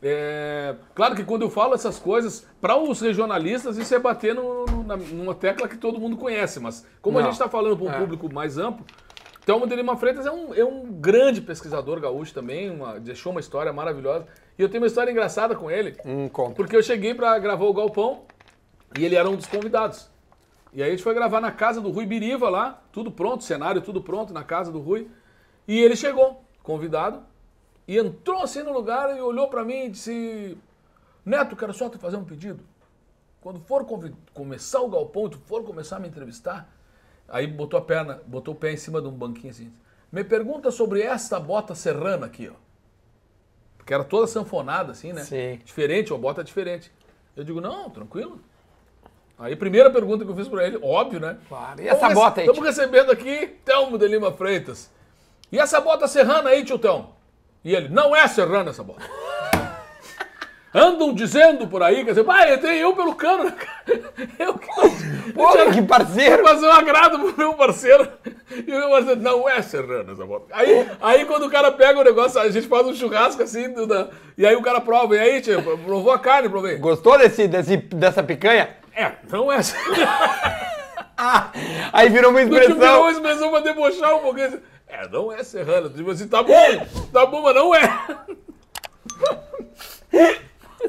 [0.00, 4.64] É, claro que quando eu falo essas coisas, para os regionalistas, isso é bater no-
[4.64, 7.26] no- na- numa tecla que todo mundo conhece, mas como a Não.
[7.28, 7.98] gente está falando para um É.
[7.98, 8.86] público mais amplo,
[9.44, 13.40] Telmo de Lima Freitas é um, é um grande pesquisador gaúcho também, uma- deixou uma
[13.40, 14.26] história maravilhosa.
[14.58, 15.96] E eu tenho uma história engraçada com ele.
[16.04, 16.54] Um conto.
[16.54, 18.24] Porque eu cheguei pra gravar o Galpão
[18.98, 20.08] e ele era um dos convidados.
[20.72, 23.80] E aí a gente foi gravar na casa do Rui Biriva lá, tudo pronto, cenário
[23.80, 25.08] tudo pronto na casa do Rui.
[25.66, 27.22] E ele chegou, convidado,
[27.86, 30.58] e entrou assim no lugar e olhou pra mim e disse:
[31.24, 32.62] Neto, quero só te fazer um pedido.
[33.40, 33.86] Quando for
[34.34, 36.68] começar o Galpão tu for começar a me entrevistar,
[37.28, 39.72] aí botou a perna, botou o pé em cima de um banquinho assim.
[40.10, 42.54] Me pergunta sobre esta bota serrana aqui, ó.
[43.76, 45.22] Porque era toda sanfonada, assim, né?
[45.24, 45.58] Sim.
[45.64, 46.92] Diferente, uma bota diferente.
[47.34, 48.40] Eu digo, não, tranquilo.
[49.38, 51.36] Aí, primeira pergunta que eu fiz pra ele, óbvio, né?
[51.48, 51.80] Claro.
[51.80, 54.90] E essa bota aí, Estamos recebendo aqui Telmo de Lima Freitas.
[55.52, 57.14] E essa bota serrana aí, tio Telmo?
[57.64, 59.02] E ele, não é serrana essa bota.
[60.74, 63.78] Andam dizendo por aí, quer dizer, pai, entrei eu pelo cano, né, cara?
[64.38, 64.66] Eu que
[65.32, 66.42] Pô, que parceiro!
[66.46, 68.06] fazer um agrado pro meu parceiro.
[68.66, 70.46] E o meu parceiro, não é serrana essa bota.
[70.52, 73.86] Aí, aí quando o cara pega o negócio, a gente faz um churrasco assim, do-
[73.86, 75.16] da- e aí o cara prova.
[75.16, 76.76] E aí, tio, provou a carne, provei.
[76.76, 78.68] Gostou desse, desse, dessa picanha?
[78.98, 80.68] É, não é serrana.
[81.20, 81.50] Ah,
[81.92, 83.00] aí virou uma Do tipo, virou expressão.
[83.02, 84.62] uma expressão pra debochar um pouquinho.
[84.86, 85.88] É, não é serrana.
[85.90, 86.54] Tipo assim, tá bom,
[87.12, 87.80] tá bom, mas não é.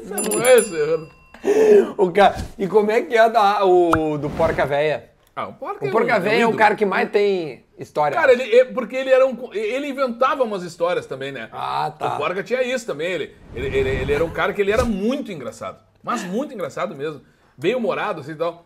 [0.04, 1.08] Não é serrana.
[1.96, 2.36] O ca...
[2.56, 5.10] E como é que é da, o do Porca Véia?
[5.34, 6.58] Ah, o porca O Porca Véia é o ídolo.
[6.58, 8.16] cara que mais tem história.
[8.16, 9.36] Cara, ele, é- porque ele era um.
[9.52, 11.48] Ele inventava umas histórias também, né?
[11.52, 12.14] Ah, tá.
[12.14, 13.10] O Porca tinha isso também.
[13.12, 15.78] Ele, ele, ele, ele era um cara que ele era muito engraçado.
[16.02, 17.20] Mas muito engraçado mesmo.
[17.60, 18.64] Bem humorado, assim e tal.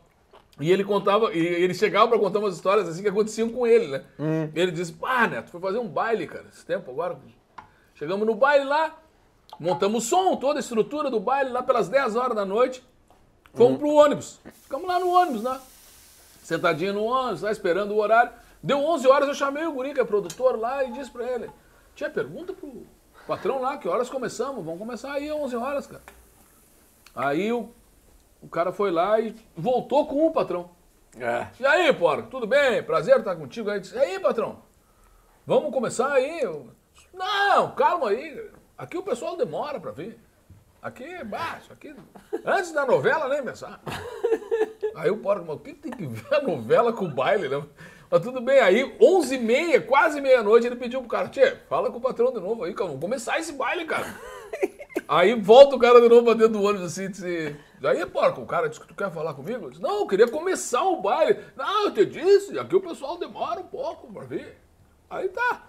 [0.61, 3.89] E ele contava, e ele chegava pra contar umas histórias assim que aconteciam com ele,
[3.89, 4.05] né?
[4.19, 4.49] Hum.
[4.55, 7.19] Ele disse, pá, Neto, foi fazer um baile, cara, esse tempo agora.
[7.97, 8.97] Chegamos no baile lá,
[9.59, 12.85] montamos o som, toda a estrutura do baile lá pelas 10 horas da noite.
[13.53, 14.41] Fomos pro ônibus.
[14.63, 15.61] Ficamos lá no ônibus, né?
[16.43, 18.33] Sentadinho no ônibus, lá esperando o horário.
[18.63, 21.51] Deu 11 horas, eu chamei o guri, que é produtor lá, e disse pra ele:
[21.95, 22.87] Tia, pergunta pro
[23.27, 24.65] patrão lá que horas começamos.
[24.65, 26.03] Vamos começar aí às 11 horas, cara.
[27.15, 27.71] Aí o,
[28.45, 30.71] o cara foi lá e voltou com o patrão.
[31.19, 31.47] É.
[31.59, 32.83] E aí, porco, tudo bem?
[32.83, 33.81] Prazer estar contigo aí.
[33.81, 34.59] Disse, E aí, patrão?
[35.47, 36.41] Vamos começar aí?
[36.41, 36.69] Eu,
[37.13, 38.51] Não, calma aí.
[38.77, 40.19] Aqui o pessoal demora pra vir.
[40.83, 41.95] Aqui é baixo, aqui.
[42.45, 43.81] Antes da novela, nem pensar.
[44.95, 47.65] Aí o porco, mas o que tem que ver a novela com o baile, né?
[48.15, 52.01] Mas tudo bem, aí 11h30, quase meia-noite, ele pediu pro cara, Tchê, fala com o
[52.01, 54.07] patrão de novo aí, cara, vamos começar esse baile, cara.
[55.09, 58.47] Aí volta o cara de novo pra dentro do ônibus assim, disse, aí, porco, o
[58.47, 59.67] cara disse que tu quer falar comigo?
[59.67, 61.41] Eu disse, não, eu queria começar o baile.
[61.57, 64.57] Não, eu te disse, aqui o pessoal demora um pouco pra vir.
[65.11, 65.65] Aí tá.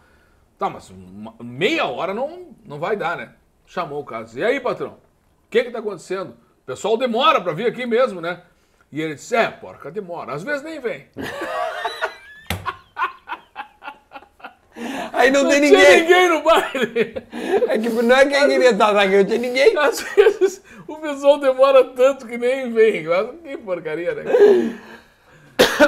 [0.59, 3.33] Tá, mas uma- meia hora não, não vai dar, né?
[3.65, 6.29] Chamou o cara, disse, e aí, patrão, o que que tá acontecendo?
[6.61, 8.43] O pessoal demora pra vir aqui mesmo, né?
[8.91, 10.33] E ele disse, é, porca, demora.
[10.33, 11.07] Às vezes nem vem.
[15.25, 16.01] Aí não, Não tem tinha ninguém.
[16.01, 17.15] ninguém no baile.
[17.67, 19.77] É que não é quem queria estar aqui, não tinha ninguém.
[19.77, 23.03] Às vezes o pessoal demora tanto que nem vem.
[23.05, 24.23] Mas Que porcaria, né?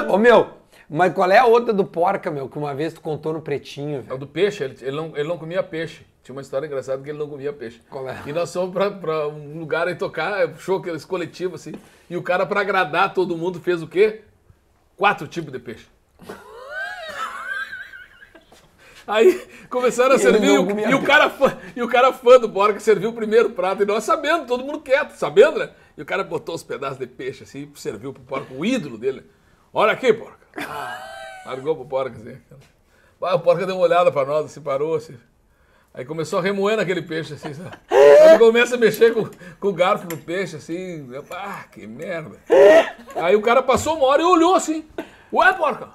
[0.08, 0.50] Ô meu,
[0.88, 4.04] mas qual é a outra do Porca, meu, que uma vez tu contou no Pretinho,
[4.08, 6.04] É o do peixe, ele, ele, não, ele não comia peixe.
[6.22, 7.80] Tinha uma história engraçada que ele não comia peixe.
[7.88, 8.16] Qual é?
[8.26, 11.72] E nós fomos pra, pra um lugar aí tocar, show aqueles coletivos assim.
[12.10, 14.22] E o cara, pra agradar todo mundo, fez o quê?
[14.96, 15.86] Quatro tipos de peixe.
[19.08, 19.40] Aí
[19.70, 22.78] começaram a servir e o, e o cara fã, e o cara fã do porco
[22.78, 25.70] serviu o primeiro prato e nós sabendo, todo mundo quieto, sabendo, né?
[25.96, 28.98] E o cara botou os pedaços de peixe assim, e serviu pro porco, o ídolo
[28.98, 29.24] dele.
[29.72, 30.36] Olha aqui, porco.
[31.46, 32.36] Largou pro porco assim.
[33.18, 35.16] Vai, o porco deu uma olhada pra nós, assim, parou assim.
[35.94, 37.78] Aí começou a remoer naquele peixe, assim, sabe?
[37.88, 39.26] Quando começa a mexer com,
[39.58, 42.38] com o garfo no peixe, assim, eu, ah, que merda.
[43.16, 44.84] Aí o cara passou uma hora e olhou assim,
[45.32, 45.88] ué, porca,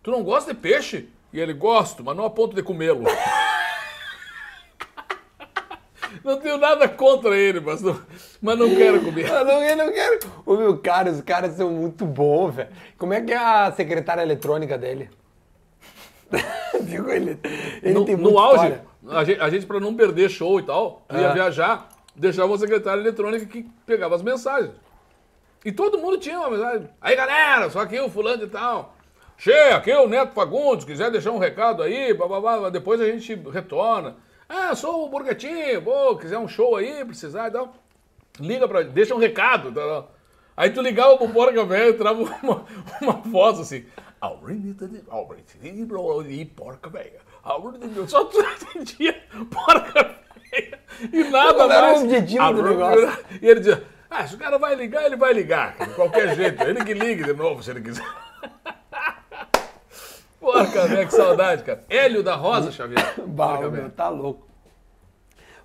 [0.00, 1.08] tu não gosta de peixe?
[1.32, 3.04] E ele, gosto, mas não a ponto de comê-lo.
[6.24, 7.98] Não tenho nada contra ele, mas não,
[8.42, 9.28] mas não quero comer.
[9.28, 10.18] Eu não, eu não quero.
[10.44, 12.68] Ô, meu cara, os caras são muito bons, velho.
[12.98, 15.08] Como é que é a secretária eletrônica dele?
[16.80, 17.38] Ele,
[17.82, 21.04] ele no, tem no auge, a gente, a gente para não perder show e tal,
[21.12, 21.32] ia Ah.
[21.32, 24.72] viajar, deixava uma secretária eletrônica que pegava as mensagens.
[25.64, 26.88] E todo mundo tinha uma mensagem.
[27.00, 28.94] Aí galera, só aqui o fulano e tal.
[29.40, 33.34] Che, aqui é o Neto Fagundes, quiser deixar um recado aí, bababá, depois a gente
[33.50, 34.16] retorna.
[34.46, 37.72] Ah, sou o Burguetinho, pô, quiser um show aí, precisar e tal.
[38.38, 38.82] Liga pra.
[38.82, 39.72] Deixa um recado.
[39.72, 40.14] Tal, tal.
[40.54, 42.66] Aí tu ligava pro porca velho, entrava uma,
[43.00, 43.86] uma voz assim.
[46.28, 47.20] E porca velha.
[48.08, 48.44] Só tu
[48.76, 50.16] entendia porca
[50.52, 50.78] velha.
[51.10, 52.02] E nada mais.
[53.40, 55.78] E ele dizia, ah, se o cara vai ligar, ele vai ligar.
[55.78, 56.62] De qualquer jeito.
[56.62, 58.04] Ele que ligue de novo, se ele quiser.
[60.40, 61.84] Porca velha, que saudade, cara.
[61.88, 63.14] Hélio da Rosa Xavier.
[63.36, 64.46] Porca meu, tá louco.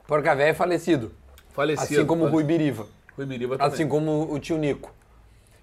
[0.07, 1.11] Porca velho é falecido.
[1.53, 1.84] Falecido.
[1.99, 2.43] Assim como o Rui.
[2.43, 2.88] Biriva.
[3.15, 3.73] Rui Biriba também.
[3.73, 4.93] Assim como o tio Nico.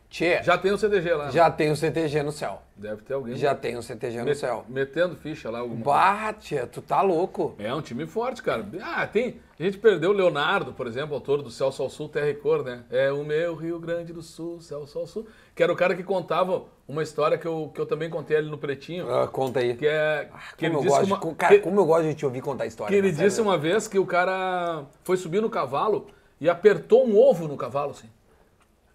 [0.08, 1.50] Tchê, já, Já tem o CDG lá.
[1.50, 2.60] tem o CTG no céu.
[2.76, 3.34] Deve ter alguém.
[3.36, 4.64] Já tem o CTG no met- céu.
[4.68, 5.64] Metendo ficha lá.
[5.66, 7.54] Bah, tchê, tu tá louco.
[7.58, 8.66] É um time forte, cara.
[8.82, 9.40] Ah, tem.
[9.62, 12.64] A gente perdeu o Leonardo, por exemplo, autor do Céu Sol Sul, Terra e Cor,
[12.64, 12.82] né?
[12.90, 15.24] É o meu Rio Grande do Sul, Céu Sol Sul.
[15.54, 18.50] Que era o cara que contava uma história que eu, que eu também contei ali
[18.50, 19.08] no Pretinho.
[19.08, 19.76] Ah, conta aí.
[19.76, 20.28] Que é.
[20.58, 22.14] Que ele Como eu, disse gosto que de, uma, cara, que- como eu gosto de
[22.16, 22.88] te ouvir contar história.
[22.90, 26.08] que ele cara, disse uma vez que o cara foi subir no cavalo
[26.40, 28.08] e apertou um ovo no cavalo, assim.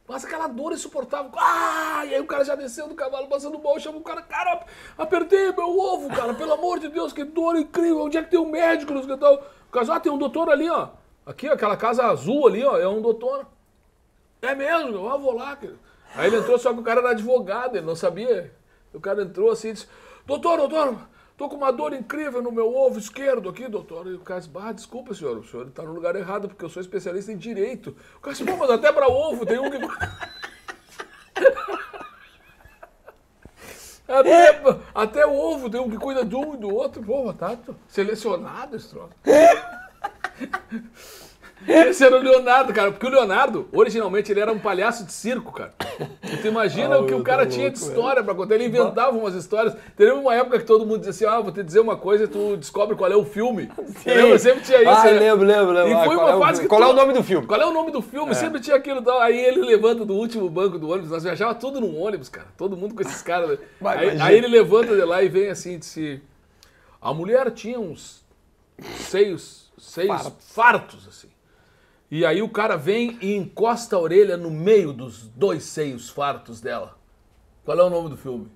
[0.08, 1.30] Mas aquela dor insuportável.
[1.36, 2.06] Ah!
[2.06, 4.66] E aí o cara já desceu do cavalo, passando mal, chama o cara, cara,
[4.98, 8.04] apertei meu ovo, cara, pelo amor de Deus, que dor incrível.
[8.04, 8.94] Onde é que tem um médico?
[8.94, 10.90] Não sei o ah, tem um doutor ali, ó.
[11.26, 13.46] Aqui, aquela casa azul ali, ó, é um doutor.
[14.42, 15.58] É mesmo, ah, vou lá.
[15.58, 15.80] querido.
[16.16, 18.54] Aí ele entrou, só que o cara era advogado, ele não sabia.
[18.94, 19.88] O cara entrou assim e disse:
[20.26, 20.98] Doutor, doutor,
[21.38, 24.08] tô com uma dor incrível no meu ovo esquerdo aqui, doutor.
[24.08, 26.82] E o disse: Bah, desculpa, senhor, o senhor está no lugar errado, porque eu sou
[26.82, 27.96] especialista em direito.
[28.18, 29.78] O Pô, mas até para ovo tem um que.
[34.08, 34.62] Até,
[34.96, 37.04] até o ovo tem um que cuida de um e do outro.
[37.04, 37.58] Pô, tá
[37.90, 39.12] selecionado esse troço.
[41.68, 45.52] Esse era o Leonardo, cara, porque o Leonardo, originalmente, ele era um palhaço de circo,
[45.52, 45.74] cara.
[46.24, 48.56] E tu imagina Ah, o que o cara tô tinha de louco, história pra contar.
[48.56, 49.76] Ele inventava umas histórias.
[49.98, 52.28] Teve uma época que todo mundo dizia assim: ah, vou te dizer uma coisa e
[52.28, 53.70] tu descobre qual é o filme.
[54.06, 54.40] Lembra?
[54.40, 54.90] Sempre tinha isso.
[54.90, 55.12] Ah, né?
[55.12, 55.90] lembro, lembro, lembro.
[55.90, 57.46] E Ah, foi uma é o- que qual é o nome do filme?
[57.46, 58.34] Qual é o nome do filme?
[58.34, 59.02] Sempre tinha aquilo.
[59.02, 59.20] Tal.
[59.20, 61.12] Aí ele levanta do último banco do ônibus.
[61.12, 62.48] Nós viajava tudo num ônibus, cara.
[62.58, 63.50] Todo mundo com esses caras.
[63.50, 63.58] né?
[63.84, 66.22] Aí, aí ele levanta de lá e vem assim disse:
[67.02, 68.24] A mulher tinha uns
[69.00, 70.54] seios, seios Fartos.
[70.54, 71.28] fartos, assim.
[72.10, 76.62] E aí o cara vem e encosta a orelha no meio dos dois seios fartos
[76.62, 76.98] dela.
[77.66, 78.50] Qual é o nome do filme?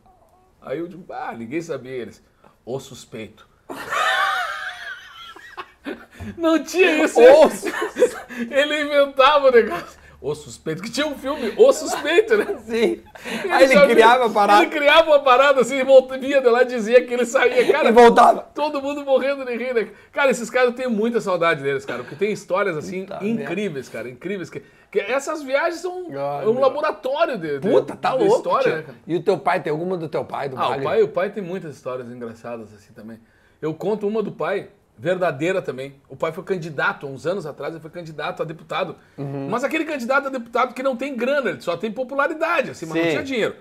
[0.62, 2.24] Aí eu digo, ah, ninguém sabia eles.
[2.66, 3.46] O Suspeito.
[6.38, 7.20] Não tinha isso.
[8.50, 10.00] Ele inventava o negócio.
[10.22, 12.46] O Suspeito, que tinha um filme, O Suspeito, né?
[12.64, 13.02] Sim.
[13.50, 17.04] Aí ele criava a parada Ele criava uma parada assim, volta, vinha de lá, dizia
[17.04, 17.72] que ele saía.
[17.72, 18.42] Cara, e voltava.
[18.54, 19.88] Todo mundo morrendo de rir, né?
[20.12, 22.04] Cara, esses caras eu tenho muita saudade deles, cara.
[22.04, 24.08] Porque tem histórias assim Puta incríveis, cara.
[24.08, 24.52] Incríveis.
[24.52, 24.62] Que,
[24.92, 26.62] que essas viagens são Ai, é um meu.
[26.62, 28.36] laboratório de, de- Puta, tá de louco.
[28.36, 28.98] história, né, cara?
[29.08, 31.30] E o teu pai, tem alguma do teu pai, do Ah, o pai, o pai
[31.32, 33.20] tem muitas histórias engraçadas assim também.
[33.60, 34.70] Eu conto uma do pai,
[35.02, 35.96] verdadeira também.
[36.08, 38.96] O pai foi candidato, há uns anos atrás, ele foi candidato a deputado.
[39.18, 39.50] Uhum.
[39.50, 42.96] Mas aquele candidato a deputado que não tem grana, ele só tem popularidade, assim, mas
[42.98, 43.10] não Sim.
[43.10, 43.56] tinha dinheiro.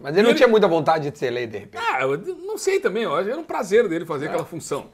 [0.00, 1.84] Mas ele não ele- tinha muita vontade de ser eleito, de repente.
[1.86, 4.88] Ah, eu não sei também, que era um prazer dele fazer aquela função.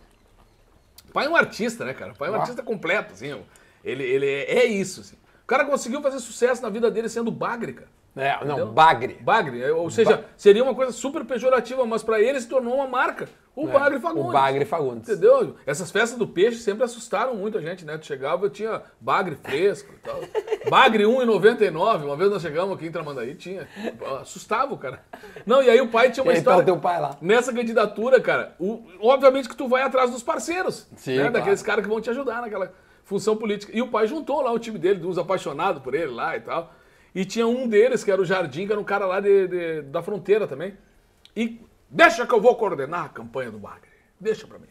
[1.09, 2.13] O pai é um artista, né, cara?
[2.13, 2.39] O pai é um Ah.
[2.41, 3.33] artista completo, assim.
[3.33, 3.39] ó.
[3.85, 5.15] Ele, ele é, é isso, assim.
[5.45, 7.89] O cara conseguiu fazer sucesso na vida dele sendo bagre, cara.
[8.19, 8.67] É, não, Entendeu?
[8.73, 9.19] Bagre.
[9.21, 12.87] Bagre, é, ou seja, seria uma coisa super pejorativa, mas pra ele se tornou uma
[12.87, 13.29] marca.
[13.57, 14.27] O Bagre Fagundes.
[14.27, 15.09] É, O Bagre Fagundes.
[15.09, 15.57] Entendeu?
[15.67, 17.99] Essas festas do peixe sempre assustaram muito a gente, né?
[17.99, 20.21] Tu chegava e tinha bagre fresco e tal.
[20.71, 22.05] Bagre 1,99.
[22.05, 23.67] Uma vez nós chegamos aqui em Tramandaí, tinha.
[24.21, 25.03] Assustava o cara.
[25.47, 26.63] Não, e aí o pai tinha uma E aí tá história.
[26.63, 27.17] o teu pai lá.
[27.21, 30.87] Nessa candidatura, cara, o- obviamente que tu vai atrás dos parceiros.
[30.97, 31.17] Sim, né?
[31.23, 31.33] claro.
[31.33, 33.73] Daqueles caras que vão te ajudar naquela função política.
[33.77, 36.73] E o pai juntou lá o time dele, uns apaixonados por ele lá e tal.
[37.15, 39.83] E tinha um deles, que era o Jardim, que era um cara lá de, de-
[39.83, 40.75] da fronteira também.
[41.35, 43.89] E deixa que eu vou coordenar a campanha do Bagre.
[44.21, 44.67] Deixa pra mim.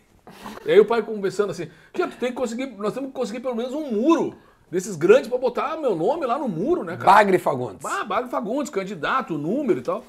[0.66, 3.40] E aí o pai conversando assim, "Tia, tu tem que conseguir, nós temos que conseguir
[3.40, 4.36] pelo menos um muro
[4.70, 7.06] desses grandes pra botar meu nome lá no muro, né, cara?
[7.06, 7.86] Bagre Fagundes.
[7.86, 10.04] Ah, Bagre Fagundes, candidato, número e tal.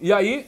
[0.00, 0.46] E aí,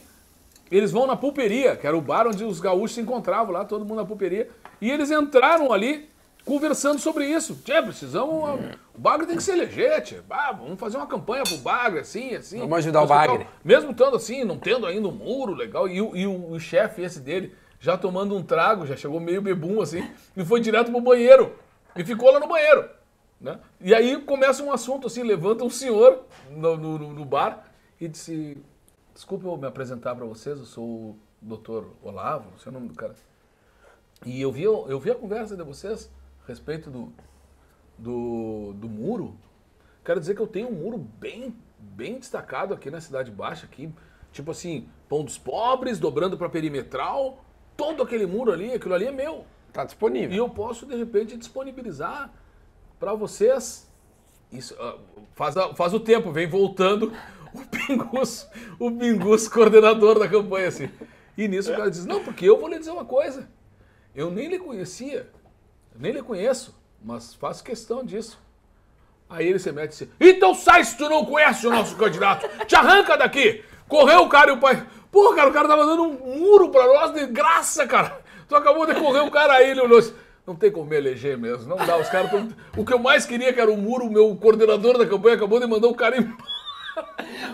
[0.70, 3.84] eles vão na pulperia, que era o bar onde os gaúchos se encontravam lá, todo
[3.84, 4.48] mundo na pulperia.
[4.80, 6.08] E eles entraram ali
[6.44, 7.54] conversando sobre isso.
[7.64, 8.60] Tchê, precisamos.
[8.94, 10.20] O Bagre tem que se eleger, tchê.
[10.30, 12.58] Ah, vamos fazer uma campanha pro Bagre, assim, assim.
[12.60, 13.36] Vamos ajudar o Mas, tal.
[13.38, 13.52] Bagre.
[13.64, 17.02] Mesmo estando assim, não tendo ainda um muro legal, e, o- e o, o chefe
[17.02, 21.00] esse dele, já tomando um trago, já chegou meio bebum assim, e foi direto pro
[21.00, 21.54] banheiro.
[21.96, 22.88] E ficou lá no banheiro.
[23.40, 23.58] Né?
[23.80, 27.66] E aí começa um assunto assim, levanta um senhor no, no- no- no bar
[28.00, 28.56] e disse,
[29.14, 32.86] desculpa eu me apresentar para vocês, eu sou o doutor Olavo, não sei o nome
[32.88, 33.14] do cara.
[34.24, 36.08] E eu vi, eu vi a conversa de vocês
[36.44, 37.12] a respeito do,
[37.98, 39.36] do, do muro.
[40.04, 43.92] Quero dizer que eu tenho um muro bem, bem destacado aqui na Cidade Baixa, aqui,
[44.32, 47.44] tipo assim, pão dos pobres, dobrando para perimetral,
[47.76, 49.44] todo aquele muro ali, aquilo ali é meu.
[49.72, 50.36] Tá E disponível.
[50.36, 52.30] eu posso, de repente, disponibilizar
[52.98, 53.90] para vocês.
[54.50, 54.98] Isso, ah,
[55.34, 57.12] faz, faz o tempo, vem voltando
[57.54, 58.46] o Pingus,
[58.78, 60.90] o Pingus coordenador da campanha, assim.
[61.38, 63.48] E nisso o cara diz, não, porque eu vou lhe dizer uma coisa.
[64.14, 65.30] Eu nem lhe conhecia,
[65.98, 68.40] nem lhe conheço, mas faço questão disso.
[69.28, 72.76] Aí ele se mete assim, então sai se tu não conhece o nosso candidato, te
[72.76, 73.64] arranca daqui.
[73.88, 76.86] Correu o cara e o pai, pô, cara, o cara tava dando um muro pra
[76.86, 78.20] nós de graça, cara.
[78.48, 80.14] Tu acabou de correr o cara aí, ele olhou assim,
[80.46, 82.48] não tem como me eleger mesmo, não dá, os caras tão...
[82.76, 85.60] O que eu mais queria que era o muro, o meu coordenador da campanha acabou
[85.60, 86.52] de mandar o cara embora.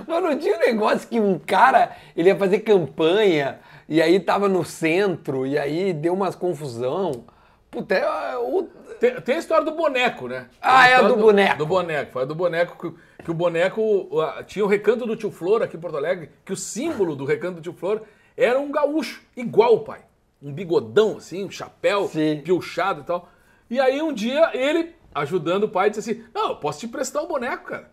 [0.07, 4.49] Mas não tinha um negócio que um cara, ele ia fazer campanha, e aí tava
[4.49, 7.25] no centro, e aí deu umas confusão.
[7.71, 8.63] Puta, é, o...
[8.99, 10.49] Tem, tem a história do boneco, né?
[10.61, 11.59] Ah, é a história do boneco.
[11.59, 12.13] Do boneco.
[12.13, 14.09] Foi a do boneco que, que o boneco.
[14.47, 17.57] Tinha o recanto do tio Flor aqui em Porto Alegre, que o símbolo do recanto
[17.57, 18.03] do tio Flor
[18.37, 20.01] era um gaúcho, igual o pai.
[20.43, 22.41] Um bigodão, assim, um chapéu, Sim.
[22.43, 23.29] piochado e tal.
[23.69, 27.23] E aí um dia ele, ajudando o pai, disse assim: Não, eu posso te prestar
[27.23, 27.91] o boneco, cara.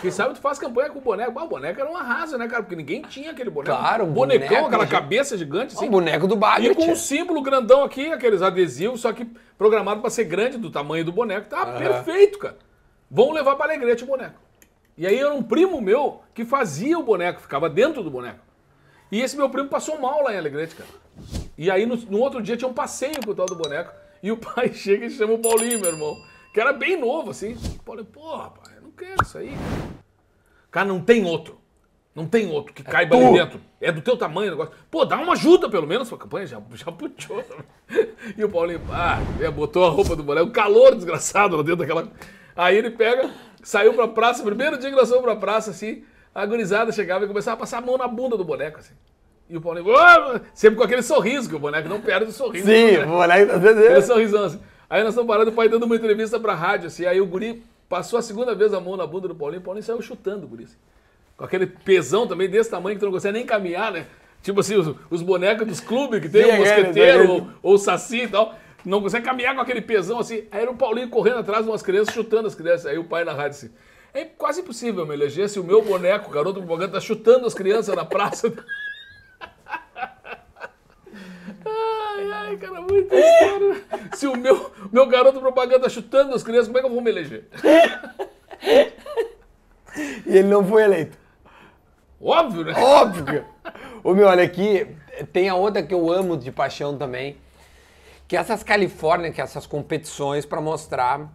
[0.00, 1.38] Quem sabe tu faz campanha com o boneco.
[1.38, 2.62] Ah, o boneco era um arraso, né, cara?
[2.64, 3.76] Porque ninguém tinha aquele boneco.
[3.76, 5.86] Claro, um o bonecão, boneco, aquela cabeça gigante, assim.
[5.86, 6.72] o boneco do Bagre.
[6.72, 9.24] E com um símbolo grandão aqui, aqueles adesivos, só que
[9.56, 11.48] programado pra ser grande, do tamanho do boneco.
[11.48, 12.56] Tá perfeito, cara.
[13.08, 14.34] Vão levar pra Alegrete o boneco.
[14.96, 18.40] E aí era um primo meu que fazia o boneco, ficava dentro do boneco.
[19.12, 20.90] E esse meu primo passou mal lá em Alegrete, cara.
[21.56, 23.92] E aí no, no outro dia tinha um passeio com o tal do boneco.
[24.22, 26.16] E o pai chega e chama o Paulinho, meu irmão.
[26.52, 27.52] Que era bem novo, assim.
[27.54, 28.67] O Paulinho, porra, pai,
[28.98, 29.52] quero isso aí.
[30.70, 31.58] Cara, não tem outro.
[32.14, 33.22] Não tem outro que caiba tu.
[33.24, 33.60] ali dentro.
[33.80, 34.74] É do teu tamanho o negócio.
[34.90, 36.46] Pô, dá uma ajuda pelo menos pra campanha.
[36.46, 37.44] Já, já puxou.
[38.36, 40.48] E o Paulinho, ah, é, botou a roupa do boneco.
[40.48, 42.08] Um calor desgraçado lá dentro daquela.
[42.56, 43.30] Aí ele pega,
[43.62, 44.42] saiu pra praça.
[44.42, 46.02] Primeiro dia que nós fomos pra praça, assim,
[46.34, 48.94] a gurizada chegava e começava a passar a mão na bunda do boneco, assim.
[49.48, 52.66] E o Paulinho, "Ah!" sempre com aquele sorriso, que o boneco não perde o sorriso.
[52.66, 54.02] Sim, o boneco tá Aquele dizendo.
[54.02, 54.60] sorrisão assim.
[54.90, 57.06] Aí nós estamos parando, o pai dando uma entrevista pra rádio, assim.
[57.06, 59.84] Aí o guri passou a segunda vez a mão na bunda do Paulinho, o Paulinho
[59.84, 60.66] saiu chutando guri.
[61.36, 64.06] Com aquele pesão também desse tamanho que tu não consegue nem caminhar, né?
[64.42, 67.40] Tipo assim, os, os bonecos dos clubes que tem Sim, o aquele, mosqueteiro aquele.
[67.40, 68.54] ou, ou o saci e tal.
[68.84, 70.44] Não consegue caminhar com aquele pesão assim.
[70.50, 72.86] Aí era o Paulinho correndo atrás de umas crianças, chutando as crianças.
[72.86, 73.70] Aí o pai na rádio assim.
[74.14, 77.54] É quase impossível me eleger se o meu boneco, o garoto propaganda, tá chutando as
[77.54, 78.52] crianças na praça.
[81.78, 83.84] Ai, ai, cara, muita história.
[84.14, 87.00] Se o meu, meu garoto propaganda tá chutando as crianças, como é que eu vou
[87.00, 87.48] me eleger?
[90.26, 91.16] E ele não foi eleito.
[92.20, 92.74] Óbvio, né?
[92.76, 93.44] Óbvio.
[94.02, 94.86] Ô, meu, olha aqui,
[95.32, 97.36] tem a outra que eu amo de paixão também,
[98.26, 101.32] que é essas Califórnia, que é essas competições pra mostrar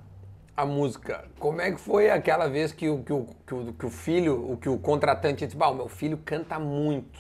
[0.56, 1.26] a música.
[1.40, 4.52] Como é que foi aquela vez que o, que o, que o, que o filho,
[4.52, 7.20] o que o contratante disse, bah, o meu filho canta muito.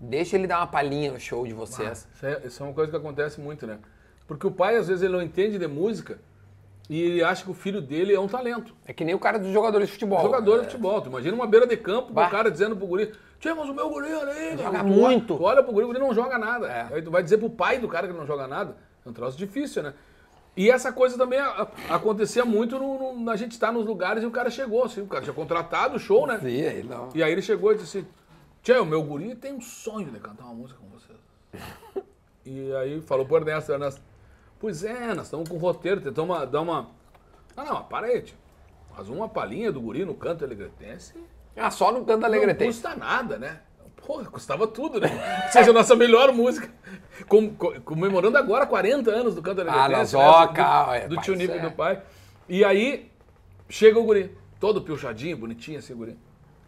[0.00, 2.08] Deixa ele dar uma palhinha no show de vocês.
[2.14, 3.78] Isso é, isso é uma coisa que acontece muito, né?
[4.26, 6.18] Porque o pai, às vezes, ele não entende de música
[6.88, 8.74] e ele acha que o filho dele é um talento.
[8.86, 10.22] É que nem o cara dos jogadores de futebol.
[10.22, 10.58] Jogador É.
[10.60, 11.00] de futebol.
[11.02, 12.28] Tu imagina uma beira de campo, Bah.
[12.28, 14.84] o cara dizendo pro guri, Tchê, mas o meu guri, olha aí, cara." Joga Tu
[14.86, 15.32] muito.
[15.34, 16.66] olha- Tu olha pro guri, o guri não joga nada.
[16.66, 16.94] É.
[16.94, 18.76] Aí tu vai dizer pro pai do cara que não joga nada.
[19.04, 19.94] É um troço difícil, né?
[20.56, 24.22] E essa coisa também a- a- acontecia muito no, no- na gente estar nos lugares
[24.22, 26.38] e o cara chegou, assim, o cara tinha contratado o show, né?
[26.42, 27.08] Sim, ele não.
[27.14, 28.06] E aí ele chegou e disse assim,
[28.62, 31.18] Tchê, o meu guri tem um sonho de cantar uma música com vocês.
[32.44, 34.00] e aí falou pro Ernesto, Ernesto,
[34.58, 36.90] pois é, nós estamos com roteiro, tentamos uma- dar uma...
[37.56, 38.36] Ah, não, para aí, tio.
[38.96, 41.14] Mas uma palhinha do guri no canto alegretense
[41.56, 42.80] Ah, só no canto da não Alegretense.
[42.82, 43.60] custa nada, né?
[44.06, 45.08] Porra, custava tudo, né?
[45.46, 46.70] Ou seja, a nossa melhor música.
[47.28, 49.94] Com- co- comemorando agora 40 anos do Canto Alegretense.
[49.94, 50.52] Ah, nós, ó,
[50.92, 51.00] né?
[51.08, 51.60] do, do tio Nico e é.
[51.62, 52.02] do pai.
[52.48, 53.10] E aí,
[53.68, 56.18] chega o guri, todo piochadinho, bonitinho assim, o guri.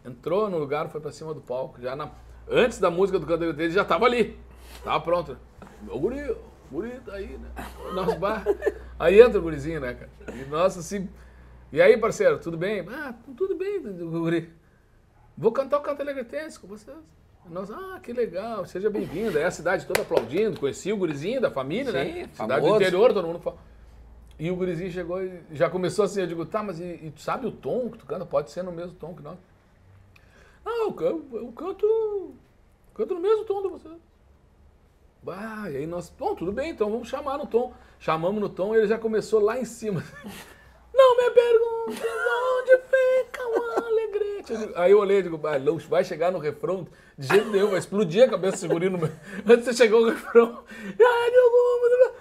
[0.05, 1.81] Entrou no lugar, foi pra cima do palco.
[1.81, 2.09] Já na,
[2.49, 4.37] antes da música do Canto Alegretense, ele já tava ali.
[4.83, 5.37] Tava pronto.
[5.87, 6.37] O guri, o
[6.71, 7.49] guri tá aí, né?
[7.93, 8.43] Nosso bar.
[8.99, 10.09] Aí entra o gurizinho, né, cara?
[10.35, 11.09] E nossa, assim...
[11.71, 12.85] E aí, parceiro, tudo bem?
[12.87, 14.53] Ah, tudo bem, guri.
[15.35, 16.95] Vou cantar o canto alegretense com vocês.
[17.49, 19.37] Nós, ah, que legal, seja bem-vindo.
[19.37, 22.29] Aí a cidade toda aplaudindo, conheci o gurizinho da família, Sim, né?
[22.31, 22.75] Cidade do famoso.
[22.75, 23.57] interior, todo mundo fala.
[24.39, 27.21] E o gurizinho chegou e já começou assim, eu digo, tá, mas e, e tu
[27.21, 28.25] sabe o tom que tu canta?
[28.25, 29.37] Pode ser no mesmo tom que nós.
[30.65, 32.35] Não, eu canto, eu canto,
[32.93, 33.89] canto no mesmo tom de você.
[35.21, 37.73] Bah, e aí nós, bom, tudo bem, então vamos chamar no tom.
[37.99, 40.03] Chamamos no tom e ele já começou lá em cima.
[40.93, 44.53] Não me pergunte onde fica o alegrete.
[44.53, 46.87] Eu Aí eu olhei e digo, "Ah, não, vai chegar no refrão
[47.17, 49.09] de jeito nenhum, vai explodir a cabeça meu...
[49.47, 50.63] Antes de chegar o refrão.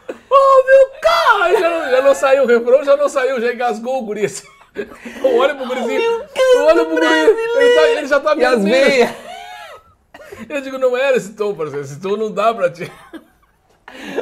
[0.08, 1.58] Ouve o carro!
[1.58, 4.24] Já, não- já não saiu o refrão, já não saiu, já engasgou o guri
[4.74, 6.00] Eu olho pro gurizinho,
[6.34, 9.10] eu olho pro guri, ele, tá- ele já tá E as veias?
[10.48, 12.90] Eu digo, não era esse tom, parceiro, esse tom não dá pra ti.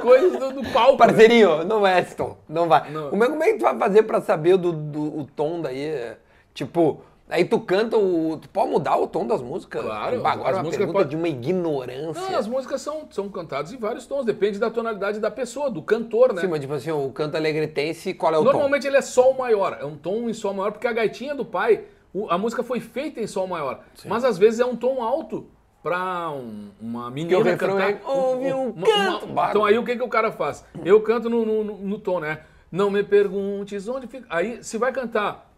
[0.03, 0.92] Coisas do, do palco.
[0.92, 0.98] né?
[0.98, 2.36] Parceirinho, não é esse tom.
[2.48, 2.90] Não vai.
[2.90, 3.11] Não.
[3.11, 6.12] Como, é, como é que tu vai fazer pra saber do, do- o tom daí?
[6.53, 8.39] Tipo, aí tu canta o.
[8.41, 9.83] Tu pode mudar o tom das músicas?
[9.83, 12.22] Claro, Agora as uma músicas pode- de uma ignorância.
[12.31, 15.83] Não, as músicas são, são cantadas em vários tons, depende da tonalidade da pessoa, do
[15.83, 16.41] cantor, né?
[16.41, 18.53] Sim, mas tipo assim, o canto alegretense, qual é o tom?
[18.53, 21.45] Normalmente ele é sol maior, é um tom em sol maior, porque a gaitinha do
[21.45, 21.85] pai,
[22.28, 23.81] a música foi feita em sol maior.
[24.05, 25.47] Mas às vezes é um tom alto
[25.83, 27.91] pra um- uma menina cantar.
[27.91, 29.51] é, "Ouve um uma- canto", uma- bárbaro.
[29.51, 30.64] Então aí o que, que o cara faz?
[30.85, 32.41] Eu canto no, no- no- no tom, né?
[32.70, 34.26] Não me perguntes onde fica.
[34.31, 35.49] Aí se vai cantar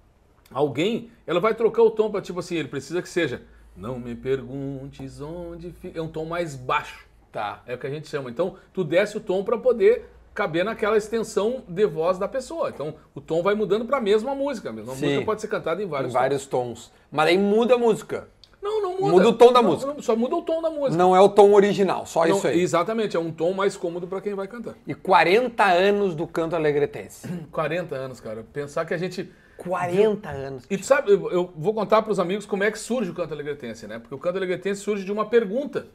[0.55, 3.43] alguém, ela vai trocar o tom pra tipo assim, ele precisa que seja.
[3.77, 5.99] Não me perguntes onde fica.
[5.99, 7.07] É um tom mais baixo.
[7.31, 7.63] Tá.
[7.67, 8.29] É o que a gente chama.
[8.31, 12.69] Então, tu desce o tom para poder caber naquela extensão de voz da pessoa.
[12.69, 14.69] Então, o tom vai mudando para a mesma música.
[14.69, 15.07] A mesma Sim.
[15.07, 16.93] música pode ser cantada em Em vários, vários tons.
[17.11, 18.21] Mas aí muda a música.
[18.21, 18.43] tons.
[18.63, 19.13] Não, não muda.
[19.13, 19.93] Muda o tom da Não, música.
[19.93, 20.97] não, só muda o tom da música.
[20.97, 22.61] Não é o tom original, só Não, isso aí.
[22.61, 24.75] Exatamente, é um tom mais cômodo para quem vai cantar.
[24.87, 27.27] E 40 anos do canto alegretense.
[27.51, 28.45] 40 anos, cara.
[28.53, 29.29] Pensar que a gente
[29.63, 30.65] 40 anos.
[30.69, 33.15] E tu sabe, eu, eu vou contar para os amigos como é que surge o
[33.15, 33.99] canto alegretense, né?
[33.99, 35.87] Porque o canto alegretense surge de uma pergunta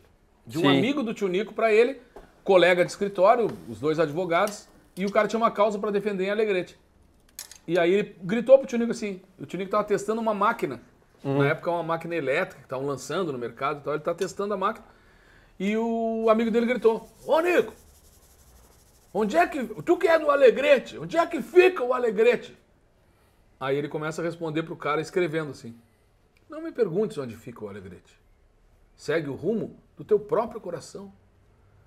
[0.45, 0.77] de um Sim.
[0.77, 2.01] amigo do tio Nico para ele,
[2.43, 6.29] colega de escritório, os dois advogados, e o cara tinha uma causa para defender em
[6.29, 6.79] Alegrete.
[7.67, 10.79] E aí ele gritou pro tio Nico assim, o tio Nico tava testando uma máquina,
[11.23, 14.53] na época uma máquina elétrica que estavam lançando no mercado e tal, ele tá testando
[14.53, 14.85] a máquina.
[15.59, 17.73] E o amigo dele gritou: Ô Nico,
[19.13, 19.65] onde é que.
[19.65, 22.55] Tu que é do Alegrete, onde é que fica o Alegrete?
[23.59, 25.75] Aí ele começa a responder pro cara escrevendo assim:
[26.49, 28.19] Não me perguntes onde fica o Alegrete.
[28.95, 31.11] Segue o rumo do teu próprio coração.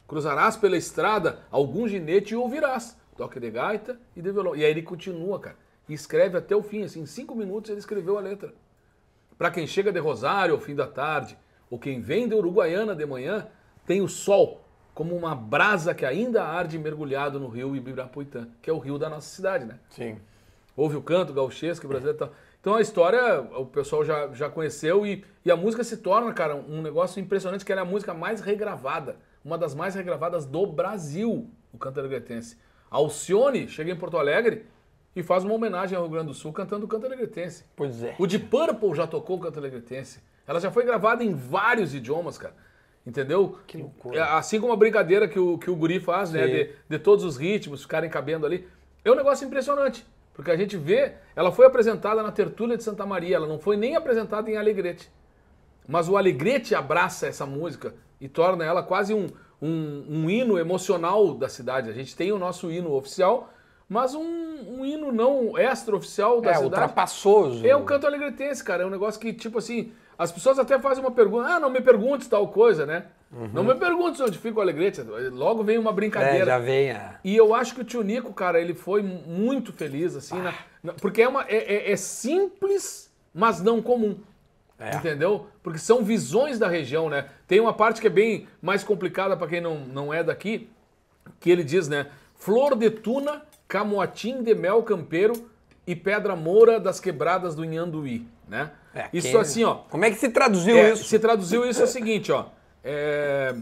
[0.06, 4.56] Cruzarás pela estrada algum ginete e ouvirás toque de gaita e de violão.
[4.56, 5.56] E aí ele continua, cara,
[5.86, 8.54] e escreve até o fim, assim, em cinco minutos ele escreveu a letra.
[9.36, 11.36] Para quem chega de Rosário ao fim da tarde,
[11.70, 13.46] ou quem vem de Uruguaiana de manhã,
[13.86, 14.64] tem o sol
[14.94, 19.10] como uma brasa que ainda arde mergulhado no rio Ibirapuitã, que é o rio da
[19.10, 19.78] nossa cidade, né?
[19.90, 20.18] Sim.
[20.76, 22.32] Houve o canto gauchesco brasileiro e tal.
[22.60, 26.54] Então a história o pessoal já, já conheceu e, e a música se torna, cara,
[26.54, 30.66] um negócio impressionante que ela é a música mais regravada, uma das mais regravadas do
[30.66, 32.56] Brasil, o canto alegretense.
[32.90, 34.66] Alcione chega em Porto Alegre
[35.14, 37.64] e faz uma homenagem ao Rio Grande do Sul cantando o canto alegretense.
[37.74, 38.14] Pois é.
[38.18, 40.20] O de Purple já tocou o canto alegretense.
[40.46, 42.54] Ela já foi gravada em vários idiomas, cara.
[43.06, 43.58] Entendeu?
[43.66, 44.24] Que loucura.
[44.36, 46.46] Assim como a brincadeira que o, que o guri faz, né?
[46.46, 46.52] Sim.
[46.52, 48.68] De, de todos os ritmos ficarem cabendo ali.
[49.04, 50.06] É um negócio impressionante.
[50.34, 53.76] Porque a gente vê, ela foi apresentada na Tertúlia de Santa Maria, ela não foi
[53.76, 55.10] nem apresentada em Alegrete.
[55.86, 59.26] Mas o Alegrete abraça essa música e torna ela quase um,
[59.60, 61.90] um, um hino emocional da cidade.
[61.90, 63.52] A gente tem o nosso hino oficial,
[63.88, 66.64] mas um, um hino não extra-oficial da É, cidade.
[66.66, 67.66] ultrapassoso.
[67.66, 68.84] É o canto alegretense, cara.
[68.84, 71.48] É um negócio que, tipo assim, as pessoas até fazem uma pergunta.
[71.48, 73.06] Ah, não me perguntes tal coisa, né?
[73.52, 75.02] Não me perguntes onde fica o alegrete.
[75.32, 76.46] Logo vem uma É, brincadeira.
[76.46, 77.20] já vem a...
[77.22, 80.92] E eu acho que o tio Nico, cara, ele foi muito feliz, assim, na- na-
[80.94, 81.56] porque é, uma, é,
[81.90, 84.18] é- é simples, mas não comum.
[84.78, 84.96] É.
[84.96, 85.46] Entendeu?
[85.62, 87.26] Porque são visões da região, né?
[87.46, 90.68] Tem uma parte que é bem mais complicada para quem não, não é daqui,
[91.38, 92.06] que ele diz, né?
[92.34, 95.34] Flor de tuna, camoatim de mel campeiro
[95.86, 98.70] e pedra moura das quebradas do Inhanduí, né?
[98.94, 99.74] É, Isso quem- assim, ó.
[99.88, 101.04] Como é que se traduziu É, isso?
[101.04, 102.46] Se traduziu isso é o seguinte, ó.
[102.82, 103.54] É,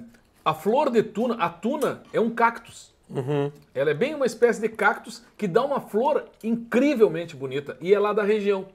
[0.45, 2.95] a flor de tuna, a tuna é um cactus.
[3.11, 3.51] Uhum.
[3.75, 7.99] Ela é bem uma espécie de cactus que dá uma flor incrivelmente bonita e é
[7.99, 8.67] lá da região,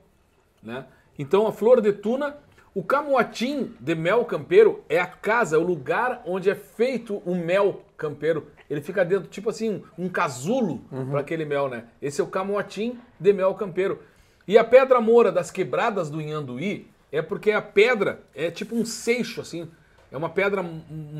[0.61, 0.85] né?
[1.17, 2.35] Então a flor de tuna,
[2.73, 7.35] o camoatim de mel campeiro é a casa, é o lugar onde é feito o
[7.35, 8.47] mel campeiro.
[8.69, 10.81] Ele fica dentro, tipo assim, um casulo
[11.11, 11.85] para aquele mel, né?
[12.01, 13.99] Esse é o camoatim de mel campeiro.
[14.47, 18.83] E a pedra moura das quebradas do Inhanduí é porque a pedra é tipo um
[18.83, 19.69] seixo, assim.
[20.13, 20.63] É uma pedra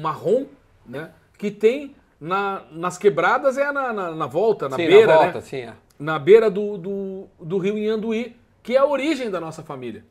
[0.02, 0.46] marrom,
[0.86, 1.12] né?
[1.38, 5.40] Que tem na- nas quebradas, é na, na, na volta, na sim, beira, na volta,
[5.40, 5.42] né?
[5.42, 5.58] sim.
[5.58, 5.74] é.
[6.00, 10.06] na beira do, do, do rio Inhanduí, que é a origem da nossa família.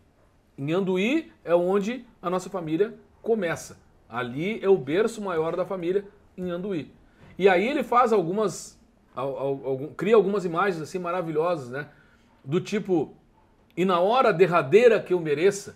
[0.58, 3.78] Inhanduí é onde a nossa família começa.
[4.08, 6.04] Ali é o berço maior da família
[6.36, 6.92] em Anduí.
[7.38, 8.78] E aí ele faz algumas,
[9.16, 11.88] al- al- algum- cria algumas imagens assim maravilhosas, né?
[12.44, 13.14] Do tipo,
[13.74, 15.74] e na hora derradeira que eu mereça,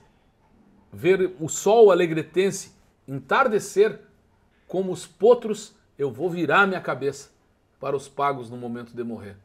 [0.92, 2.75] ver o sol alegretense
[3.06, 4.00] entardecer,
[4.66, 7.30] como os potros eu vou virar minha cabeça
[7.80, 9.36] para os pagos no momento de morrer.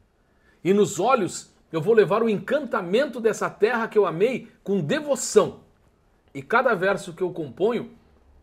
[0.62, 5.60] E nos olhos eu vou levar o encantamento dessa terra que eu amei com devoção.
[6.34, 7.90] E cada verso que eu componho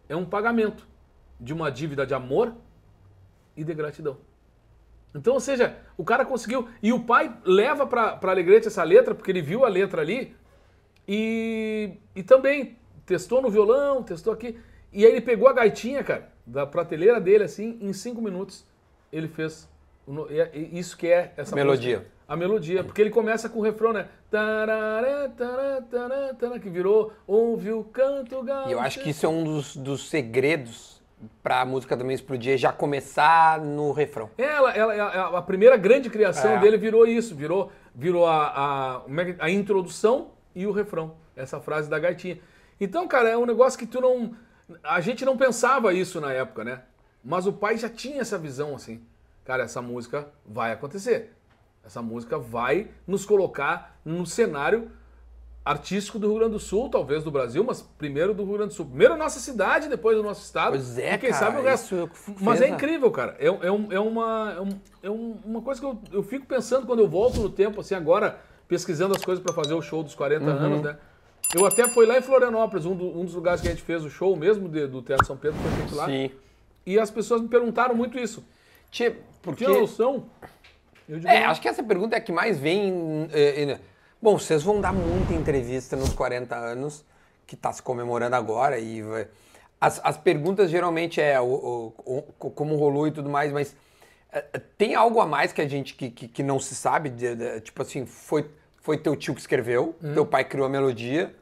[0.07, 0.88] é um pagamento
[1.39, 2.53] de uma dívida de amor
[3.55, 4.17] e de gratidão.
[5.13, 6.67] Então, ou seja, o cara conseguiu.
[6.82, 10.36] E o pai leva para Alegrete essa letra, porque ele viu a letra ali,
[11.07, 14.59] e, e também testou no violão, testou aqui.
[14.91, 18.65] E aí ele pegou a gaitinha, cara, da prateleira dele, assim, em cinco minutos,
[19.11, 19.69] ele fez
[20.29, 21.97] é- isso que é essa Melodia.
[21.97, 22.19] música.
[22.27, 24.07] A melodia, porque ele começa com o refrão, né?
[24.29, 25.81] Tarará, tará,
[26.39, 28.69] tará, que virou ouve o canto gaúcho.
[28.69, 31.01] E eu acho que isso é um dos, dos segredos
[31.41, 34.29] pra música também explodir, é já começar no refrão.
[34.37, 36.59] Ela, ela, a, a primeira grande criação É.
[36.59, 41.89] dele virou isso, virou, virou a, a, é a introdução e o refrão, essa frase
[41.89, 42.39] da gaitinha.
[42.79, 44.35] Então, cara, é um negócio que tu não.
[44.84, 46.82] A gente não pensava isso na época, né?
[47.24, 49.01] Mas o pai já tinha essa visão assim.
[49.45, 51.36] Cara, essa música vai acontecer.
[51.84, 54.91] Essa música vai nos colocar no cenário
[55.65, 58.74] artístico do Rio Grande do Sul, talvez do Brasil, mas primeiro do Rio Grande do
[58.76, 58.86] Sul.
[58.88, 60.70] Primeiro a nossa cidade, depois do nosso estado.
[60.72, 62.09] Pois é, e quem cara, sabe o resto.
[62.41, 63.36] Mas é incrível, cara.
[63.39, 66.45] É, é, um- é uma, é, um- é um- uma coisa que eu, eu fico
[66.45, 70.01] pensando quando eu volto no tempo, assim, agora, pesquisando as coisas para fazer o show
[70.01, 70.51] dos 40 Uhum.
[70.57, 70.97] anos, né?
[71.55, 74.03] Eu até fui lá em Florianópolis, um, do- um dos lugares que a gente fez
[74.03, 76.05] o show mesmo de- do Teatro São Pedro foi feito lá.
[76.05, 76.29] Sim.
[76.85, 78.45] E as pessoas me perguntaram muito isso.
[78.91, 79.65] Tchê, porque...
[79.65, 80.25] Tinha noção?
[81.07, 83.27] Eu É, acho que essa pergunta é a que mais vem.
[83.31, 83.79] eh, eh,
[84.21, 87.03] Bom, vocês vão dar muita entrevista nos 40 anos,
[87.47, 89.01] que está se comemorando agora, e
[89.81, 93.75] as, as perguntas geralmente é o, o- o- como rolou e tudo mais, mas
[94.31, 97.09] eh, eh, tem algo a mais que a gente que, que, que não se sabe?
[97.09, 98.45] de- de- tipo assim, foi,
[98.82, 100.13] foi teu tio que escreveu, Hum.
[100.13, 101.36] teu pai criou a melodia.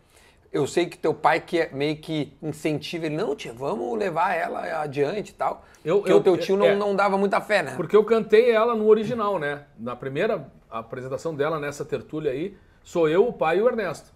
[0.51, 4.33] Eu sei que teu pai que é meio que incentiva ele, não, tia, vamos levar
[4.33, 5.63] ela adiante e tal.
[5.83, 6.75] Eu- Porque eu- o teu tio não, é.
[6.75, 7.73] não dava muita fé, né?
[7.75, 9.65] Porque eu cantei ela no original, né?
[9.77, 14.11] Na primeira apresentação dela nessa tertúlia aí, sou eu, o pai e o Ernesto.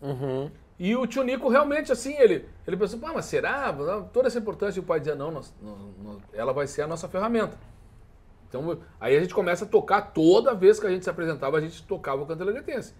[0.79, 3.71] E o tio Nico realmente, assim, ele, ele pensou, pá, mas será?
[4.11, 6.87] Toda essa importância, e o pai dizia, não, nós- nós- nós- ela vai ser a
[6.87, 7.55] nossa ferramenta.
[8.49, 11.61] Então, aí a gente começa a tocar toda vez que a gente se apresentava, a
[11.61, 12.93] gente tocava o canto alegretense.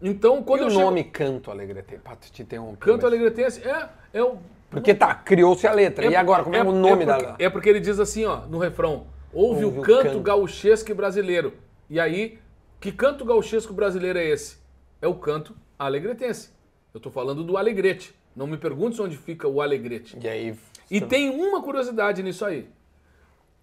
[0.00, 1.96] Então, quando E eu o chego- nome Canto Alegrete?
[1.98, 2.78] Pá, te interrompi.
[2.78, 4.36] Canto mas- alegretense é, é o...
[4.70, 6.04] Porque tá, criou-se a letra.
[6.06, 7.36] e agora, como é, o nome porque, da.
[7.38, 10.20] É porque ele diz assim, ó, no refrão: ouve, Ouve o canto, canto.
[10.20, 11.54] gauchesco brasileiro.
[11.88, 12.38] E aí,
[12.80, 14.58] que canto gauchesco brasileiro é esse?
[15.00, 16.50] É o canto alegretense.
[16.92, 18.12] Eu tô falando do alegrete.
[18.34, 20.18] Não me perguntes onde fica o alegrete.
[20.20, 20.54] E aí.
[20.90, 22.68] E tem uma curiosidade nisso aí.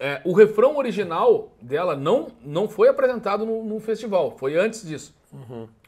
[0.05, 5.15] É, o refrão original dela não, não foi apresentado no, no festival, foi antes disso.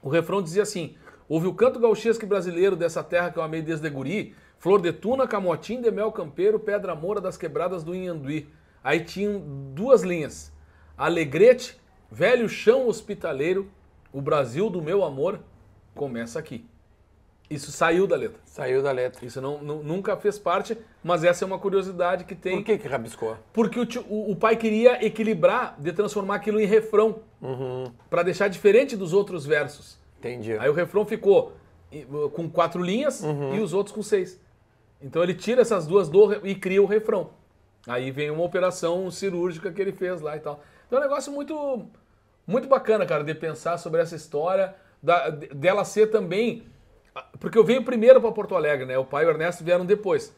[0.02, 0.96] O refrão dizia assim:
[1.28, 5.28] Ouve o canto gauchesco brasileiro dessa terra que eu amei desde guri, flor de tuna,
[5.28, 8.48] camotim de mel campeiro, pedra moura das quebradas do Inhanduí.
[8.82, 9.44] Aí tinham
[9.74, 10.50] duas linhas:
[10.98, 11.78] Alegrete,
[12.10, 13.70] velho chão hospitaleiro,
[14.14, 15.42] o Brasil do meu amor
[15.94, 16.66] começa aqui.
[17.50, 18.40] Isso saiu da letra.
[18.46, 19.24] Saiu da letra.
[19.26, 22.58] Isso não, nu- nunca fez parte, mas essa é uma curiosidade que tem.
[22.58, 23.38] Por que que rabiscou?
[23.54, 27.20] Porque o, o- o pai queria equilibrar, de transformar aquilo em refrão,
[28.10, 30.00] Pra deixar diferente dos outros versos.
[30.18, 30.58] Entendi.
[30.58, 31.54] Aí o refrão ficou
[31.92, 33.22] e- com quatro linhas
[33.54, 34.40] e os outros com seis.
[35.00, 37.30] Então ele tira essas duas do e cria o refrão.
[37.88, 40.64] Aí vem uma operação cirúrgica que ele fez lá e tal.
[40.88, 41.86] Então é um negócio muito,
[42.48, 44.74] muito bacana, cara, de pensar sobre essa história,
[45.04, 46.64] da- de- dela ser também.
[47.40, 48.98] Porque eu venho primeiro para Porto Alegre, né?
[48.98, 50.34] O pai e o Ernesto vieram depois.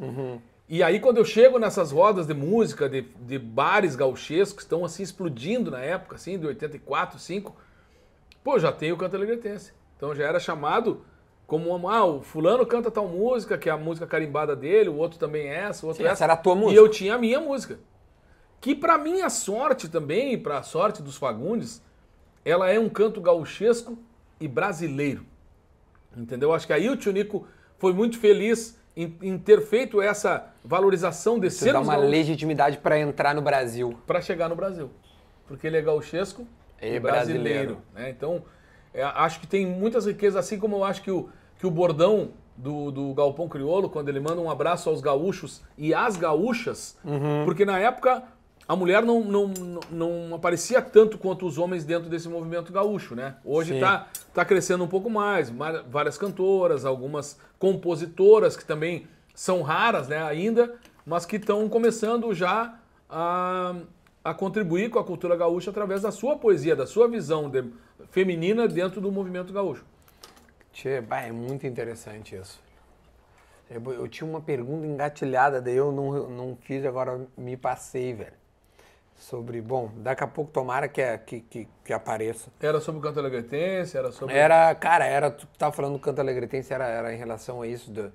[0.69, 4.84] E aí, quando eu chego nessas rodas de música, de, de bares gauchescos, que estão
[4.84, 7.55] assim explodindo na época, assim, de 84, 5,
[8.43, 9.71] pô, já tem o canto alegretense.
[9.95, 11.01] Então já era chamado
[11.47, 14.97] como uma, ah, o fulano canta tal música, que é a música carimbada dele, o
[14.97, 16.80] outro também é essa, o outro Sim, é essa era a tua E música.
[16.81, 17.80] eu tinha a minha música.
[18.60, 21.81] Que pra minha sorte também, pra sorte dos Fagundes,
[22.43, 23.97] ela é um canto gauchesco
[24.41, 25.26] e brasileiro.
[26.18, 26.53] Entendeu?
[26.53, 27.45] Acho que aí o Tio Nico
[27.77, 32.77] foi muito feliz em, em ter feito essa valorização de Isso ser dá uma legitimidade
[32.80, 33.98] pra entrar no Brasil.
[34.07, 34.89] para chegar no Brasil.
[35.48, 36.48] Porque ele é gauchesco
[36.81, 37.02] e brasileiro.
[37.02, 37.77] brasileiro.
[37.94, 38.10] né?
[38.10, 38.44] Então,
[38.94, 41.30] é, acho que tem muitas riquezas, assim como eu acho que o,
[41.60, 45.94] que o bordão do, do Galpão Criolo, quando ele manda um abraço aos gaúchos e
[45.94, 47.45] às gaúchas, Uhum.
[47.45, 48.23] porque na época
[48.68, 49.53] a mulher não, não,
[49.89, 53.38] não, aparecia tanto quanto os homens dentro desse movimento gaúcho, né?
[53.45, 59.61] Hoje está tá crescendo um pouco mais, ma- várias cantoras, algumas compositoras que também são
[59.61, 60.76] raras né, ainda,
[61.06, 62.77] mas que estão começando já
[63.10, 63.76] a,
[64.23, 67.72] a contribuir com a cultura gaúcha através da sua poesia, da sua visão de-
[68.11, 69.85] feminina dentro do movimento gaúcho.
[70.73, 72.60] Tchê, bah, é muito interessante isso.
[73.69, 78.34] Eu, eu tinha uma pergunta engatilhada, daí eu não, não fiz, agora me passei, velho.
[79.18, 82.49] Sobre, bom, daqui a pouco tomara que, é- que, que, que apareça.
[82.61, 84.35] Era sobre o canto alegretense, era sobre...
[84.35, 87.89] Era, cara, era, tu tava falando do canto alegretense, era, era em relação a isso,
[87.91, 88.11] do-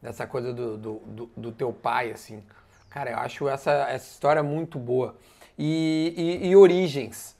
[0.00, 2.42] dessa coisa do, do, do, do teu pai, assim.
[2.88, 5.14] Cara, eu acho essa, essa história muito boa.
[5.58, 7.36] E, e, e Origens.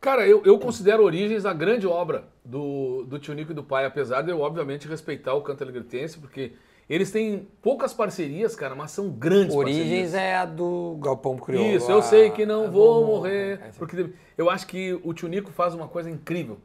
[0.00, 3.84] Cara, eu, eu considero Origens a grande obra do, do Tio Nico e do pai,
[3.84, 6.52] apesar de eu, obviamente, respeitar o canto alegretense, porque
[6.92, 10.14] eles têm poucas parcerias, cara, mas são grandes Origens parcerias.
[10.14, 11.70] é a do Galpão Crioulo.
[11.70, 13.60] Isso, eu a- sei que não a- vou morrer.
[13.62, 16.58] Essa- Porque eu acho que o Tio Nico faz uma coisa incrível.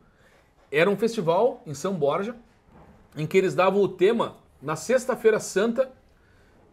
[0.71, 2.35] Era um festival em São Borja,
[3.15, 5.91] em que eles davam o tema na Sexta-feira Santa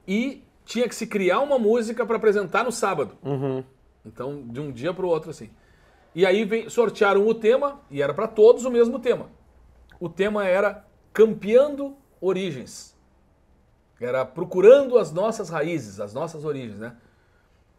[0.09, 3.17] e tinha que se criar uma música para apresentar no sábado.
[4.05, 5.51] Então, de um dia para o outro, assim.
[6.15, 9.27] E aí vem- sortearam o tema, e era para todos o mesmo tema.
[10.01, 12.92] O tema era Campeando Origens.
[14.05, 16.97] Era procurando as nossas raízes, as nossas origens, né?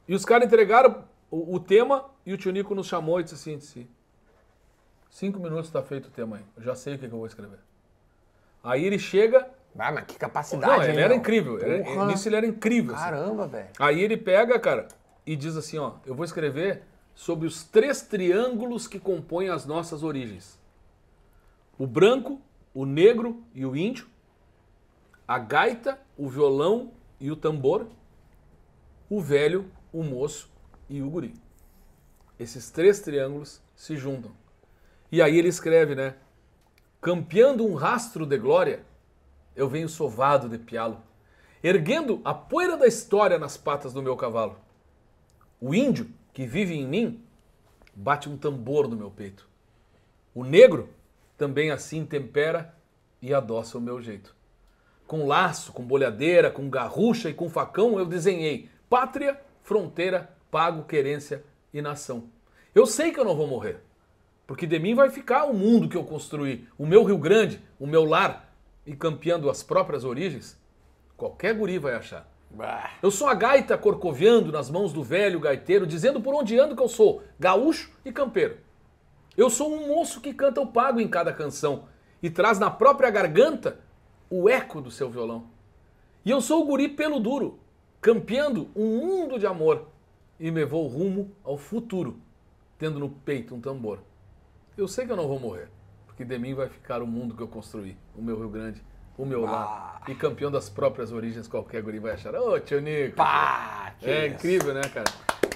[0.08, 3.36] E os caras entregaram o, o tema e o tio Nico nos chamou e disse
[3.36, 3.90] assim, disse,
[5.10, 7.28] cinco minutos está feito o tema aí, eu já sei o que, que eu vou
[7.28, 7.60] escrever.
[8.64, 12.06] Aí ele chega, Ah, mas que capacidade, não, ele hein, era incrível, ele- Porra.
[12.08, 12.96] nisso ele era incrível.
[12.96, 13.04] assim.
[13.04, 13.70] Caramba, velho.
[13.80, 14.88] Aí ele pega, cara,
[15.26, 16.84] e diz assim, ó, eu vou escrever
[17.16, 20.60] sobre os três triângulos que compõem as nossas origens.
[21.78, 22.42] O branco,
[22.74, 24.08] o negro e o índio,
[25.28, 27.88] a gaita, o violão e o tambor,
[29.10, 30.50] o velho, o moço
[30.90, 31.34] e o guri.
[32.40, 34.32] Esses três triângulos se juntam.
[35.12, 36.16] E aí ele escreve, né?
[37.00, 38.86] Campeando um rastro de glória,
[39.56, 41.02] eu venho sovado de pialo,
[41.64, 44.60] erguendo a poeira da história nas patas do meu cavalo.
[45.62, 47.24] O índio, que vive em mim,
[47.94, 49.48] bate um tambor no meu peito.
[50.34, 50.90] O negro
[51.38, 52.76] também assim tempera
[53.22, 54.36] e adoça o meu jeito.
[55.14, 61.44] Com laço, com bolhadeira, com garrucha e com facão eu desenhei pátria, fronteira, pago, querência
[61.72, 62.24] e nação.
[62.74, 63.78] Eu sei que eu não vou morrer,
[64.48, 67.86] porque de mim vai ficar o mundo que eu construí, o meu Rio Grande, o
[67.86, 68.52] meu lar,
[68.88, 70.60] e campeando as próprias origens,
[71.16, 72.28] qualquer guri vai achar.
[73.00, 76.82] Eu sou a gaita corcoviando nas mãos do velho gaiteiro, dizendo por onde ando que
[76.82, 78.58] eu sou, gaúcho e campeiro.
[79.38, 81.84] Eu sou um moço que canta o pago em cada canção
[82.20, 83.78] e traz na própria garganta
[84.36, 85.46] o eco do seu violão.
[86.26, 87.60] E eu sou o guri pelo duro,
[88.02, 89.88] campeando um mundo de amor
[90.40, 92.18] e me vou rumo ao futuro,
[92.80, 94.00] tendo no peito um tambor.
[94.76, 95.70] Eu sei que eu não vou morrer,
[96.08, 98.82] porque de mim vai ficar o mundo que eu construí, o meu Rio Grande,
[99.16, 100.02] o meu lar.
[100.08, 102.34] E campeão das próprias origens, qualquer guri vai achar.
[102.34, 103.16] Ô, tio Nico!
[103.18, 104.36] Pá, que É isso.
[104.36, 105.06] incrível, né, cara?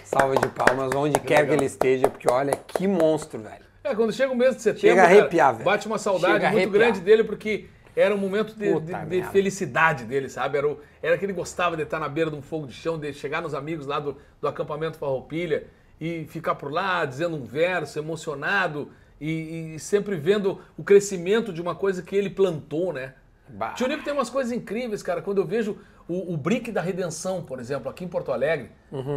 [0.04, 1.56] Salva de palmas onde quer que legal.
[1.56, 3.66] ele esteja, porque olha que monstro, velho.
[3.84, 5.66] É, quando chega o mês de setembro, Chega a cara, arrepiar, velho.
[5.66, 7.68] bate uma saudade Chega muito grande dele, porque
[8.00, 10.58] era um momento de, Puta de- de felicidade dele, sabe?
[10.58, 13.00] Era, o- era que ele gostava de estar na beira de um fogo de chão,
[13.00, 15.66] de chegar nos amigos lá do, do acampamento Farroupilha
[16.00, 21.60] e ficar por lá dizendo um verso, emocionado e, e sempre vendo o crescimento de
[21.62, 23.16] uma coisa que ele plantou, né?
[23.50, 23.72] Bah.
[23.74, 25.22] Tio Nico tem umas coisas incríveis, cara.
[25.22, 25.78] Quando eu vejo
[26.08, 28.72] o, o Brick da Redenção, por exemplo, aqui em Porto Alegre,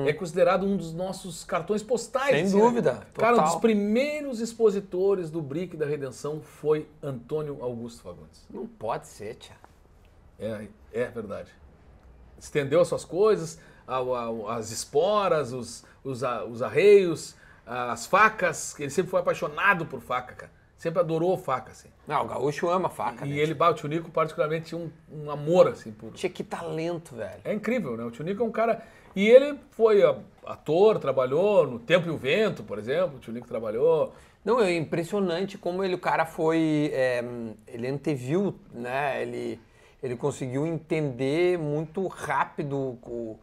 [0.07, 2.31] é considerado um dos nossos cartões postais.
[2.31, 2.37] Uhum.
[2.37, 2.63] Sem assim, né?
[2.63, 8.45] dúvida, Cara, um dos primeiros expositores do Brick da Redenção foi Antônio Augusto Fagundes.
[8.51, 9.55] Não pode ser, tia.
[10.39, 11.51] É, é verdade.
[12.39, 13.59] Estendeu as suas coisas,
[14.49, 17.37] as esporas, os, os, os arreios,
[17.67, 20.60] as facas, ele sempre foi apaixonado por faca, cara.
[20.81, 21.91] Sempre adorou faca, assim.
[22.09, 23.37] Não, o gaúcho ama faca, E né?
[23.37, 27.39] ele, o Tio Nico, particularmente, tinha um, um amor, assim, por, Tinha que talento, velho.
[27.45, 28.05] É incrível, né?
[28.05, 28.83] O Tio Nico é um cara.
[29.15, 30.01] E ele foi
[30.47, 33.19] ator, trabalhou no Tempo e o Vento, por exemplo.
[33.19, 34.15] O Tio Nico trabalhou.
[34.43, 36.91] Não, é impressionante como ele, o cara foi.
[36.95, 37.23] é,
[37.69, 39.21] ele anteviu, né?
[39.21, 39.61] Ele,
[40.03, 43.39] ele conseguiu entender muito rápido o-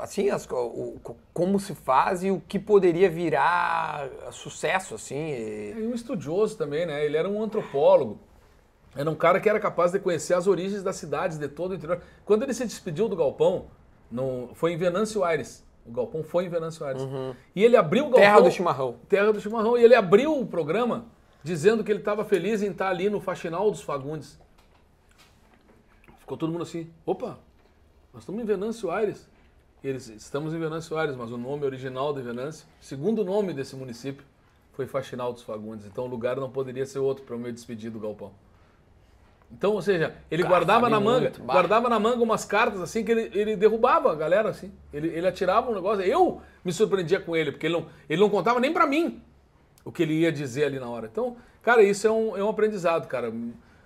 [0.00, 5.16] assim, as o- co- como se faz e o que poderia virar sucesso, assim.
[5.16, 7.04] e- E um estudioso também, né?
[7.04, 8.18] Ele era um antropólogo.
[8.94, 11.74] Era um cara que era capaz de conhecer as origens das cidades de todo o
[11.74, 12.00] interior.
[12.24, 13.66] Quando ele se despediu do Galpão,
[14.10, 15.64] no, foi em Venâncio Aires.
[15.84, 17.02] O Galpão foi em Venâncio Aires.
[17.54, 18.20] E ele abriu o Galpão.
[18.22, 18.96] Terra do chimarrão.
[19.08, 19.76] Terra do Chimarrão.
[19.78, 21.06] E ele abriu o programa
[21.44, 24.38] dizendo que ele estava feliz em estar ali no Faxinal dos Fagundes.
[26.18, 27.38] Ficou todo mundo assim, opa,
[28.12, 29.28] nós estamos em Venâncio Aires.
[29.86, 34.26] Eles, estamos em Venâncio Aires, mas o nome original de Venâncio, segundo nome desse município,
[34.72, 35.86] foi Faxinal dos Fagundes.
[35.86, 38.32] Então o lugar não poderia ser outro para o meu despedir do galpão.
[39.52, 42.80] Então, ou seja, ele Cara, guardava sabe na manga, muito, guardava na manga umas cartas
[42.80, 44.72] assim que ele, ele derrubava a galera assim.
[44.92, 46.02] Ele, ele atirava um negócio.
[46.02, 49.22] Eu me surpreendia com ele, porque ele não, ele não contava nem pra mim
[49.84, 51.08] o que ele ia dizer ali na hora.
[51.10, 53.32] Então, cara, isso é um, é um aprendizado, cara.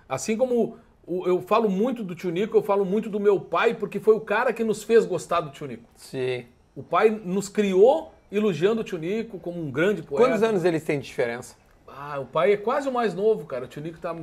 [0.09, 3.99] Assim como eu falo muito do Tio Nico, eu falo muito do meu pai, porque
[3.99, 5.89] foi o cara que nos fez gostar do Tio Nico.
[5.95, 6.45] Sim.
[6.75, 10.25] O pai nos criou elogiando o Tio Nico como um grande poeta.
[10.25, 11.55] Quantos anos eles têm de diferença?
[11.87, 13.65] Ah, o pai é quase o mais novo, cara.
[13.65, 14.15] O Tio Nico tá,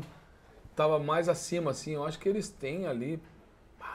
[0.75, 1.93] tava mais acima, assim.
[1.93, 3.21] Eu acho que eles têm ali.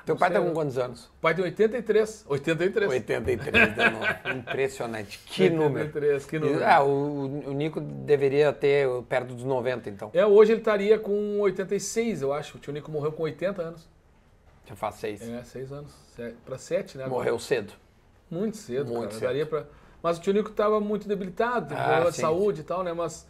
[0.05, 0.53] Teu pai tá com né?
[0.53, 1.05] quantos anos?
[1.05, 2.25] O pai tem 83.
[2.27, 2.89] 83.
[2.91, 4.37] 83, de novo.
[4.37, 5.19] Impressionante.
[5.25, 5.85] Que número.
[5.85, 6.63] 83, que número.
[6.65, 10.11] Ah, o, o Nico deveria ter perto dos 90, então.
[10.13, 12.57] É, hoje ele estaria com 86, eu acho.
[12.57, 13.87] O tio Nico morreu com 80 anos.
[14.65, 15.21] Já faz seis.
[15.21, 15.93] É, 6 anos.
[16.45, 17.07] Pra 7, né?
[17.07, 17.73] Morreu cedo.
[18.29, 19.11] Muito cedo, Muito cara.
[19.13, 19.23] cedo.
[19.23, 19.65] Daria pra...
[20.01, 22.91] Mas o tio Nico tava muito debilitado, Ah, problema de saúde e tal, né?
[22.91, 23.25] Mas.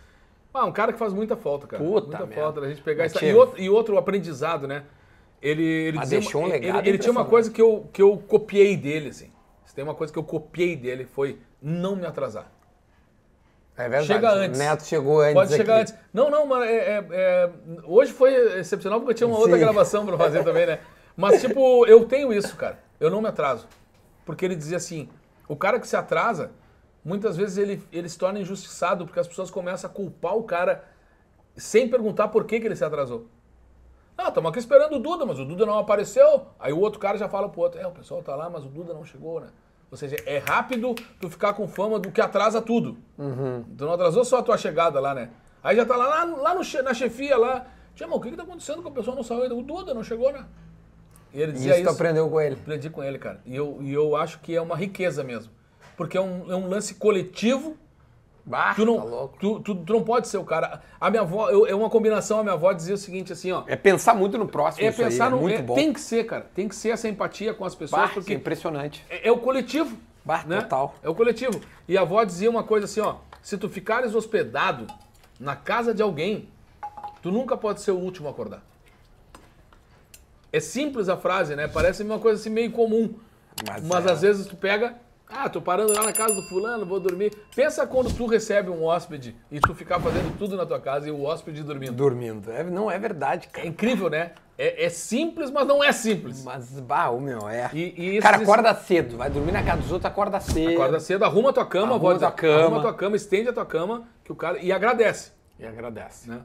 [0.51, 1.83] Ah, um cara que faz muita falta, cara.
[1.83, 2.35] Puta muita merda.
[2.41, 4.83] falta da gente pegar tinha- E outro, e outro aprendizado, né?
[5.44, 8.18] Ele, ele, Mas dizia deixou um ele, ele tinha uma coisa que eu, que eu
[8.18, 9.30] copiei dele, assim.
[9.65, 12.49] Se tem uma coisa que eu copiei dele, foi não me atrasar.
[13.76, 14.07] É verdade.
[14.07, 14.57] Chega antes.
[14.57, 15.34] O Neto chegou antes.
[15.34, 15.82] Pode chegar aqui.
[15.82, 15.95] antes.
[16.14, 17.49] Não, não, mas é, é- é-
[17.84, 19.60] hoje foi excepcional porque eu tinha uma outra Sim.
[19.60, 20.80] gravação pra fazer também, né?
[21.18, 22.80] Mas, tipo, eu tenho isso, cara.
[22.98, 23.68] Eu não me atraso.
[24.26, 25.10] Porque ele dizia assim:
[25.48, 26.52] o cara que se atrasa,
[27.03, 30.86] muitas vezes ele, ele se torna injustiçado porque as pessoas começam a culpar o cara
[31.57, 33.28] sem perguntar por que, que ele se atrasou.
[34.18, 36.48] Não, estamos aqui esperando o Duda, mas o Duda não apareceu.
[36.60, 38.69] Aí o outro cara já fala pro outro: é, o pessoal tá lá, mas o
[38.69, 39.48] Duda não chegou, né?
[39.90, 42.98] Ou seja, é rápido tu ficar com fama do que atrasa tudo.
[43.77, 45.30] Tu não atrasou só a tua chegada lá, né?
[45.64, 47.68] Aí já tá lá, lá, lá no na chefia lá.
[47.95, 49.56] Tia, mas o que que tá acontecendo com a pessoa não saiu ainda?
[49.56, 50.45] O Duda não chegou, né?
[51.31, 51.90] E ele dizia Isso isso.
[51.91, 52.56] tu aprendeu com ele.
[52.56, 53.40] Aprendi com ele, cara.
[53.45, 55.52] E eu, e eu acho que é uma riqueza mesmo.
[55.95, 57.77] Porque é um, é um lance coletivo.
[58.45, 58.99] Bah, Tu não,
[59.30, 60.82] tá tu, tu, tu não pode ser o cara.
[60.99, 63.64] A minha avó, eu- é uma combinação, a minha avó dizia o seguinte, assim, ó.
[63.68, 65.38] É pensar muito no próximo É isso aí, pensar é no.
[65.40, 65.76] muito é- bom.
[65.76, 66.45] Tem que ser, cara.
[66.53, 69.06] Tem que ser essa empatia com as pessoas, Bah, isso é porque impressionante.
[69.10, 69.98] é, é o coletivo.
[70.26, 70.60] Bah, né?
[70.61, 70.95] total.
[71.02, 71.61] É o coletivo.
[71.88, 73.15] E a avó dizia uma coisa assim, ó.
[73.41, 74.88] Se tu ficares hospedado
[75.40, 76.49] na casa de alguém,
[77.22, 78.61] tu nunca pode ser o último a acordar.
[80.52, 81.68] É simples a frase, né?
[81.68, 83.14] Parece uma coisa assim meio comum.
[83.68, 84.11] Mas Mas é.
[84.11, 84.95] às vezes tu pega,
[85.29, 87.33] ah, tô parando lá na casa do fulano, vou dormir.
[87.55, 91.11] Pensa quando tu recebe um hóspede e tu ficar fazendo tudo na tua casa e
[91.11, 91.93] o hóspede dormindo.
[91.93, 92.51] Dormindo.
[92.51, 93.67] É- não é verdade, É cara.
[93.67, 94.31] incrível, né?
[94.55, 96.43] É, é simples, mas não é simples.
[96.43, 97.71] Mas, bah, o meu, é.
[97.73, 99.17] E, e cara, esses- acorda cedo.
[99.17, 100.73] Vai dormir na casa dos outros, acorda cedo.
[100.73, 102.61] Acorda cedo, arruma tua cama, Arruma vó, tua cama.
[102.65, 106.29] arruma tua cama, estende a tua cama, que o cara e agradece, E agradece.
[106.29, 106.41] né?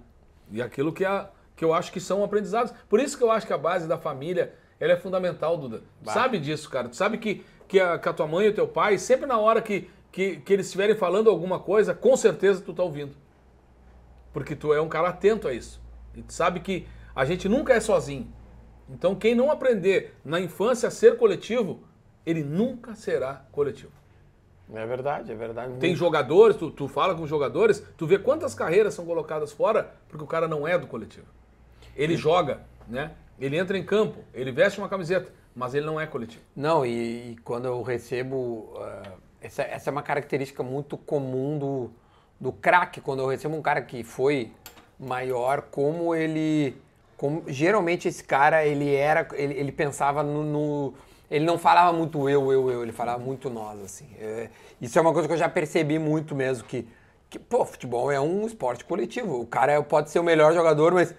[0.50, 2.72] E aquilo que, é, que eu acho que são aprendizados.
[2.88, 5.82] Por isso que eu acho que a base da família ela é fundamental, Duda.
[6.02, 6.12] Bah.
[6.14, 6.88] sabe disso, cara.
[6.88, 9.38] Tu sabe que, que, a, que a tua mãe e o teu pai, sempre na
[9.38, 13.14] hora que, que, que eles estiverem falando alguma coisa, com certeza tu tá ouvindo.
[14.32, 15.80] Porque tu é um cara atento a isso.
[16.16, 18.26] E tu sabe que a gente nunca é sozinho.
[18.88, 21.82] Então quem não aprender na infância a ser coletivo,
[22.24, 23.92] ele nunca será coletivo.
[24.72, 25.74] É verdade, é verdade.
[25.78, 30.24] Tem jogadores, tu, tu fala com jogadores, tu vê quantas carreiras são colocadas fora porque
[30.24, 31.26] o cara não é do coletivo.
[31.96, 33.12] Ele joga, né?
[33.40, 36.42] Ele entra em campo, ele veste uma camiseta, mas ele não é coletivo.
[36.56, 38.72] Não, e, e quando eu recebo.
[38.80, 41.90] ah, essa, essa é uma característica muito comum do,
[42.40, 43.00] do craque.
[43.00, 44.50] Quando eu recebo um cara que foi
[44.98, 46.76] maior, como ele.
[47.16, 49.26] Como, geralmente esse cara, ele era.
[49.34, 50.94] Ele, ele pensava no, no-
[51.30, 54.06] Ele não falava muito eu, eu, eu, ele falava muito nós, assim.
[54.18, 54.48] É,
[54.80, 56.86] isso é uma coisa que eu já percebi muito mesmo, que,
[57.30, 59.40] que, pô, futebol é um esporte coletivo.
[59.40, 61.14] O cara pode ser o melhor jogador, mas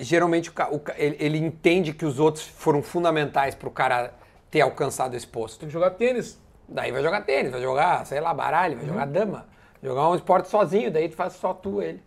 [0.00, 4.14] geralmente o o ele, ele entende que os outros foram fundamentais para o cara
[4.50, 5.60] ter alcançado esse posto.
[5.60, 6.40] Tem que jogar tênis.
[6.68, 9.46] Daí vai jogar tênis, vai jogar, sei lá, baralho, vai jogar dama,
[9.82, 12.02] jogar um esporte sozinho, daí tu faz só tu ele.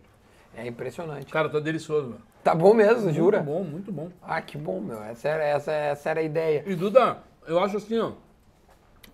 [0.56, 1.32] É impressionante.
[1.32, 2.18] Cara, tá delicioso, meu.
[2.42, 3.42] Tá bom mesmo, jura?
[3.42, 4.08] Muito bom, muito bom.
[4.22, 5.02] Ah, que bom, meu.
[5.02, 6.64] Essa era, essa, essa era a ideia.
[6.66, 8.12] E Duda, eu acho assim, ó,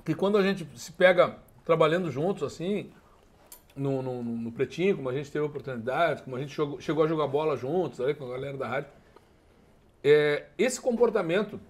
[0.05, 2.90] que quando a gente se pega trabalhando juntos, assim,
[3.77, 7.07] no, no, no Pretinho, como a gente teve oportunidade, como a gente jogou- chegou a
[7.09, 8.90] jogar bola juntos, ali, com a galera da rádio,
[10.05, 11.61] é, esse comportamento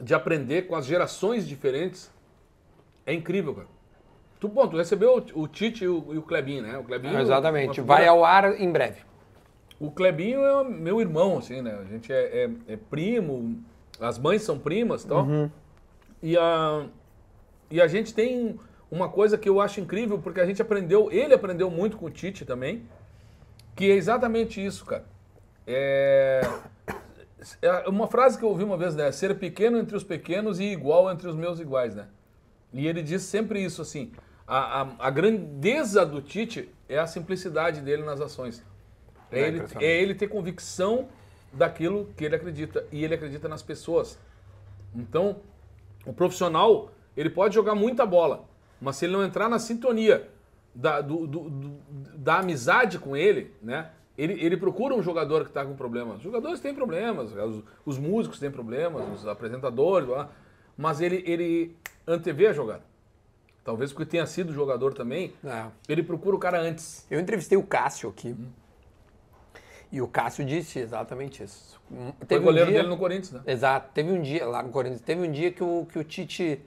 [0.00, 2.10] de aprender com as gerações diferentes
[3.06, 3.68] é incrível, cara.
[4.40, 6.76] Tu, bom, tu recebeu o, o Tite e o, e o Clebinho, né?
[6.78, 7.68] O Clebinho, Exatamente.
[7.68, 9.00] uma figura- Vai ao ar em breve.
[9.80, 11.78] o Clebinho é meu irmão, assim, né?
[11.80, 13.62] A gente é, é- é primo,
[14.00, 15.26] as mães são primas e tal.
[16.22, 16.86] E, a,
[17.70, 18.58] e a gente tem
[18.94, 22.10] uma coisa que eu acho incrível, porque a gente aprendeu, ele aprendeu muito com o
[22.10, 22.88] Tite também,
[23.74, 25.04] que é exatamente isso, cara.
[25.66, 26.42] É,
[27.60, 29.10] é uma frase que eu ouvi uma vez, né?
[29.10, 32.06] Ser pequeno entre os pequenos e igual entre os meus iguais, né?
[32.72, 34.12] E ele diz sempre isso, assim.
[34.46, 38.62] A, a, a grandeza do Tite é a simplicidade dele nas ações.
[39.32, 41.08] É, É ele, é ele ter convicção
[41.52, 42.86] daquilo que ele acredita.
[42.92, 44.20] E ele acredita nas pessoas.
[44.94, 45.38] Então,
[46.06, 48.44] o profissional, ele pode jogar muita bola,
[48.80, 50.28] mas se ele não entrar na sintonia
[50.74, 51.78] da, do, do- do-
[52.16, 53.90] da amizade com ele, né?
[54.16, 56.18] Ele, ele procura um jogador que está com problemas.
[56.18, 60.30] Os jogadores têm problemas, os, os músicos têm problemas, os apresentadores, blá.
[60.76, 61.76] mas ele, ele
[62.06, 62.82] antevê a jogada.
[63.64, 65.66] Talvez porque tenha sido jogador também, É.
[65.88, 67.04] ele procura o cara antes.
[67.10, 68.36] Eu entrevistei o Cássio aqui.
[69.90, 71.80] E o Cássio disse exatamente isso.
[71.90, 73.40] Um- Foi Teve um goleiro dia- dele no Corinthians, né?
[73.46, 73.90] Exato.
[73.94, 76.60] Teve um dia, lá no Corinthians, teve um dia que o, que o Tite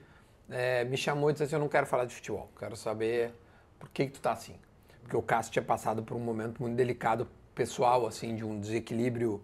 [0.50, 3.32] eh, me chamou e disse assim, eu não quero falar de futebol, quero saber
[3.78, 4.54] por que, que tu tá assim.
[5.02, 9.40] Porque o Cássio tinha passado por um momento muito delicado pessoal, assim, de um desequilíbrio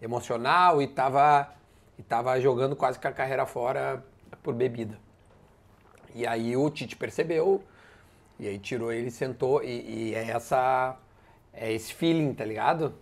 [0.00, 1.52] emocional e tava,
[1.98, 4.02] e tava jogando quase que a carreira fora
[4.42, 4.98] por bebida.
[6.14, 7.62] E aí o Tite percebeu,
[8.38, 10.96] e aí tirou ele, sentou, e, e é essa...
[11.54, 12.94] É esse feeling, tá ligado?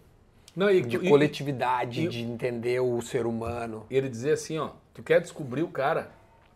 [0.56, 3.86] Não, e, De coletividade, e- de entender o ser humano.
[3.88, 6.10] e ele dizer assim, ó, tu quer descobrir o cara,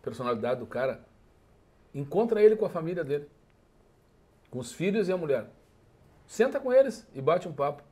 [0.05, 1.03] personalidade do cara,
[1.93, 3.27] encontra ele com a família dele,
[4.51, 5.47] com os filhos e a mulher.
[6.27, 7.83] Senta com eles e bate um papo.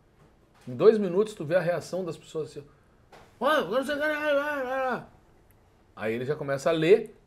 [0.68, 2.64] Em dois minutos tu vê a reação das pessoas assim,
[3.40, 5.04] ó, não sei o que, ah, ah, ah."
[5.96, 7.18] aí ele já começa a ler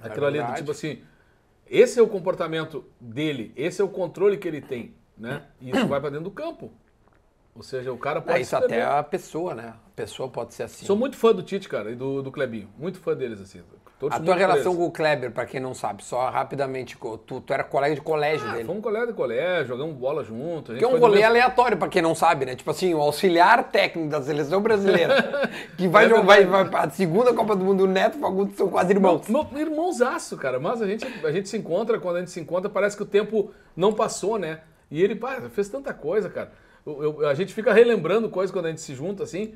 [0.00, 1.02] aquilo ali do tipo assim,
[1.66, 5.44] esse é o comportamento dele, esse é o controle que ele tem, né?
[5.60, 6.72] E isso vai pra dentro do campo.
[7.54, 9.74] Ou seja, o cara pode É, isso até a pessoa, né?
[9.86, 10.86] A pessoa pode ser assim.
[10.86, 12.70] Sou muito fã do Tite, cara, e do, do Clebinho.
[12.78, 13.62] Muito fã deles, assim.
[14.00, 16.96] Torço a tua relação com o Kleber, pra quem não sabe, só rapidamente,
[17.26, 18.64] tu, tu era colega de colégio Ah, dele.
[18.64, 20.72] fomos colega de colégio, jogamos bola junto.
[20.72, 22.56] a Que é um rolê mesmo- aleatório, pra quem não sabe, né?
[22.56, 27.34] Tipo assim, o auxiliar técnico da seleção brasileira, que vai, É vai, vai pra segunda
[27.34, 29.28] Copa do Mundo, o Neto e o Fagundo são quase irmãos.
[29.28, 30.58] Meu, meu irmãozaço, cara.
[30.58, 33.06] Mas a gente, a gente se encontra, quando a gente se encontra, parece que o
[33.06, 34.60] tempo não passou, né?
[34.90, 36.52] E ele, pá, fez tanta coisa, cara.
[36.86, 39.52] Eu- eu- a gente fica relembrando coisas quando a gente se junta, assim,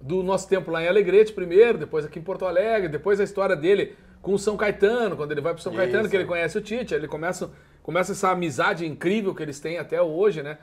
[0.00, 3.56] do nosso tempo lá em Alegrete primeiro, depois aqui em Porto Alegre, depois a história
[3.56, 6.10] dele com o São Caetano, quando ele vai pro São Caetano, Isso.
[6.10, 7.50] que ele conhece o Tite, ele começa,
[7.82, 10.58] começa essa amizade incrível que eles têm até hoje, né?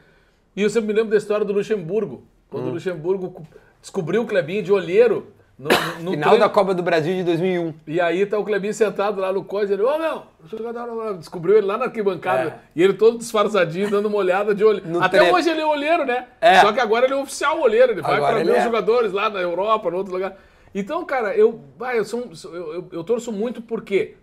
[0.56, 3.46] E eu sempre me lembro da história do Luxemburgo, quando o Luxemburgo
[3.82, 7.74] descobriu o Clebinho de olheiro no, no, Final treino- da Copa do Brasil de 2001.
[7.88, 10.86] e aí tá o Clebinho sentado lá no coisa, ele, ô meu, deixa eu dar
[10.86, 12.50] uma- descobriu ele lá na arquibancada.
[12.50, 12.60] É.
[12.76, 14.82] E ele todo disfarçadinho, dando uma olhada de olho.
[14.86, 15.36] No Até treino.
[15.36, 16.28] hoje ele é olheiro, né?
[16.42, 16.60] É.
[16.60, 18.66] Só que agora ele é oficial olheiro, ele vai Agora para ele ver os é.
[18.66, 20.36] jogadores lá na Europa, no outro lugar.
[20.74, 24.16] Então, cara, eu, vai, eu, sou, eu, eu- eu torço muito por quê?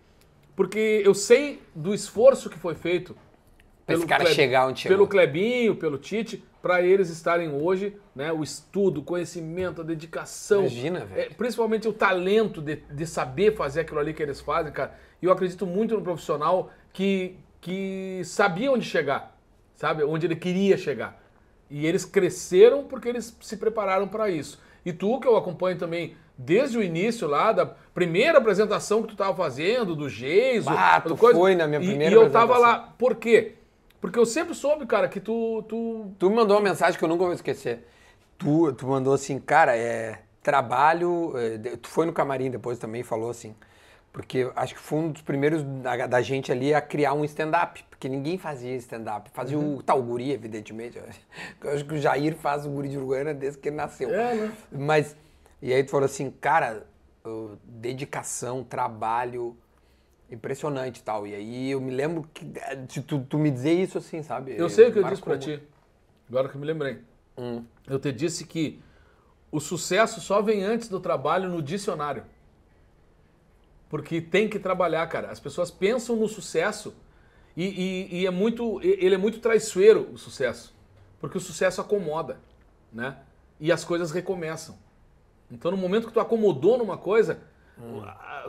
[0.54, 3.16] Porque eu sei do esforço que foi feito
[3.86, 4.98] Pra esse cara chegar onde chegou.
[4.98, 8.32] Pelo Clebinho, pelo Tite, para eles estarem hoje, né?
[8.32, 10.60] O estudo, o conhecimento, a dedicação.
[10.60, 11.20] Imagina, velho.
[11.20, 14.97] É, principalmente o talento de, de saber fazer aquilo ali que eles fazem, cara.
[15.20, 19.36] E eu acredito muito no profissional que, que sabia onde chegar,
[19.74, 20.05] sabe?
[20.05, 21.20] Onde ele queria chegar.
[21.68, 24.60] E eles cresceram porque eles se prepararam para isso.
[24.84, 29.14] E tu, que eu acompanho também desde o início lá, da primeira apresentação que tu
[29.14, 30.68] estava fazendo, do Geiso.
[30.70, 32.94] Ah, tu coisa, foi na minha e- primeira E eu tava lá.
[32.98, 33.56] Por quê?
[34.02, 37.08] Porque eu sempre soube, cara, que tu, tu Tu me mandou uma mensagem que eu
[37.08, 37.86] nunca vou esquecer.
[38.36, 41.32] Tu, tu mandou assim, cara, é trabalho.
[41.36, 43.54] é, tu foi no camarim depois também e falou assim.
[44.12, 47.84] Porque acho que foi um dos primeiros da, da gente ali a criar um stand-up.
[47.88, 49.30] Porque ninguém fazia stand-up.
[49.32, 50.98] Fazia o tal guri, evidentemente.
[51.62, 54.12] Eu acho que o Jair faz o guri de Uruguaiana desde que ele nasceu.
[54.12, 54.52] É, né?
[54.72, 55.14] Mas,
[55.62, 56.84] e aí tu falou assim, cara,
[57.64, 59.56] dedicação, trabalho,
[60.32, 61.26] impressionante e tal.
[61.26, 62.44] E aí eu me lembro que,
[62.86, 64.54] de tu, tu me dizer isso assim, sabe?
[64.56, 65.44] Eu sei o que eu disse muito.
[65.44, 65.62] ti.
[66.28, 66.98] Agora que eu me lembrei.
[67.36, 67.64] Hum.
[67.86, 68.80] Eu te disse que
[69.50, 72.24] o sucesso só vem antes do trabalho no dicionário.
[73.88, 75.30] Porque tem que trabalhar, cara.
[75.30, 76.94] As pessoas pensam no sucesso
[77.56, 80.74] e, e- e é muito, ele é muito traiçoeiro o sucesso,
[81.20, 82.40] porque o sucesso acomoda,
[82.90, 83.18] né?
[83.60, 84.78] E as coisas recomeçam.
[85.50, 87.40] Então, no momento que tu acomodou numa coisa,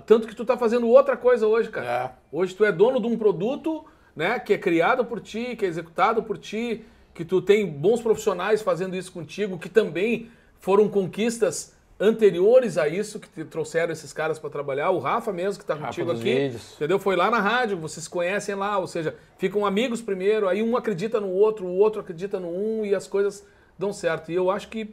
[0.06, 1.88] tanto que tu tá fazendo outra coisa hoje, cara.
[1.88, 2.12] É.
[2.32, 3.86] Hoje tu é dono de um produto,
[4.16, 8.02] né, que é criado por ti, que é executado por ti, que tu tem bons
[8.02, 10.30] profissionais fazendo isso contigo, que também
[10.60, 14.90] foram conquistas anteriores a isso, que te trouxeram esses caras para trabalhar.
[14.90, 16.74] O Rafa mesmo, que tá contigo dos aqui, vídeos.
[16.76, 17.00] entendeu?
[17.00, 20.76] Foi lá na rádio, vocês se conhecem lá, ou seja, ficam amigos primeiro, aí um
[20.76, 23.46] acredita no outro, o outro acredita no um e as coisas
[23.78, 24.32] dão certo.
[24.32, 24.90] E eu acho que,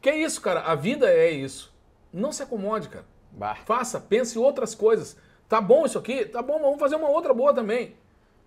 [0.00, 0.60] que é isso, cara.
[0.60, 1.72] A vida é isso.
[2.12, 3.04] Não se acomode, cara.
[3.38, 3.54] Bah.
[3.54, 5.16] Faça, pense em outras coisas.
[5.48, 6.24] Tá bom isso aqui?
[6.24, 7.94] Tá bom, mas vamos fazer uma outra boa também.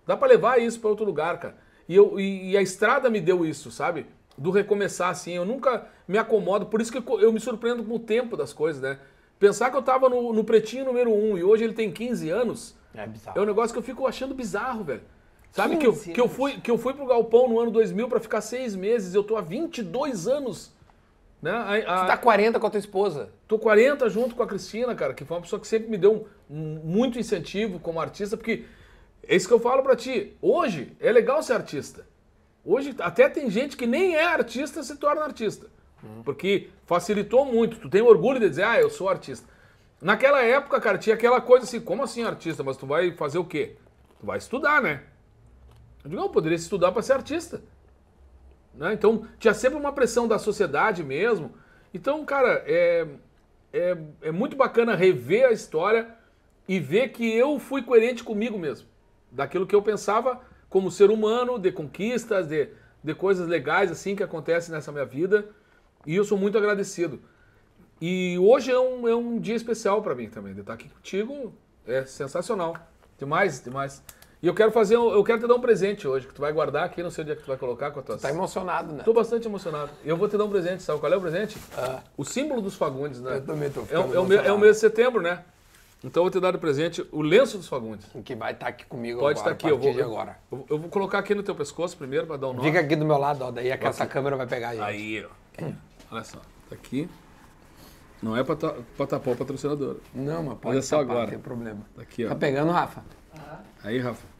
[0.06, 1.56] Dá pra levar isso pra outro lugar, cara.
[1.88, 4.06] E, eu, e, e a estrada me deu isso, sabe?
[4.36, 5.32] Do recomeçar assim.
[5.32, 8.52] Eu nunca me acomodo, por isso que eu, eu me surpreendo com o tempo das
[8.52, 8.98] coisas, né?
[9.38, 12.76] Pensar que eu tava no, no pretinho número 1 e hoje ele tem 15 anos,
[12.94, 13.38] É bizarro.
[13.38, 15.02] é um negócio que eu fico achando bizarro, velho.
[15.50, 18.08] Sabe que eu, 15 que, eu fui, que eu fui pro Galpão no ano 2000
[18.08, 20.72] pra ficar seis meses, eu tô há 22 anos
[21.42, 21.50] Né?
[21.50, 23.30] A- a- Você tá 40 com a tua esposa.
[23.48, 26.28] Tô 40 junto com a Cristina, cara, que foi uma pessoa que sempre me deu
[26.48, 28.64] um- um- muito incentivo como artista, porque
[29.26, 30.36] é isso que eu falo pra ti.
[30.40, 32.06] Hoje é legal ser artista.
[32.64, 35.66] Hoje até tem gente que nem é artista se torna artista.
[36.24, 37.76] Porque facilitou muito.
[37.78, 39.48] Tu tem orgulho de dizer, ah, eu sou artista.
[40.00, 42.62] Naquela época, cara, tinha aquela coisa assim, como assim artista?
[42.64, 43.76] Mas tu vai fazer o quê?
[44.20, 45.02] Tu vai estudar, né?
[46.04, 47.62] Eu digo, não, eu poderia estudar para ser artista.
[48.74, 48.92] Né?
[48.92, 51.52] Então, tinha sempre uma pressão da sociedade mesmo.
[51.92, 53.06] Então, cara, é,
[53.72, 56.08] é, é muito bacana rever a história
[56.66, 58.88] e ver que eu fui coerente comigo mesmo.
[59.30, 62.68] Daquilo que eu pensava como ser humano, de conquistas, de,
[63.02, 65.48] de coisas legais assim que acontecem nessa minha vida.
[66.06, 67.20] E eu sou muito agradecido.
[68.00, 70.54] E hoje é um, é um dia especial para mim também.
[70.54, 71.52] De estar aqui contigo
[71.86, 72.76] é sensacional.
[73.18, 74.02] Demais, demais.
[74.42, 76.52] E eu quero fazer, um- eu quero te dar um presente hoje, que tu vai
[76.52, 78.92] guardar aqui, não sei onde é que tu vai colocar com a tua Tá emocionado,
[78.92, 79.04] né?
[79.04, 79.90] Tô bastante emocionado.
[80.04, 81.56] Eu vou te dar um presente, sabe qual é o presente?
[82.16, 83.36] O símbolo dos Fagundes, né?
[83.36, 85.44] Eu também tô é, é o, me- é o mês de setembro, né?
[86.04, 88.04] Então eu vou te dar de presente o lenço dos Fagundes.
[88.24, 90.36] Que vai estar aqui comigo Pode agora, estar aqui, a eu vou, eu, agora.
[90.50, 92.62] eu- eu vou colocar aqui no teu pescoço primeiro para dar um nó.
[92.64, 93.52] Fica aqui do meu lado, ó.
[93.52, 94.82] Daí é que essa câmera vai pegar a gente.
[94.82, 95.64] Aí, ó.
[96.10, 96.38] Olha só,
[96.68, 97.08] tá aqui.
[98.20, 99.98] Não é ta- pra tapar o patrocinador.
[100.12, 101.24] Não, mas pode Olha só tapar, agora.
[101.26, 101.80] Não tem problema.
[101.94, 102.28] Tá aqui, ó.
[102.30, 103.04] Tá pegando, Rafa?
[103.84, 104.31] Aí, Rafa.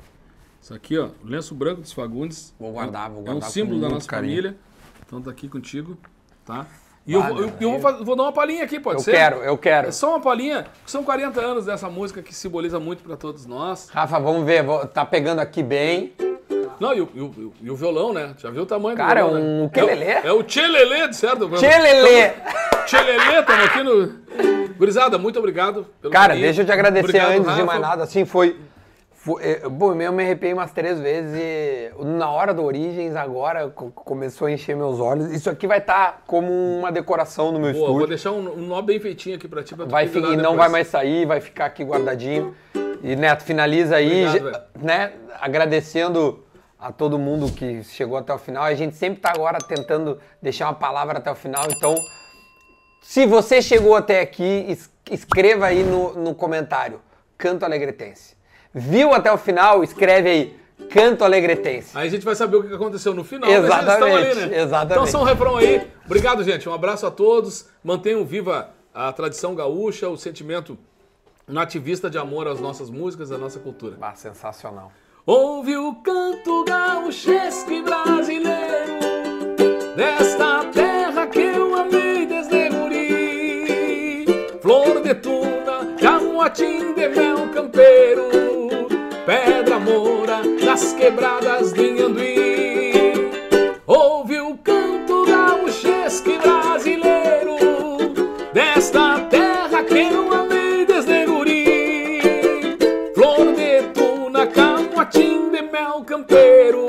[0.63, 2.55] Isso aqui, ó, o lenço branco dos Fagundes.
[2.59, 4.33] Vou guardar, vou É um guardar símbolo da nossa carinho.
[4.37, 4.57] família.
[5.05, 5.99] Então tá aqui contigo,
[6.47, 6.67] tá?
[7.05, 9.11] E eu, Vale, vou, eu, eu vou, vou dar uma palhinha aqui, pode Eu ser?
[9.11, 9.89] quero, eu quero.
[9.89, 10.67] É só uma palhinha.
[10.87, 13.89] São 40 anos dessa música que simboliza muito pra todos nós.
[13.89, 14.63] Rafa, vamos ver.
[14.63, 16.13] vou- Tá pegando aqui bem.
[16.79, 18.35] Não, e o, e o- e o- violão, né?
[18.39, 19.67] Já viu o tamanho Cara, do violão, um né?
[19.67, 20.05] ukelele.
[20.05, 21.49] É o, é o tchelelê, certo?
[21.51, 22.31] Tchelelê!
[22.87, 24.23] Tchelelê, estamos aqui no...
[24.79, 26.47] Gurizada, muito obrigado pelo Cara, carinho.
[26.47, 27.65] deixa eu te agradecer Obrigado, antes de Rafa.
[27.65, 28.03] mais nada.
[28.05, 28.57] Assim, foi.
[29.25, 33.69] Foi é, bom, eu me arrepiei umas três vezes e na hora do Origens, agora
[33.71, 35.31] co- começou a encher meus olhos.
[35.33, 38.09] Isso aqui vai estar como uma decoração no meu Boa, vou estúdio.
[38.09, 39.77] deixar um, um nó bem feitinho aqui pra ti.
[39.77, 42.55] Pra Vai, cuidar fi- e não vai mais sair, vai ficar aqui guardadinho.
[43.01, 45.13] E Neto, finaliza aí, Obrigado, né?
[45.41, 46.45] Agradecendo
[46.79, 48.65] a todo mundo que chegou até o final.
[48.65, 51.95] A gente sempre tá agora tentando deixar uma palavra até o final, então
[53.01, 57.01] se você chegou até aqui, es- escreva aí no, no comentário,
[57.39, 58.37] Canto Alegretense.
[58.75, 59.85] Viu até o final?
[59.85, 60.57] Escreve aí,
[60.91, 61.91] Canto Alegretense.
[61.95, 63.51] Aí a gente vai saber o que aconteceu no final.
[63.51, 64.61] estão Exatamente, ali, né?
[64.63, 64.93] exatamente.
[64.93, 65.87] Então só um refrão aí.
[66.05, 66.69] Obrigado, gente.
[66.69, 67.69] Um abraço a todos.
[67.85, 70.79] Mantenham viva a tradição gaúcha, o sentimento
[71.47, 73.97] nativista de amor às nossas músicas, à nossa cultura.
[74.01, 74.93] Ah, sensacional.
[75.25, 78.99] Ouve o canto gauchesco e brasileiro
[79.95, 84.27] Desta terra que eu amei desde guri
[84.61, 87.02] Flor de tuna, camuatim de
[90.73, 92.93] das quebradas de Inhanduí.
[93.87, 97.57] Ouve o canto gauchesco e brasileiro
[98.55, 102.21] Desta terra que eu amei desde guri.
[103.15, 106.87] Flor de tuna, camuatim de mel campeiro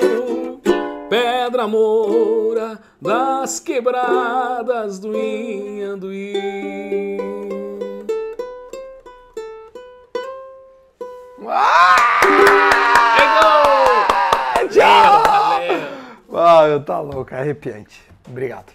[1.09, 6.53] Pedra moura das quebradas do Inhanduí
[14.69, 15.23] Tchau!
[16.35, 18.01] Ah, eu tá louco, é arrepiante.
[18.27, 18.71] Obrigado.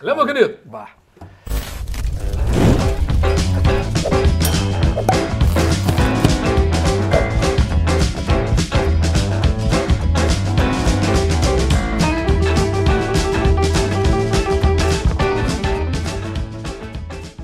[0.00, 0.58] Valeu, meu querido!
[0.64, 1.01] Bah.